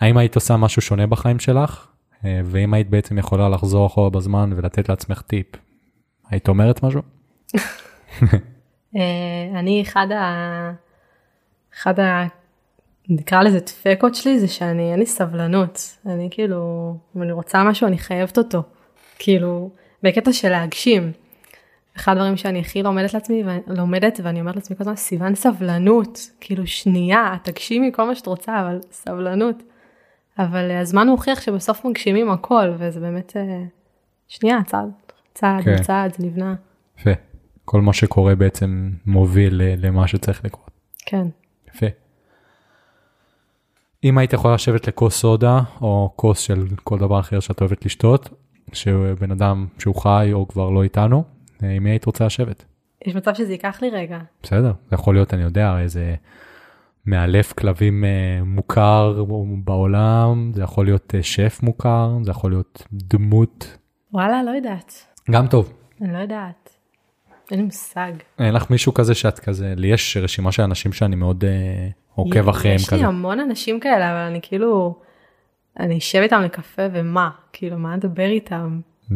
האם 0.00 0.16
היית 0.16 0.34
עושה 0.34 0.56
משהו 0.56 0.82
שונה 0.82 1.06
בחיים 1.06 1.38
שלך? 1.38 1.86
אה, 2.24 2.40
ואם 2.44 2.74
היית 2.74 2.90
בעצם 2.90 3.18
יכולה 3.18 3.48
לחזור 3.48 3.86
אחורה 3.86 4.10
בזמן 4.10 4.50
ולתת 4.56 4.88
לעצמך 4.88 5.22
טיפ, 5.22 5.46
היית 6.30 6.48
אומרת 6.48 6.82
משהו? 6.82 7.02
אה, 8.96 9.58
אני 9.58 9.82
אחד 9.82 10.12
ה... 10.12 10.72
אחד 11.74 12.00
ה... 12.00 12.26
נקרא 13.08 13.42
לזה 13.42 13.60
דפקות 13.60 14.14
שלי 14.14 14.38
זה 14.40 14.48
שאני 14.48 14.90
אין 14.92 14.98
לי 14.98 15.06
סבלנות 15.06 15.96
אני 16.06 16.28
כאילו 16.30 16.94
אם 17.16 17.22
אני 17.22 17.32
רוצה 17.32 17.64
משהו 17.64 17.86
אני 17.86 17.98
חייבת 17.98 18.38
אותו 18.38 18.62
כאילו 19.18 19.70
בקטע 20.02 20.32
של 20.32 20.48
להגשים. 20.48 21.12
אחד 21.96 22.12
הדברים 22.12 22.36
שאני 22.36 22.60
הכי 22.60 22.82
לומדת 22.82 23.14
לעצמי 23.14 23.42
לומדת 23.66 24.20
ואני 24.22 24.40
אומרת 24.40 24.56
לעצמי 24.56 24.76
כל 24.76 24.82
הזמן 24.82 24.96
סיוון 24.96 25.34
סבלנות 25.34 26.30
כאילו 26.40 26.66
שנייה 26.66 27.36
תגשימי 27.42 27.90
כל 27.94 28.04
מה 28.04 28.14
שאת 28.14 28.26
רוצה 28.26 28.60
אבל 28.60 28.78
סבלנות. 28.92 29.62
אבל 30.38 30.70
הזמן 30.70 31.08
מוכיח 31.08 31.40
שבסוף 31.40 31.84
מגשימים 31.84 32.30
הכל 32.30 32.70
וזה 32.78 33.00
באמת 33.00 33.36
אה, 33.36 33.62
שנייה 34.28 34.58
צעד 34.66 34.90
צעד 35.34 35.64
כן. 35.64 35.82
צעד 35.82 36.14
זה 36.18 36.26
נבנה. 36.26 36.54
יפה. 36.98 37.10
כל 37.64 37.80
מה 37.80 37.92
שקורה 37.92 38.34
בעצם 38.34 38.90
מוביל 39.06 39.60
למה 39.76 40.08
שצריך 40.08 40.44
לקרות. 40.44 40.70
כן. 41.06 41.26
יפה. 41.74 41.86
אם 44.04 44.18
היית 44.18 44.32
יכולה 44.32 44.54
לשבת 44.54 44.88
לכוס 44.88 45.20
סודה 45.20 45.60
או 45.80 46.12
כוס 46.16 46.38
של 46.38 46.66
כל 46.84 46.98
דבר 46.98 47.20
אחר 47.20 47.40
שאת 47.40 47.60
אוהבת 47.60 47.86
לשתות, 47.86 48.28
שבן 48.72 49.30
אדם 49.30 49.66
שהוא 49.78 49.94
חי 49.94 50.30
או 50.32 50.48
כבר 50.48 50.70
לא 50.70 50.82
איתנו, 50.82 51.24
אה, 51.62 51.70
עם 51.70 51.82
מי 51.82 51.90
היית 51.90 52.04
רוצה 52.04 52.26
לשבת? 52.26 52.64
יש 53.06 53.14
מצב 53.14 53.34
שזה 53.34 53.52
ייקח 53.52 53.78
לי 53.82 53.90
רגע. 53.90 54.18
בסדר, 54.42 54.72
זה 54.90 54.94
יכול 54.94 55.14
להיות, 55.14 55.34
אני 55.34 55.42
יודע, 55.42 55.78
איזה 55.78 56.14
מאלף 57.08 57.52
כלבים 57.52 58.04
אה, 58.04 58.44
מוכר 58.44 59.24
בעולם, 59.64 60.52
זה 60.54 60.62
יכול 60.62 60.84
להיות 60.84 61.14
אה, 61.14 61.22
שף 61.22 61.60
מוכר, 61.62 62.18
זה 62.22 62.30
יכול 62.30 62.50
להיות 62.50 62.86
דמות. 62.92 63.78
וואלה, 64.12 64.42
לא 64.42 64.50
יודעת. 64.50 64.92
גם 65.30 65.46
טוב. 65.46 65.72
אני 66.02 66.12
לא 66.12 66.18
יודעת. 66.18 66.76
אין 67.50 67.58
לי 67.58 67.64
מושג. 67.64 68.12
אין 68.38 68.54
לך 68.54 68.70
מישהו 68.70 68.94
כזה 68.94 69.14
שאת 69.14 69.38
כזה, 69.38 69.74
לי 69.76 69.86
יש 69.86 70.16
רשימה 70.16 70.52
של 70.52 70.62
אנשים 70.62 70.92
שאני 70.92 71.16
מאוד 71.16 71.44
אה, 71.44 71.88
עוקב 72.14 72.48
אחריהם 72.48 72.78
כזה. 72.78 72.96
יש 72.96 73.02
לי 73.02 73.08
המון 73.08 73.40
אנשים 73.40 73.80
כאלה, 73.80 74.10
אבל 74.10 74.30
אני 74.30 74.40
כאילו, 74.42 74.98
אני 75.80 75.98
אשב 75.98 76.18
איתם 76.18 76.42
לקפה 76.44 76.82
ומה? 76.92 77.30
כאילו, 77.52 77.78
מה 77.78 77.96
נדבר 77.96 78.28
איתם? 78.28 78.80
Mm, 79.10 79.12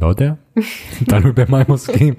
לא 0.00 0.06
יודע, 0.06 0.32
תלוי 1.10 1.32
במה 1.32 1.58
הם 1.58 1.66
עוסקים. 1.68 2.14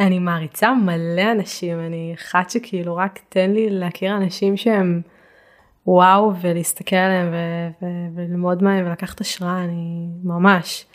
אני 0.00 0.18
מעריצה 0.18 0.74
מלא 0.74 1.32
אנשים, 1.32 1.80
אני 1.80 2.14
אחת 2.16 2.50
שכאילו 2.50 2.96
רק 2.96 3.20
תן 3.28 3.50
לי 3.50 3.70
להכיר 3.70 4.16
אנשים 4.16 4.56
שהם 4.56 5.02
וואו 5.86 6.32
ולהסתכל 6.40 6.96
עליהם 6.96 7.34
וללמוד 8.14 8.62
מהם 8.62 8.86
ולקחת 8.86 9.20
השראה, 9.20 9.64
אני 9.64 10.06
ממש. 10.24 10.86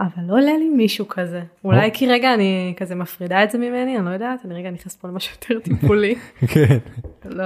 אבל 0.00 0.24
לא 0.26 0.32
עולה 0.32 0.56
לי 0.58 0.68
מישהו 0.68 1.08
כזה. 1.08 1.42
אולי 1.64 1.90
כי 1.94 2.06
רגע 2.06 2.34
אני 2.34 2.74
כזה 2.76 2.94
מפרידה 2.94 3.44
את 3.44 3.50
זה 3.50 3.58
ממני, 3.58 3.98
אני 3.98 4.06
לא 4.06 4.10
יודעת, 4.10 4.44
אני 4.44 4.54
רגע 4.54 4.70
נכנס 4.70 4.96
פה 4.96 5.08
למשהו 5.08 5.34
יותר 5.34 5.60
טיפולי. 5.64 6.14
כן. 6.46 6.78
לא, 7.24 7.44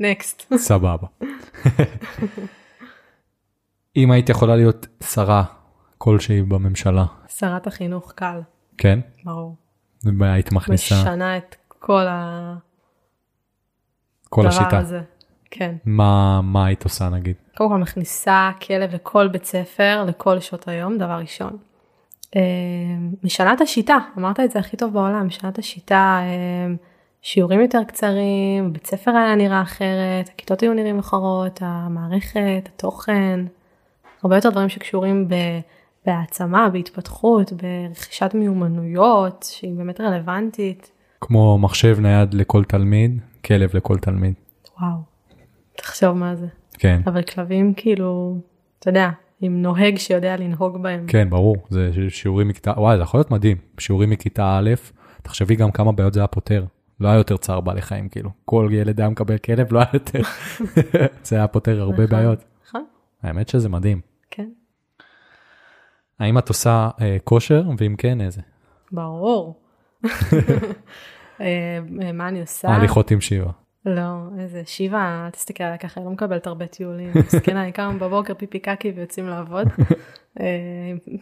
נקסט. 0.00 0.52
סבבה. 0.56 1.06
אם 3.96 4.10
היית 4.10 4.28
יכולה 4.28 4.56
להיות 4.56 4.86
שרה 5.02 5.44
כלשהי 5.98 6.42
בממשלה. 6.42 7.04
שרת 7.28 7.66
החינוך 7.66 8.12
קל. 8.12 8.40
כן? 8.78 9.00
ברור. 9.24 9.65
והיית 10.04 10.52
מכניסה. 10.52 10.94
משנה 11.00 11.36
את 11.36 11.56
כל 11.68 12.06
ה... 12.08 12.54
כל 14.28 14.46
השיטה. 14.46 14.78
הזה. 14.78 15.00
כן. 15.50 15.74
מה, 15.84 16.40
מה 16.42 16.66
היית 16.66 16.84
עושה 16.84 17.08
נגיד? 17.08 17.36
קודם 17.56 17.70
כל 17.70 17.78
מכניסה 17.78 18.50
כלב 18.66 18.94
לכל 18.94 19.28
בית 19.28 19.44
ספר, 19.44 20.04
לכל 20.08 20.40
שעות 20.40 20.68
היום, 20.68 20.98
דבר 20.98 21.18
ראשון. 21.18 21.56
אה, 22.36 22.40
משנה 23.24 23.52
את 23.52 23.60
השיטה, 23.60 23.98
אמרת 24.18 24.40
את 24.40 24.50
זה 24.50 24.58
הכי 24.58 24.76
טוב 24.76 24.92
בעולם, 24.92 25.26
משנה 25.26 25.50
את 25.50 25.58
השיטה, 25.58 26.20
אה, 26.22 26.74
שיעורים 27.22 27.60
יותר 27.60 27.84
קצרים, 27.84 28.72
בית 28.72 28.86
ספר 28.86 29.10
היה 29.10 29.34
נראה 29.34 29.62
אחרת, 29.62 30.28
הכיתות 30.34 30.60
היו 30.60 30.74
נראים 30.74 30.98
אחרות, 30.98 31.58
המערכת, 31.62 32.68
התוכן, 32.74 33.40
הרבה 34.22 34.36
יותר 34.36 34.50
דברים 34.50 34.68
שקשורים 34.68 35.28
ב... 35.28 35.34
בהעצמה, 36.06 36.68
בהתפתחות, 36.72 37.52
ברכישת 37.52 38.30
מיומנויות 38.34 39.48
שהיא 39.52 39.74
באמת 39.74 40.00
רלוונטית. 40.00 40.90
כמו 41.20 41.58
מחשב 41.58 42.00
נייד 42.00 42.34
לכל 42.34 42.64
תלמיד, 42.64 43.20
כלב 43.44 43.76
לכל 43.76 43.98
תלמיד. 43.98 44.34
וואו, 44.80 44.96
תחשוב 45.76 46.12
מה 46.12 46.34
זה. 46.34 46.46
כן. 46.72 47.00
אבל 47.06 47.22
כלבים 47.22 47.74
כאילו, 47.74 48.38
אתה 48.78 48.90
יודע, 48.90 49.10
עם 49.40 49.62
נוהג 49.62 49.96
שיודע 49.96 50.36
לנהוג 50.36 50.82
בהם. 50.82 51.04
כן, 51.06 51.30
ברור, 51.30 51.56
זה 51.68 51.90
שיעורים 52.08 52.48
מכיתה, 52.48 52.70
וואי, 52.76 52.96
זה 52.96 53.02
יכול 53.02 53.20
להיות 53.20 53.30
מדהים, 53.30 53.56
שיעורים 53.78 54.10
מכיתה 54.10 54.58
א', 54.58 54.70
תחשבי 55.22 55.56
גם 55.56 55.70
כמה 55.70 55.92
בעיות 55.92 56.14
זה 56.14 56.20
היה 56.20 56.26
פותר. 56.26 56.64
לא 57.00 57.08
היה 57.08 57.16
יותר 57.16 57.36
צער 57.36 57.60
בעלי 57.60 57.82
חיים, 57.82 58.08
כאילו. 58.08 58.30
כל 58.44 58.68
ילד 58.72 59.00
היה 59.00 59.08
מקבל 59.08 59.38
כלב, 59.38 59.72
לא 59.72 59.78
היה 59.78 59.88
יותר. 59.92 60.20
זה 61.24 61.36
היה 61.36 61.48
פותר 61.48 61.80
הרבה 61.80 62.04
נכון, 62.04 62.06
בעיות. 62.06 62.44
נכון. 62.68 62.84
האמת 63.22 63.48
שזה 63.48 63.68
מדהים. 63.68 64.00
כן. 64.30 64.48
האם 66.20 66.38
את 66.38 66.48
עושה 66.48 66.88
אה, 67.00 67.16
כושר, 67.24 67.62
ואם 67.78 67.94
כן, 67.98 68.20
איזה? 68.20 68.40
ברור. 68.92 69.60
אה, 71.40 71.78
מה 72.14 72.28
אני 72.28 72.40
עושה? 72.40 72.68
הליכות 72.68 73.10
עם 73.10 73.20
שיבה. 73.20 73.50
לא, 73.86 74.02
איזה 74.38 74.62
שיבה, 74.66 75.22
אל 75.24 75.30
תסתכל 75.30 75.64
עליה 75.64 75.78
ככה, 75.78 76.00
היא 76.00 76.04
לא 76.04 76.12
מקבלת 76.12 76.46
הרבה 76.46 76.66
טיולים. 76.66 77.10
מסכנה, 77.26 77.62
היא 77.62 77.72
קמה 77.72 77.92
בבוקר 77.92 78.34
פיפי 78.34 78.58
קקי 78.58 78.92
ויוצאים 78.96 79.28
לעבוד. 79.28 79.68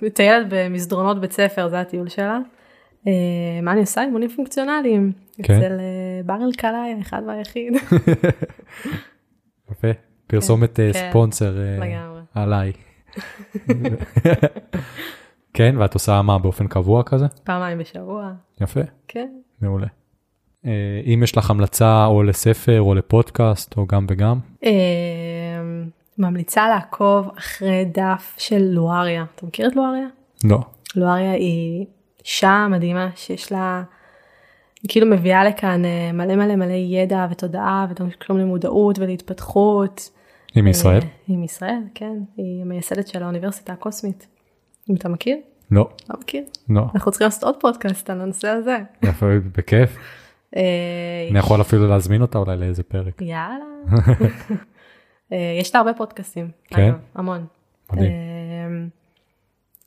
מטיילת 0.03 0.53
אה, 0.53 0.69
במסדרונות 0.69 1.21
בית 1.21 1.33
ספר, 1.33 1.69
זה 1.69 1.81
הטיול 1.81 2.09
שלה. 2.09 2.39
אה, 3.07 3.13
מה 3.63 3.73
אני 3.73 3.81
עושה? 3.81 4.03
אימונים 4.03 4.29
פונקציונליים. 4.29 5.13
כן. 5.43 5.55
אצל 5.55 5.81
בר 6.27 6.45
אלקלעי, 6.45 6.95
האחד 6.99 7.23
והיחיד. 7.27 7.75
יפה, 9.71 9.89
פרסומת 10.27 10.77
כן, 10.77 10.93
ספונסר 10.93 11.57
עליי. 12.35 12.73
כן, 15.55 15.75
ואת 15.79 15.95
עושה 15.95 16.23
מה, 16.23 16.39
באופן 16.39 16.67
קבוע 16.67 17.03
כזה? 17.03 17.27
פעמיים 17.45 17.79
בשבוע. 17.79 18.33
יפה. 18.61 18.81
כן. 19.09 19.29
מעולה. 19.61 19.87
אה, 20.67 21.01
אם 21.07 21.21
יש 21.23 21.37
לך 21.37 21.51
המלצה 21.51 22.07
או 22.07 22.23
לספר 22.23 22.81
או 22.81 22.95
לפודקאסט 22.95 23.77
או 23.77 23.87
גם 23.87 24.07
וגם? 24.09 24.39
אה, 24.65 24.71
ממליצה 26.19 26.69
לעקוב 26.69 27.31
אחרי 27.39 27.85
דף 27.85 28.35
של 28.39 28.63
לואריה. 28.63 29.25
אתה 29.35 29.47
מכיר 29.47 29.69
את 29.69 29.77
לואריה? 29.77 30.07
לא. 30.45 30.59
לואריה 30.97 31.33
היא 31.33 31.87
אישה 32.25 32.67
מדהימה 32.71 33.09
שיש 33.17 33.53
לה, 33.53 33.83
היא 34.83 34.89
כאילו 34.89 35.07
מביאה 35.07 35.45
לכאן 35.45 35.85
אה, 35.85 36.13
מלא 36.13 36.37
מלא 36.37 36.57
מלא 36.57 36.73
ידע 36.73 37.27
ותודעה 37.31 37.87
ודברים 37.91 38.11
שקשורים 38.11 38.43
למודעות 38.43 38.99
ולהתפתחות. 38.99 40.11
היא 40.55 40.63
מישראל? 40.63 41.01
היא 41.27 41.39
מישראל, 41.39 41.83
כן. 41.95 42.19
היא 42.37 42.63
המייסדת 42.63 43.09
של 43.09 43.23
האוניברסיטה 43.23 43.73
הקוסמית. 43.73 44.27
אם 44.91 44.95
אתה 44.95 45.09
מכיר? 45.09 45.37
לא. 45.71 45.89
לא 46.11 46.21
מכיר? 46.21 46.43
לא. 46.69 46.83
אנחנו 46.95 47.11
צריכים 47.11 47.25
לעשות 47.25 47.43
עוד 47.43 47.55
פודקאסט 47.61 48.11
על 48.11 48.21
הנושא 48.21 48.49
הזה. 48.49 48.79
יפה, 49.03 49.27
בכיף. 49.57 49.97
אה, 50.57 50.63
אני 51.31 51.39
יכול 51.39 51.61
אפילו 51.61 51.89
להזמין 51.89 52.23
אותה 52.23 52.39
אולי 52.39 52.57
לאיזה 52.57 52.83
פרק. 52.83 53.23
יאללה. 53.23 53.65
אה, 55.33 55.57
יש 55.61 55.75
לה 55.75 55.81
הרבה 55.81 55.95
פודקאסטים. 55.95 56.51
כן? 56.65 56.93
המון. 57.15 57.47
מדהים. 57.93 58.11
אה, 58.11 58.87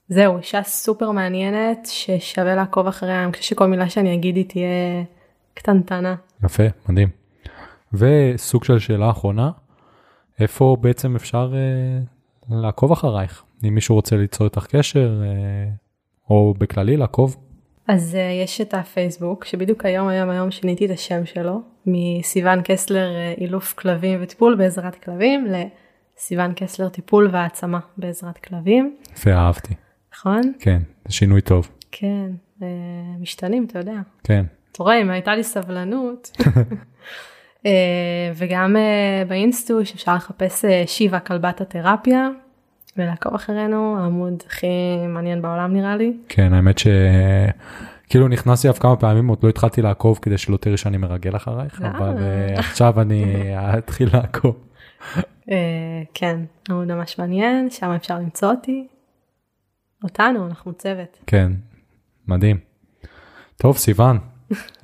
זהו, 0.09 0.37
אישה 0.37 0.63
סופר 0.63 1.11
מעניינת 1.11 1.85
ששווה 1.85 2.55
לעקוב 2.55 2.87
אחריה, 2.87 3.23
אני 3.23 3.31
חושבת 3.31 3.43
שכל 3.43 3.67
מילה 3.67 3.89
שאני 3.89 4.13
אגיד 4.13 4.35
היא 4.35 4.45
תהיה 4.45 5.03
קטנטנה. 5.53 6.15
יפה, 6.43 6.63
מדהים. 6.89 7.09
וסוג 7.93 8.63
של 8.63 8.79
שאלה 8.79 9.09
אחרונה, 9.09 9.51
איפה 10.39 10.77
בעצם 10.81 11.15
אפשר 11.15 11.53
אה, 11.55 11.99
לעקוב 12.49 12.91
אחרייך? 12.91 13.43
אם 13.63 13.75
מישהו 13.75 13.95
רוצה 13.95 14.15
ליצור 14.15 14.47
איתך 14.47 14.65
קשר, 14.69 15.21
אה, 15.23 15.69
או 16.29 16.53
בכללי 16.57 16.97
לעקוב? 16.97 17.37
אז 17.87 18.15
uh, 18.15 18.43
יש 18.43 18.61
את 18.61 18.73
הפייסבוק, 18.73 19.45
שבדיוק 19.45 19.85
היום 19.85 20.07
היום 20.07 20.29
היום 20.29 20.51
שיניתי 20.51 20.85
את 20.85 20.91
השם 20.91 21.25
שלו, 21.25 21.61
מסיוון 21.85 22.61
קסלר 22.63 23.09
uh, 23.09 23.39
אילוף 23.41 23.73
כלבים 23.73 24.19
וטיפול 24.23 24.55
בעזרת 24.55 24.95
כלבים, 24.95 25.47
לסיוון 25.47 26.53
קסלר 26.55 26.89
טיפול 26.89 27.29
והעצמה 27.31 27.79
בעזרת 27.97 28.37
כלבים. 28.37 28.95
יפה, 29.13 29.31
אהבתי. 29.31 29.73
נכון? 30.13 30.41
כן, 30.59 30.81
זה 31.07 31.13
שינוי 31.13 31.41
טוב. 31.41 31.69
כן, 31.91 32.31
uh, 32.59 32.63
משתנים, 33.19 33.65
אתה 33.65 33.79
יודע. 33.79 33.99
כן. 34.23 34.45
אתה 34.71 34.83
רואה, 34.83 35.01
אם 35.01 35.09
הייתה 35.09 35.35
לי 35.35 35.43
סבלנות. 35.43 36.31
uh, 37.67 37.69
וגם 38.35 38.75
uh, 38.75 39.27
באינסטוש 39.27 39.93
אפשר 39.93 40.15
לחפש 40.15 40.65
uh, 40.65 40.67
שיבה 40.85 41.19
כלבת 41.19 41.61
התרפיה, 41.61 42.29
ולעקוב 42.97 43.33
אחרינו, 43.33 43.99
העמוד 43.99 44.43
הכי 44.47 44.67
מעניין 45.07 45.41
בעולם 45.41 45.73
נראה 45.73 45.95
לי. 45.95 46.13
כן, 46.29 46.53
האמת 46.53 46.75
שכאילו 46.77 48.27
נכנסתי 48.27 48.69
אף 48.69 48.79
כמה 48.79 48.95
פעמים, 48.95 49.27
עוד 49.27 49.39
לא 49.43 49.49
התחלתי 49.49 49.81
לעקוב 49.81 50.19
כדי 50.21 50.37
שלא 50.37 50.57
תראי 50.57 50.77
שאני 50.77 50.97
מרגל 50.97 51.35
אחרייך. 51.35 51.81
אבל 51.81 52.15
עכשיו 52.55 53.01
אני 53.01 53.35
אתחיל 53.77 54.09
לעקוב. 54.13 54.55
אה, 55.51 56.03
כן, 56.13 56.39
עמוד 56.69 56.93
ממש 56.93 57.19
מעניין, 57.19 57.69
שם 57.69 57.91
אפשר 57.91 58.19
למצוא 58.19 58.49
אותי. 58.49 58.87
אותנו, 60.03 60.47
אנחנו 60.47 60.73
צוות. 60.73 61.19
כן, 61.27 61.51
מדהים. 62.27 62.57
טוב, 63.57 63.77
סיוון, 63.77 64.19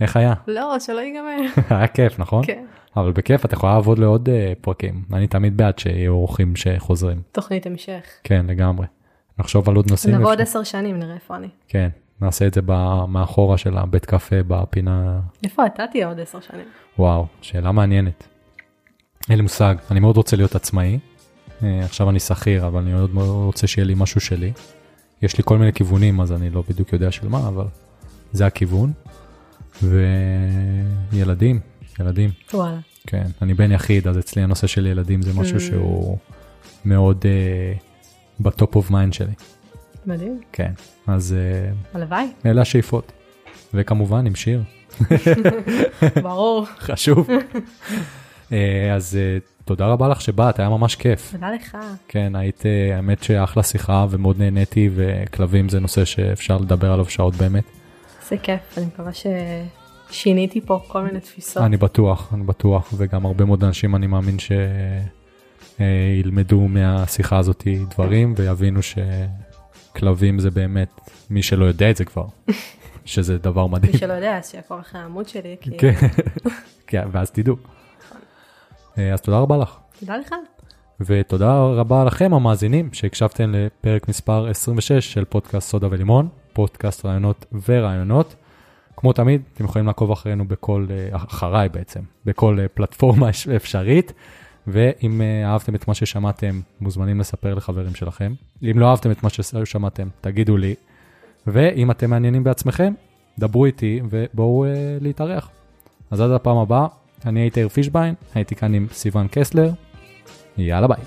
איך 0.02 0.18
היה? 0.18 0.34
לא, 0.48 0.80
שלא 0.80 1.00
ייגמר. 1.00 1.38
היה 1.78 1.88
כיף, 1.88 2.20
נכון? 2.20 2.46
כן. 2.46 2.66
אבל 2.98 3.12
בכיף, 3.12 3.46
את 3.46 3.54
יכולה 3.54 3.74
לעבוד 3.74 4.00
לעוד 4.00 4.30
אה, 4.30 4.54
פרקים. 4.62 5.04
אני 5.14 5.28
תמיד 5.28 5.58
בעד 5.58 5.80
שיהיו 5.80 6.14
אורחים 6.14 6.56
שחוזרים. 6.56 7.22
תוכנית 7.32 7.66
המשך. 7.66 8.04
כן, 8.24 8.46
לגמרי. 8.50 8.88
נחשוב 9.40 9.70
על 9.70 9.76
עוד 9.76 9.92
נושאים. 9.92 10.16
נבוא 10.16 10.32
עוד 10.32 10.42
עשר 10.42 10.64
שנים, 10.64 11.00
נראה 11.00 11.16
איפה 11.16 11.36
אני. 11.36 11.48
כן, 11.68 11.90
נעשה 12.22 12.48
את 12.48 12.54
זה 12.54 12.62
מאחורה 13.08 13.58
של 13.58 13.78
הבית 13.78 14.06
קפה 14.06 14.36
בפינה. 14.48 15.20
איפה 15.44 15.66
אתה 15.66 15.84
תהיה 15.92 16.08
עוד 16.08 16.20
עשר 16.20 16.40
שנים? 16.42 16.66
וואו, 17.00 17.26
שאלה 17.42 17.72
מעניינת. 17.72 18.28
אין 19.30 19.38
לי 19.38 19.42
מושג, 19.42 19.76
אני 19.92 20.00
מאוד 20.00 20.18
רוצה 20.18 20.36
להיות 20.36 20.56
עצמאי. 20.56 21.00
אה, 21.64 21.80
עכשיו 21.84 22.10
אני 22.10 22.20
שכיר, 22.20 22.68
אבל 22.68 22.82
אני 22.82 22.94
מאוד 22.94 23.14
מאוד 23.14 23.46
רוצה 23.46 23.68
שיהיה 23.68 23.86
לי 23.86 23.94
משהו 23.98 24.22
שלי. 24.22 24.52
יש 25.22 25.38
לי 25.38 25.44
כל 25.46 25.58
מיני 25.58 25.74
כיוונים, 25.74 26.22
אז 26.22 26.32
אני 26.32 26.50
לא 26.50 26.64
בדיוק 26.70 26.94
יודע 26.94 27.12
של 27.12 27.28
מה, 27.28 27.48
אבל 27.48 27.66
זה 28.32 28.46
הכיוון. 28.46 28.92
וילדים, 29.82 31.60
ילדים, 32.00 32.30
וואלה. 32.54 32.78
כן. 33.08 33.26
אני 33.42 33.54
בן 33.54 33.72
יחיד, 33.72 34.08
אז 34.08 34.18
אצלי 34.20 34.42
הנושא 34.42 34.68
של 34.68 34.86
ילדים 34.88 35.22
זה 35.22 35.34
משהו 35.34 35.58
Mm. 35.58 35.60
שהוא 35.60 36.18
מאוד 36.86 37.26
אה, 37.26 37.74
ב 38.40 38.49
top 38.49 38.76
of 38.76 38.92
mind 38.92 39.14
שלי. 39.14 39.34
מדהים. 40.06 40.42
כן, 40.52 40.72
אז 41.08 41.36
אה, 41.38 41.72
הלוואי, 41.94 42.26
אלה 42.46 42.62
השאיפות. 42.62 43.12
וכמובן 43.74 44.26
עם 44.28 44.36
שיר. 44.36 44.64
ברור. 46.24 46.66
חשוב. 46.80 47.30
אה, 48.52 48.94
אז 48.96 49.16
אה, 49.22 49.38
תודה 49.66 49.86
רבה 49.86 50.08
לך 50.08 50.22
שבאת, 50.22 50.60
היה 50.60 50.70
ממש 50.70 50.96
כיף. 50.96 51.32
תודה 51.32 51.52
לך. 51.52 51.78
כן, 52.08 52.36
היית, 52.36 52.64
האמת 52.96 53.24
שאחלה 53.24 53.64
שיחה 53.64 54.06
ומאוד 54.10 54.40
נהניתי, 54.40 54.90
וכלבים 54.96 55.70
זה 55.70 55.80
נושא 55.80 56.06
שאפשר 56.06 56.58
לדבר 56.58 56.92
עליו 56.92 57.06
שעות 57.10 57.36
באמת. 57.36 57.64
זה 58.34 58.38
כיף, 58.38 58.78
אני 58.78 58.86
מקווה 58.86 59.12
ששיניתי 60.10 60.62
פה 60.62 60.80
כל 60.88 61.02
מיני 61.02 61.20
תפיסות. 61.20 61.64
אני 61.64 61.78
בטוח, 61.78 62.34
אני 62.34 62.44
בטוח, 62.44 62.94
וגם 62.98 63.26
הרבה 63.26 63.46
מאוד 63.46 63.64
אנשים 63.64 63.96
אני 63.96 64.08
מאמין 64.08 64.38
שילמדו 65.80 66.68
מהשיחה 66.68 67.38
הזאת 67.38 67.68
דברים 67.90 68.34
ויבינו 68.38 68.80
שכלבים 68.82 70.40
זה 70.40 70.52
באמת, 70.52 71.02
מי 71.30 71.44
שלא 71.44 71.66
יודע 71.66 71.90
את 71.90 71.98
זה 71.98 72.06
כבר, 72.06 72.26
שזה 73.06 73.38
דבר 73.38 73.68
מדהים. 73.68 73.92
מי 73.92 73.98
שלא 74.00 74.14
יודע, 74.14 74.38
אז 74.38 74.50
שיעקוב 74.50 74.80
אחרי 74.80 75.02
העמוד 75.02 75.28
שלי, 75.28 75.56
כי... 75.62 75.78
כן, 75.78 75.94
כן, 76.88 77.08
ואז 77.12 77.32
תדעו. 77.32 77.56
אה, 78.98 79.14
אז 79.14 79.22
תודה 79.22 79.38
רבה 79.38 79.58
לך. 79.58 79.78
תודה 80.00 80.18
לך. 80.18 80.36
ותודה 81.00 81.60
רבה 81.60 82.04
לכם 82.04 82.34
המאזינים 82.34 82.94
שהקשבתם 82.94 83.52
לפרק 83.56 84.08
מספר 84.08 84.48
26 84.50 85.14
של 85.14 85.26
פודקאסט 85.26 85.70
סודה 85.70 85.88
ולימון, 85.92 86.28
פודקאסט 86.54 87.06
רעיונות 87.06 87.46
ורעיונות. 87.70 88.36
כמו 88.98 89.14
תמיד, 89.14 89.42
אתם 89.54 89.64
יכולים 89.64 89.88
לעקוב 89.88 90.12
אחרינו 90.12 90.46
בכל, 90.48 90.86
אה, 90.90 91.08
אחריי 91.16 91.70
בעצם, 91.70 92.00
בכל 92.26 92.58
אה, 92.60 92.68
פלטפורמה 92.68 93.30
אפ- 93.30 93.48
אפשרית, 93.56 94.14
ואם 94.68 95.22
אה, 95.22 95.52
אהבתם 95.52 95.76
את 95.76 95.88
מה 95.88 95.94
ששמעתם, 95.94 96.62
מוזמנים 96.82 97.20
לספר 97.20 97.54
לחברים 97.54 97.96
שלכם. 97.96 98.34
אם 98.64 98.80
לא 98.80 98.90
אהבתם 98.90 99.12
את 99.12 99.24
מה 99.24 99.30
ששמעתם, 99.30 100.08
תגידו 100.22 100.58
לי, 100.58 100.76
ואם 101.48 101.92
אתם 101.92 102.10
מעניינים 102.10 102.44
בעצמכם, 102.44 102.94
דברו 103.40 103.66
איתי 103.66 104.02
ובואו 104.10 104.66
אה, 104.66 104.70
להתארח. 105.02 105.50
אז 106.12 106.22
עד 106.22 106.32
הפעם 106.32 106.58
הבאה, 106.58 106.88
אני 107.26 107.40
הייתי 107.40 107.60
יאיר 107.60 107.70
פישביין, 107.70 108.16
הייתי 108.36 108.56
כאן 108.56 108.74
עם 108.74 108.88
סיון 108.92 109.28
קסלר, 109.32 109.72
יאללה 110.58 110.88
ביי. 110.88 110.98